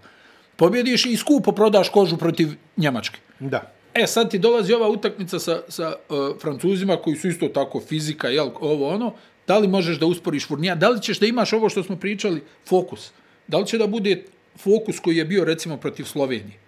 pobjediš 0.56 1.06
i 1.06 1.16
skupo 1.16 1.52
prodaš 1.52 1.88
kožu 1.88 2.16
protiv 2.16 2.48
Njemačke. 2.76 3.20
Da. 3.40 3.72
E, 3.94 4.06
sad 4.06 4.30
ti 4.30 4.38
dolazi 4.38 4.72
ova 4.72 4.88
utakmica 4.88 5.38
sa, 5.38 5.62
sa 5.68 5.94
uh, 6.08 6.40
Francuzima 6.40 6.96
koji 6.96 7.16
su 7.16 7.28
isto 7.28 7.48
tako 7.48 7.80
fizika, 7.80 8.28
jel, 8.28 8.50
ovo 8.60 8.88
ono, 8.88 9.12
da 9.46 9.58
li 9.58 9.68
možeš 9.68 9.98
da 9.98 10.06
usporiš 10.06 10.48
Furnija, 10.48 10.74
da 10.74 10.88
li 10.88 11.02
ćeš 11.02 11.18
da 11.18 11.26
imaš 11.26 11.52
ovo 11.52 11.68
što 11.68 11.82
smo 11.82 11.96
pričali, 11.96 12.42
fokus. 12.68 13.12
Da 13.48 13.58
li 13.58 13.66
će 13.66 13.78
da 13.78 13.86
bude 13.86 14.24
fokus 14.58 15.00
koji 15.00 15.16
je 15.16 15.24
bio 15.24 15.44
recimo 15.44 15.76
protiv 15.76 16.04
Slovenije? 16.04 16.58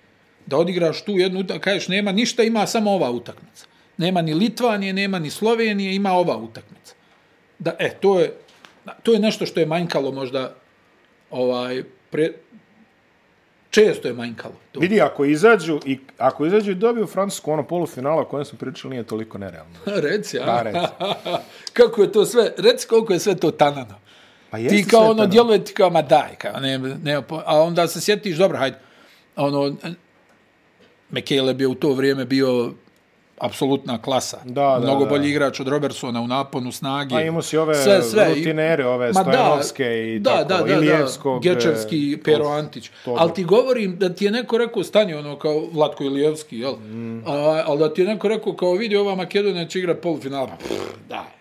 Da 0.46 0.56
odigraš 0.56 1.04
tu 1.04 1.12
jednu 1.12 1.40
utakmicu, 1.40 1.64
kažeš 1.64 1.88
nema 1.88 2.12
ništa, 2.12 2.42
ima 2.42 2.66
samo 2.66 2.90
ova 2.90 3.10
utakmica. 3.10 3.66
Nema 3.96 4.22
ni 4.22 4.34
Litvanije, 4.34 4.92
nema 4.92 5.18
ni 5.18 5.30
Slovenije, 5.30 5.94
ima 5.94 6.12
ova 6.12 6.36
utakmica. 6.36 6.94
Da, 7.58 7.76
e, 7.78 7.90
to 8.00 8.20
je, 8.20 8.32
to 9.02 9.12
je 9.12 9.18
nešto 9.18 9.46
što 9.46 9.60
je 9.60 9.66
manjkalo 9.66 10.12
možda 10.12 10.54
ovaj, 11.30 11.82
pre, 12.10 12.32
često 13.70 14.08
je 14.08 14.14
manjkalo. 14.14 14.54
To. 14.72 14.80
Vidi, 14.80 15.00
ako 15.00 15.24
izađu 15.24 15.80
i 15.86 15.98
ako 16.18 16.46
izađu 16.46 16.70
i 16.70 16.74
dobiju 16.74 17.06
Francusku 17.06 17.52
ono 17.52 17.66
polufinala 17.66 18.22
o 18.22 18.24
kojem 18.24 18.44
smo 18.44 18.58
pričali 18.58 18.90
nije 18.90 19.04
toliko 19.04 19.38
nerealno. 19.38 19.78
Reci, 20.08 20.38
a? 20.38 20.44
Da, 20.44 20.62
reci. 20.62 20.92
Kako 21.78 22.02
je 22.02 22.12
to 22.12 22.24
sve, 22.24 22.52
reci 22.58 22.88
koliko 22.88 23.12
je 23.12 23.18
sve 23.18 23.36
to 23.36 23.50
tanano. 23.50 24.00
Pa 24.51 24.57
Ti 24.59 24.84
kao 24.90 25.11
ono, 25.11 25.26
djeluje 25.26 25.64
ti 25.64 25.74
kao, 25.74 25.90
ma 25.90 26.03
daj, 26.03 26.34
kao, 26.38 26.61
ne, 26.61 26.78
ne, 26.78 27.14
a 27.46 27.61
onda 27.61 27.86
se 27.88 28.01
sjetiš, 28.01 28.36
dobro, 28.36 28.59
hajde, 28.59 28.78
ono, 29.36 29.76
McCaleb 31.11 31.61
je 31.61 31.66
u 31.66 31.74
to 31.74 31.92
vrijeme 31.92 32.24
bio 32.24 32.72
apsolutna 33.38 34.03
klasa. 34.03 34.38
Da, 34.44 34.53
da, 34.53 34.78
Mnogo 34.80 35.05
da. 35.05 35.11
bolji 35.11 35.30
igrač 35.30 35.61
od 35.61 35.68
Robertsona 35.68 36.20
u 36.20 36.26
naponu 36.26 36.72
snage. 36.72 37.14
A 37.14 37.22
imao 37.22 37.42
si 37.42 37.57
ove 37.57 37.74
sve, 37.74 38.03
sve. 38.03 38.28
rutinere, 38.28 38.86
ove 38.86 39.07
Ma 39.07 39.20
Stojanovske 39.22 39.84
i 40.07 40.18
da, 40.18 40.30
tako, 40.30 40.44
da, 40.49 40.62
da, 40.64 40.74
Ilijevskog, 40.74 41.42
Da, 41.42 41.51
Gečevski, 41.51 42.12
e, 42.12 42.22
Pero 42.22 42.38
to- 42.38 42.51
Antić. 42.51 42.90
to- 43.05 43.16
Ali 43.18 43.34
ti 43.34 43.44
govorim 43.44 43.96
da 43.99 44.14
ti 44.14 44.24
je 44.24 44.30
neko 44.30 44.59
rekao, 44.59 44.82
stani 44.82 45.14
ono 45.14 45.38
kao 45.38 45.62
Vlatko 45.72 46.05
Ilijevski, 46.05 46.59
jel? 46.59 46.72
Mm. 46.72 47.22
A, 47.26 47.32
ali 47.66 47.78
da 47.78 47.94
ti 47.94 48.01
je 48.01 48.07
neko 48.07 48.28
rekao, 48.28 48.53
kao 48.53 48.72
vidi 48.72 48.96
ova 48.96 49.14
Makedonija 49.14 49.66
će 49.66 49.78
igrati 49.78 50.01
polufinala. 50.01 50.46
Pa, 50.46 50.57
pff, 50.57 50.74
daj. 51.09 51.38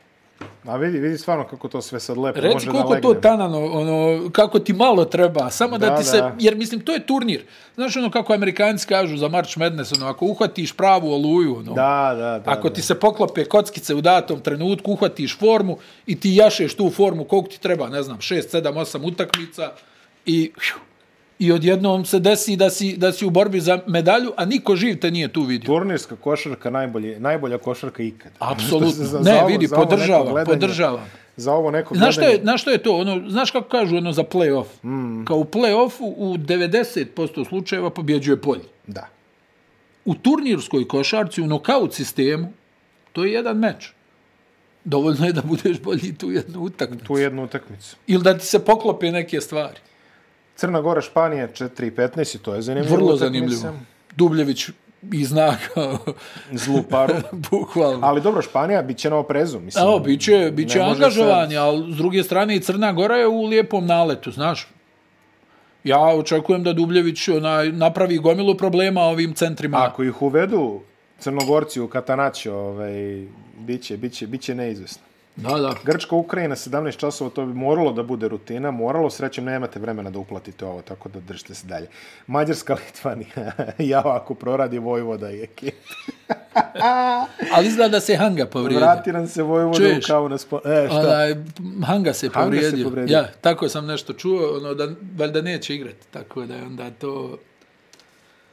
A 0.65 0.77
vidi, 0.77 0.99
vidi 0.99 1.17
stvarno 1.17 1.47
kako 1.47 1.67
to 1.67 1.81
sve 1.81 1.99
sad 1.99 2.17
lepo 2.17 2.39
Reci 2.39 2.53
može 2.53 2.65
da 2.65 2.71
koliko 2.71 2.89
legne. 2.89 3.01
to 3.01 3.13
tanano, 3.13 3.65
ono, 3.65 4.29
kako 4.29 4.59
ti 4.59 4.73
malo 4.73 5.05
treba, 5.05 5.49
samo 5.49 5.77
da, 5.77 5.89
Da, 5.89 5.97
ti 5.97 6.03
se, 6.03 6.17
da. 6.17 6.35
jer 6.39 6.55
mislim, 6.55 6.81
to 6.81 6.93
je 6.93 7.05
turnir. 7.05 7.43
Znaš 7.75 7.95
ono 7.97 8.11
kako 8.11 8.33
amerikanci 8.33 8.88
kažu 8.88 9.17
za 9.17 9.27
March 9.27 9.57
Madness, 9.57 9.91
ono, 9.91 10.07
ako 10.07 10.25
uhvatiš 10.25 10.73
pravu 10.73 11.11
oluju, 11.11 11.55
ono, 11.55 11.73
Da, 11.73 12.13
da, 12.17 12.39
da. 12.39 12.51
ako 12.51 12.69
da. 12.69 12.75
ti 12.75 12.81
se 12.81 12.99
poklope 12.99 13.45
kockice 13.45 13.95
u 13.95 14.01
datom 14.01 14.39
trenutku, 14.39 14.91
uhvatiš 14.91 15.39
formu 15.39 15.77
i 16.05 16.19
ti 16.19 16.35
jašeš 16.35 16.75
tu 16.75 16.89
formu 16.89 17.23
koliko 17.23 17.49
ti 17.49 17.61
treba, 17.61 17.89
ne 17.89 18.03
znam, 18.03 18.17
6, 18.17 18.61
7, 18.61 18.73
8 18.73 19.07
utakmica 19.07 19.71
i, 20.25 20.51
i 21.39 21.51
odjednom 21.51 22.05
se 22.05 22.19
desi 22.19 22.55
da 22.55 22.69
si, 22.69 22.97
da 22.97 23.11
si 23.11 23.25
u 23.25 23.29
borbi 23.29 23.59
za 23.59 23.79
medalju, 23.88 24.31
a 24.38 24.45
niko 24.45 24.75
živ 24.75 24.99
te 24.99 25.11
nije 25.11 25.27
tu 25.27 25.41
vidio. 25.41 25.67
Turnirska 25.67 26.15
košarka 26.15 26.69
najbolje, 26.69 27.19
najbolja 27.19 27.57
košarka 27.57 28.03
ikad. 28.03 28.31
Apsolutno. 28.51 28.89
Za- 28.89 29.05
za 29.05 29.19
Ne, 29.21 29.35
ovo- 29.35 29.47
vidi, 29.47 29.67
za 29.67 29.75
podržavam, 29.75 30.27
gledanje- 30.27 30.45
podržavam. 30.53 31.05
Za 31.35 31.53
ovo 31.53 31.71
neko 31.71 31.95
Znaš 31.95 32.13
što, 32.13 32.21
gledanje. 32.21 32.38
je, 32.38 32.43
znaš 32.43 32.61
što 32.61 32.71
je 32.71 32.77
to? 32.77 32.95
Ono, 32.95 33.29
znaš 33.29 33.51
kako 33.51 33.69
kažu 33.69 33.97
ono 33.97 34.11
za 34.11 34.23
play-off? 34.23 34.65
Mm. 34.83 35.25
Kao 35.25 35.38
u 35.38 35.45
play-offu 35.45 36.13
u 36.17 36.38
90% 36.38 37.05
slučajeva 37.45 37.89
pobjeđuje 37.89 38.41
polj. 38.41 38.59
Da. 38.88 39.07
U 40.05 40.15
turnirskoj 40.15 40.88
košarci, 40.88 41.41
u 41.41 41.47
nokaut 41.47 41.93
sistemu, 41.93 42.53
to 43.11 43.23
je 43.23 43.33
jedan 43.33 43.57
meč. 43.57 43.91
Dovoljno 44.85 45.25
je 45.25 45.33
da 45.33 45.41
budeš 45.41 45.79
bolji 45.79 46.15
tu 46.15 46.31
jednu 46.31 46.59
utakmicu. 46.61 47.05
Tu 47.05 47.17
jednu 47.17 47.43
utakmicu. 47.43 47.95
Ili 48.07 48.23
da 48.23 48.38
ti 48.38 48.45
se 48.45 48.59
poklope 48.61 49.11
neke 49.11 49.41
stvari. 49.41 49.79
Crna 50.58 50.82
Gora, 50.82 51.01
Španija, 51.01 51.47
4-15 51.47 52.36
i 52.36 52.39
to 52.39 52.55
je 52.55 52.62
zanimljivo. 52.62 52.95
Vrlo 52.95 53.16
zanimljivo. 53.16 53.74
Dubljević 54.16 54.70
i 55.14 55.26
zna 55.26 55.58
kao 55.74 55.97
Zlu 56.64 56.84
paru. 56.84 57.14
bukvalno. 57.51 57.99
Ali 58.03 58.22
dobro, 58.22 58.41
Španija 58.41 58.82
bit 58.82 58.97
će 58.97 59.10
na 59.10 59.16
oprezu. 59.16 59.60
Mislim, 59.60 59.86
Evo, 59.86 59.99
bit 59.99 60.22
će, 60.22 60.51
bit 60.53 60.70
će 60.70 60.82
angažovanje, 60.82 61.55
sad- 61.55 61.64
ali 61.64 61.93
s 61.93 61.97
druge 61.97 62.24
strane 62.24 62.55
i 62.55 62.60
Crna 62.60 62.93
Gora 62.93 63.16
je 63.16 63.28
u 63.28 63.43
lijepom 63.43 63.86
naletu, 63.86 64.32
znaš. 64.32 64.68
Ja 65.84 65.99
očekujem 65.99 66.64
da 66.64 66.74
Dubljević 66.74 67.28
onaj, 67.28 67.72
napravi 67.72 68.18
gomilu 68.18 68.58
problema 68.58 69.01
ovim 69.01 69.34
centrima. 69.34 69.78
Ako 69.84 70.03
ih 70.03 70.22
uvedu 70.22 70.80
Crnogorci 71.20 71.82
u 71.82 71.88
Katanaćo, 71.88 72.53
ovaj, 72.53 73.26
bit 73.58 73.84
će, 73.84 73.97
bit 73.97 74.14
će, 74.14 74.28
bit 74.28 74.41
će 74.41 74.55
neizvesno. 74.55 75.07
Da, 75.38 75.57
da. 75.57 75.73
Grčka, 75.83 76.15
Ukrajina, 76.15 76.55
17 76.55 76.97
časova, 76.97 77.29
to 77.29 77.45
bi 77.45 77.53
moralo 77.53 77.91
da 77.91 78.03
bude 78.03 78.27
rutina, 78.27 78.71
moralo, 78.71 79.09
srećem, 79.09 79.45
nemate 79.45 79.79
vremena 79.79 80.09
da 80.09 80.19
uplatite 80.19 80.65
ovo, 80.65 80.81
tako 80.81 81.09
da 81.09 81.19
držite 81.19 81.55
se 81.55 81.67
dalje. 81.67 81.88
Mađarska, 82.27 82.73
Litvanija, 82.85 83.51
ja 83.93 84.01
ako 84.05 84.33
proradi 84.33 84.79
Vojvoda 84.79 85.31
i 85.31 85.41
ekip. 85.41 85.75
Ali 87.55 87.67
izgleda 87.67 87.91
da 87.91 87.99
se 87.99 88.15
Hanga 88.15 88.45
povrijedio. 88.45 88.88
Vrati 88.88 89.11
nam 89.11 89.27
se 89.27 89.43
Vojvoda 89.43 89.77
Čuješ? 89.77 90.05
u 90.05 90.07
kao 90.07 90.29
na 90.29 90.38
spo... 90.38 90.61
E, 90.65 90.88
šta? 90.88 90.99
Onaj, 90.99 91.35
Hanga 91.85 92.13
se 92.13 92.29
Hanga 92.29 92.55
se 92.55 92.61
povrijedio. 92.61 92.83
povrijedio. 92.85 93.17
Ja, 93.17 93.27
tako 93.41 93.69
sam 93.69 93.85
nešto 93.85 94.13
čuo, 94.13 94.57
ono, 94.57 94.73
da 94.73 94.88
valjda 95.17 95.41
neće 95.41 95.75
igrati. 95.75 96.07
Tako 96.11 96.45
da 96.45 96.55
je 96.55 96.63
onda 96.63 96.91
to... 96.91 97.38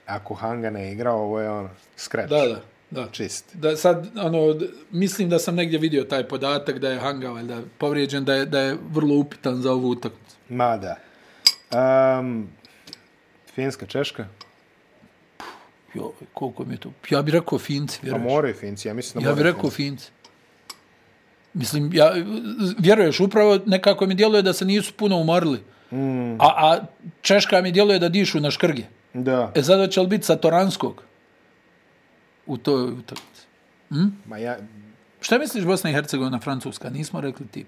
Ako 0.06 0.34
Hanga 0.34 0.70
ne 0.70 0.92
igra, 0.92 1.12
ovo 1.12 1.40
je 1.40 1.50
ono, 1.50 1.68
scratch. 1.96 2.30
Da, 2.30 2.46
da, 2.46 2.60
da. 2.90 3.08
Čist. 3.12 3.44
Da 3.54 3.76
sad, 3.76 4.06
ono, 4.18 4.56
mislim 4.90 5.28
da 5.28 5.38
sam 5.38 5.54
negdje 5.54 5.78
vidio 5.78 6.04
taj 6.04 6.28
podatak 6.28 6.78
da 6.78 6.88
je 6.88 6.98
Hanga 6.98 7.28
valjda 7.30 7.60
povrijeđen, 7.78 8.24
da 8.24 8.34
je, 8.34 8.46
da 8.46 8.60
je 8.60 8.76
vrlo 8.90 9.14
upitan 9.14 9.62
za 9.62 9.72
ovu 9.72 9.88
utakmicu. 9.90 10.36
Ma 10.48 10.76
da. 10.76 10.96
Um, 12.18 12.48
Finska, 13.54 13.86
Češka. 13.86 14.26
Jo, 15.94 16.12
koliko 16.32 16.64
mi 16.64 16.74
je 16.74 16.78
to? 16.78 16.92
Ja 17.10 17.22
bih 17.22 17.34
rekao 17.34 17.58
Finci, 17.58 18.00
Pa 18.00 18.04
vjeruješ? 18.06 18.24
moraju 18.32 18.54
Finci, 18.54 18.88
ja 18.88 18.94
mislim 18.94 19.22
da 19.24 19.30
Ja 19.30 19.34
bih 19.34 19.38
moraju 19.38 19.54
rekao 19.56 19.70
Finci. 19.70 20.10
Mislim, 21.54 21.90
ja, 21.92 22.14
vjeruješ, 22.78 23.20
upravo 23.20 23.58
nekako 23.66 24.06
mi 24.06 24.14
djeluje 24.14 24.42
da 24.42 24.52
se 24.52 24.64
nisu 24.64 24.92
puno 24.92 25.16
umorili. 25.16 25.60
Mm. 25.90 26.40
A, 26.40 26.46
a 26.46 26.78
Češka 27.22 27.60
mi 27.60 27.72
djeluje 27.72 27.98
da 27.98 28.08
dišu 28.08 28.40
na 28.40 28.50
škrge. 28.50 28.82
Da, 29.12 29.52
E 29.54 29.62
sada 29.62 29.86
će 29.88 30.00
li 30.00 30.06
biti 30.06 30.26
sa 30.26 30.36
Toranskog 30.36 31.02
u 32.46 32.56
toj 32.56 32.82
utakmici? 32.84 33.46
ma 34.26 34.38
ja, 34.38 34.56
Šta 35.20 35.38
misliš 35.38 35.64
Bosna 35.64 35.90
i 35.90 35.92
Hercegovina, 35.92 36.40
Francuska? 36.40 36.90
Nismo 36.90 37.20
rekli 37.20 37.46
tip. 37.46 37.66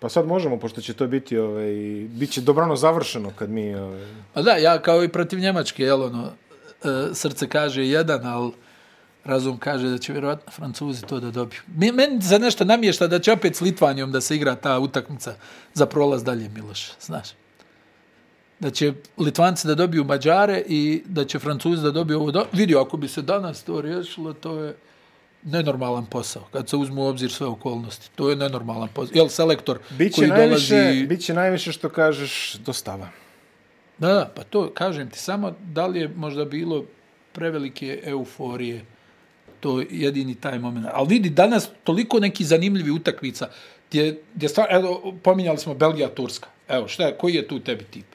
pa 0.00 0.08
sad 0.08 0.26
možemo, 0.26 0.58
pošto 0.58 0.80
će 0.80 0.94
to 0.94 1.06
biti, 1.06 1.38
ovaj, 1.38 1.72
bit 2.08 2.30
će 2.30 2.40
dobrano 2.40 2.76
završeno 2.76 3.32
kad 3.36 3.50
mi, 3.50 3.74
ovaj, 3.74 4.06
Pa 4.34 4.42
da, 4.42 4.50
ja 4.50 4.82
kao 4.82 5.04
i 5.04 5.08
protiv 5.08 5.38
Njemačke, 5.38 5.82
jel 5.82 6.02
ono, 6.02 6.24
e, 6.84 7.14
srce 7.14 7.48
kaže 7.48 7.86
jedan, 7.86 8.26
ali 8.26 8.52
razum 9.24 9.58
kaže 9.58 9.88
da 9.88 9.98
će 9.98 10.12
vjerovatno 10.12 10.52
Francuzi 10.52 11.02
to 11.02 11.20
da 11.20 11.30
dobiju. 11.30 11.60
Meni 11.76 12.20
za 12.20 12.38
nešto 12.38 12.64
namješta 12.64 13.06
da 13.06 13.18
će 13.18 13.32
opet 13.32 13.56
s 13.56 13.60
Litvanijom 13.60 14.12
da 14.12 14.20
se 14.20 14.36
igra 14.36 14.54
ta 14.54 14.78
utakmica 14.78 15.34
za 15.74 15.86
prolaz 15.86 16.24
dalje, 16.24 16.48
Miloš, 16.48 16.90
znaš. 17.00 17.28
Da 18.60 18.70
će 18.70 18.92
Litvanci 19.18 19.66
da 19.66 19.74
dobiju 19.74 20.04
Mađare 20.04 20.62
i 20.68 21.02
da 21.06 21.24
će 21.24 21.38
Francuzi 21.38 21.82
da 21.82 21.90
dobiju 21.90 22.20
ovo. 22.20 22.30
Do... 22.30 22.46
Vidio, 22.52 22.80
ako 22.80 22.96
bi 22.96 23.08
se 23.08 23.22
danas 23.22 23.62
to 23.62 23.80
riješilo, 23.80 24.32
to 24.32 24.58
je 24.58 24.76
nenormalan 25.42 26.06
posao, 26.06 26.42
kad 26.52 26.68
se 26.68 26.76
uzmu 26.76 27.02
u 27.02 27.06
obzir 27.06 27.30
sve 27.30 27.46
okolnosti. 27.46 28.10
To 28.14 28.30
je 28.30 28.36
nenormalan 28.36 28.88
posao. 28.94 29.12
Jel, 29.14 29.28
selektor 29.28 29.78
Biće 29.90 30.16
koji 30.16 30.28
najviše, 30.28 30.76
dolazi... 30.76 31.06
biće 31.06 31.34
najviše 31.34 31.72
što 31.72 31.88
kažeš 31.88 32.54
dostava. 32.54 33.08
Da, 33.98 34.08
da, 34.08 34.32
pa 34.36 34.42
to 34.42 34.70
kažem 34.74 35.10
ti 35.10 35.18
samo 35.18 35.54
da 35.72 35.86
li 35.86 36.00
je 36.00 36.08
možda 36.16 36.44
bilo 36.44 36.84
prevelike 37.32 38.00
euforije 38.04 38.84
to 39.60 39.80
je 39.80 39.86
jedini 39.90 40.34
taj 40.34 40.58
moment. 40.58 40.86
Ali 40.92 41.08
vidi, 41.08 41.30
danas 41.30 41.68
toliko 41.84 42.20
neki 42.20 42.44
zanimljivi 42.44 42.90
utakmica 42.90 43.48
gdje, 43.90 44.22
gdje 44.34 44.48
stvar, 44.48 44.66
evo, 44.70 45.14
pominjali 45.22 45.58
smo 45.58 45.74
Belgija, 45.74 46.08
Turska. 46.08 46.48
Evo, 46.68 46.88
šta 46.88 47.06
je, 47.06 47.16
koji 47.18 47.34
je 47.34 47.48
tu 47.48 47.60
tebi 47.60 47.84
tip? 47.84 48.06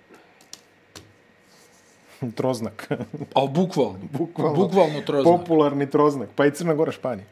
Troznak. 2.35 2.87
Ali 3.33 3.49
bukvalno, 3.49 3.99
Bukvalno. 4.11 4.53
bukvalno 4.55 5.01
troznak. 5.01 5.37
Popularni 5.37 5.89
troznak. 5.89 6.29
Pa 6.29 6.45
i 6.45 6.51
Crna 6.51 6.73
Gora, 6.73 6.91
Španija. 6.91 7.25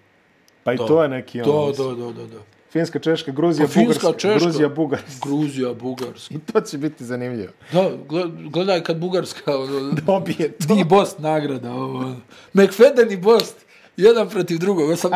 Pa 0.63 0.73
i 0.73 0.77
Da. 0.77 0.86
to 0.86 1.03
je 1.03 1.09
neki 1.09 1.41
Do, 1.41 1.51
ono. 1.53 1.71
do, 1.73 1.95
do, 1.95 2.11
do, 2.11 2.27
do. 2.27 2.39
Finska, 2.71 2.99
Češka, 2.99 3.31
Gruzija, 3.31 3.67
Pa 3.67 3.79
Bugarska. 3.79 4.13
Češka. 4.13 4.39
Gruzija, 4.39 4.69
Bugarska. 4.69 5.09
Gruzija, 5.21 5.73
Bugarska. 5.73 6.34
I 6.36 6.39
to 6.41 6.61
će 6.61 6.77
biti 6.77 7.05
zanimljivo. 7.05 7.51
Da, 7.71 7.91
gled- 7.99 8.49
gledaj 8.49 8.81
kad 8.81 8.97
Bugarska 8.97 9.57
ono, 9.57 9.91
Dobije 10.03 10.51
to. 10.51 10.75
Di 10.75 10.84
Bost 10.84 11.19
nagrada. 11.19 11.73
Ovo. 11.73 12.15
McFadden 12.53 13.11
i 13.11 13.17
Bost. 13.17 13.55
Jedan 13.97 14.29
protiv 14.29 14.57
drugog. 14.57 14.89
80 14.89 15.09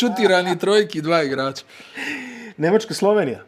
šutirani 0.00 0.58
trojki, 0.58 1.00
dva 1.00 1.22
igrača. 1.22 1.64
Nemačka, 2.56 2.94
Slovenija. 2.94 3.44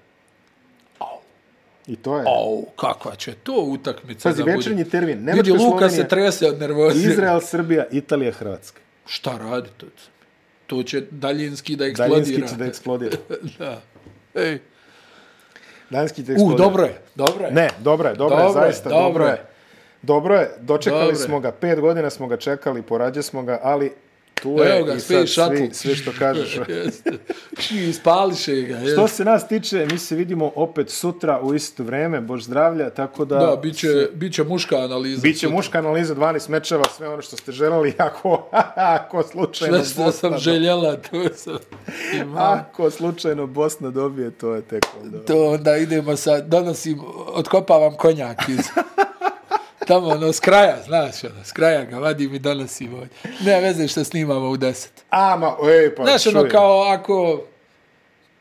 I 1.87 1.97
to 1.97 2.17
je. 2.19 2.25
Au, 2.27 2.65
kakva 2.77 3.15
će 3.17 3.35
to 3.35 3.53
utakmica 3.55 4.29
Pazi, 4.29 4.39
da 4.39 4.45
bude. 4.45 4.57
večernji 4.57 4.85
termin. 4.85 5.19
Vidi, 5.19 5.27
Nemačka, 5.27 5.53
Luka 5.55 5.79
Slovenija, 5.79 5.91
se 6.03 6.09
trese 6.09 6.49
od 6.49 6.61
nervozije. 6.61 7.13
Izrael, 7.13 7.41
Srbija, 7.41 7.85
Italija, 7.91 8.33
Hrvatska. 8.33 8.81
Šta 9.07 9.39
radi 9.39 9.69
to? 9.77 9.87
To 10.67 10.83
će 10.83 11.03
daljinski 11.11 11.77
da 11.77 11.87
eksplodira. 11.87 12.19
Daljinski 12.21 12.49
će 12.49 12.57
da 12.57 12.65
eksplodira. 12.65 13.17
da. 13.59 13.81
Ej. 14.35 14.59
Daljinski 15.91 16.17
će 16.17 16.27
da 16.27 16.33
U, 16.33 16.35
eksplodira. 16.35 16.65
dobro 16.65 16.85
je, 16.85 17.01
dobro 17.15 17.45
je. 17.45 17.53
Ne, 17.53 17.69
dobro 17.79 18.09
je, 18.09 18.15
dobro, 18.15 18.37
Dobro 18.37 18.49
je, 18.49 18.53
zaista, 18.65 18.89
dobro 18.89 19.03
dobro 19.05 19.25
je. 19.25 19.31
je. 19.31 19.45
Dobro 20.03 20.35
je, 20.35 20.51
dočekali 20.61 21.01
Dobro 21.03 21.17
je. 21.17 21.25
smo 21.25 21.41
ga, 21.41 21.53
pet 21.53 21.81
godina 21.81 22.11
smo 22.11 22.27
ga 22.27 22.37
čekali, 22.37 22.83
porađe 22.83 23.23
smo 23.23 23.43
ga, 23.43 23.61
ali 23.63 23.93
tu 24.43 24.51
je 24.51 24.77
Evo 24.77 24.87
ga, 24.87 24.95
i 24.95 25.01
sad 25.01 25.29
svi, 25.29 25.71
svi 25.73 25.95
što 25.95 26.13
kažeš. 26.19 26.59
Ispališe 27.89 28.63
ga. 28.63 28.79
Što 28.79 28.89
Što 28.93 29.09
se 29.09 29.25
nas 29.25 29.49
tiče, 29.49 29.87
mi 29.93 29.99
se 29.99 30.17
vidimo 30.17 30.53
opet 30.55 30.91
sutra 30.91 31.41
u 31.41 31.55
isto 31.55 31.83
vreme, 31.83 32.21
bož 32.21 32.43
zdravlja, 32.43 32.91
tako 32.91 33.25
da... 33.25 33.39
Da, 33.39 33.57
bit 33.57 33.77
će, 33.77 34.09
bit 34.15 34.35
će 34.35 34.45
muška 34.45 34.77
analiza. 34.77 35.23
Biće 35.23 35.49
muška 35.49 35.79
analiza 35.79 36.15
12 36.15 36.49
mečeva, 36.49 36.85
sve 36.97 37.09
ono 37.09 37.23
što 37.23 37.37
ste 37.37 37.53
želeli, 37.53 37.95
ako, 38.09 38.49
ako 38.75 39.23
slučajno 39.23 39.77
Sve 39.77 39.85
što 39.85 40.13
sam 40.13 40.31
Bosna, 40.31 40.39
željela, 40.39 40.97
to 40.97 41.35
sam 41.35 41.57
imao. 42.21 42.45
ako 42.45 42.91
slučajno 42.91 43.47
Bosna 43.47 43.91
dobije, 43.91 44.31
to 44.31 44.55
je 44.55 44.63
tek 44.63 44.85
onda. 45.03 45.25
To 45.25 45.47
onda 45.47 45.77
idemo 45.77 46.17
sa, 46.17 46.41
donosim, 46.41 47.01
otkopavam 47.27 47.97
konjak 47.97 48.49
iz... 48.49 48.61
Tamo, 49.87 50.09
ono, 50.09 50.33
s 50.33 50.41
kraja, 50.41 50.77
znaš, 50.87 51.25
ono, 51.25 51.45
s 51.45 51.53
kraja 51.53 51.85
ga 51.85 51.99
vadim 51.99 52.35
i 52.35 52.39
donosim 52.39 52.95
ovdje. 52.95 53.09
Ne 53.41 53.61
veze 53.61 53.89
što 53.89 54.05
snimamo 54.05 54.49
u 54.49 54.57
deset. 54.57 55.05
A, 55.11 55.37
ma, 55.37 55.57
ej, 55.71 55.95
pa 55.95 56.05
Znaš, 56.05 56.27
ono, 56.27 56.41
čuj. 56.41 56.51
kao 56.51 56.83
ako 56.83 57.41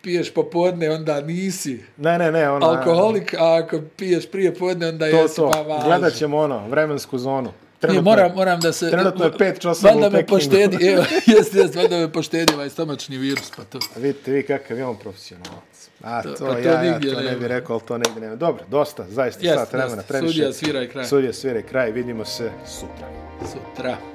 piješ 0.02 0.34
popodne, 0.34 0.90
onda 0.90 1.22
nisi 1.22 1.84
Ne, 1.98 2.18
ne, 2.18 2.32
ne, 2.32 2.50
ona... 2.50 2.70
alkoholik, 2.70 3.34
a 3.34 3.56
ako 3.64 3.80
piješ 3.98 4.32
prije 4.32 4.56
podne, 4.56 4.88
onda 4.88 5.10
To, 5.12 5.18
jesi 5.18 5.36
to, 5.36 5.52
pa 5.52 5.62
važi. 5.62 5.86
gledat 5.86 6.14
ćemo 6.14 6.38
ono, 6.38 6.68
vremensku 6.68 7.18
zonu. 7.18 7.52
Nije, 7.88 8.02
moram, 8.02 8.32
moram 8.36 8.60
da 8.60 8.74
se... 8.74 8.90
trenutno 8.90 9.26
je 9.26 9.38
pet 9.38 9.60
časova 9.60 9.92
Valjda 9.92 10.08
u 10.08 10.12
me 10.12 10.26
poštedi, 10.26 10.86
evo, 10.92 11.06
jest, 11.26 11.54
jest, 11.54 11.76
valjda 11.76 11.98
me 11.98 12.12
poštedi 12.12 12.54
ovaj 12.54 12.70
stomačni 12.70 13.18
virus, 13.18 13.52
pa 13.58 13.64
to. 13.64 13.80
Vidite 13.96 14.32
vi 14.32 14.44
kakav 14.44 14.78
je 14.78 14.86
on 14.86 14.98
profesionalac. 14.98 15.90
A 16.02 16.22
to, 16.24 16.30
pa 16.30 16.36
to 16.36 16.58
ja, 16.58 16.84
ja 16.84 17.00
to 17.00 17.22
ne 17.22 17.36
bih 17.36 17.48
rekao, 17.48 17.74
ali 17.74 17.84
to 17.88 17.98
negdje 17.98 18.22
nema. 18.22 18.36
Dobro, 18.36 18.64
dosta, 18.72 19.06
zaista 19.10 19.46
Jest, 19.46 19.60
sat 19.60 19.74
vremena 19.74 20.04
previše. 20.08 20.34
sudija 20.34 20.54
svira 20.54 20.84
i 20.84 20.88
kraj. 20.88 21.06
Sudija 21.06 21.34
svira 21.34 21.60
i 21.60 21.64
kraj, 21.64 21.92
vidimo 21.92 22.26
se 22.26 22.52
sutra. 22.66 23.08
Sutra. 23.52 24.15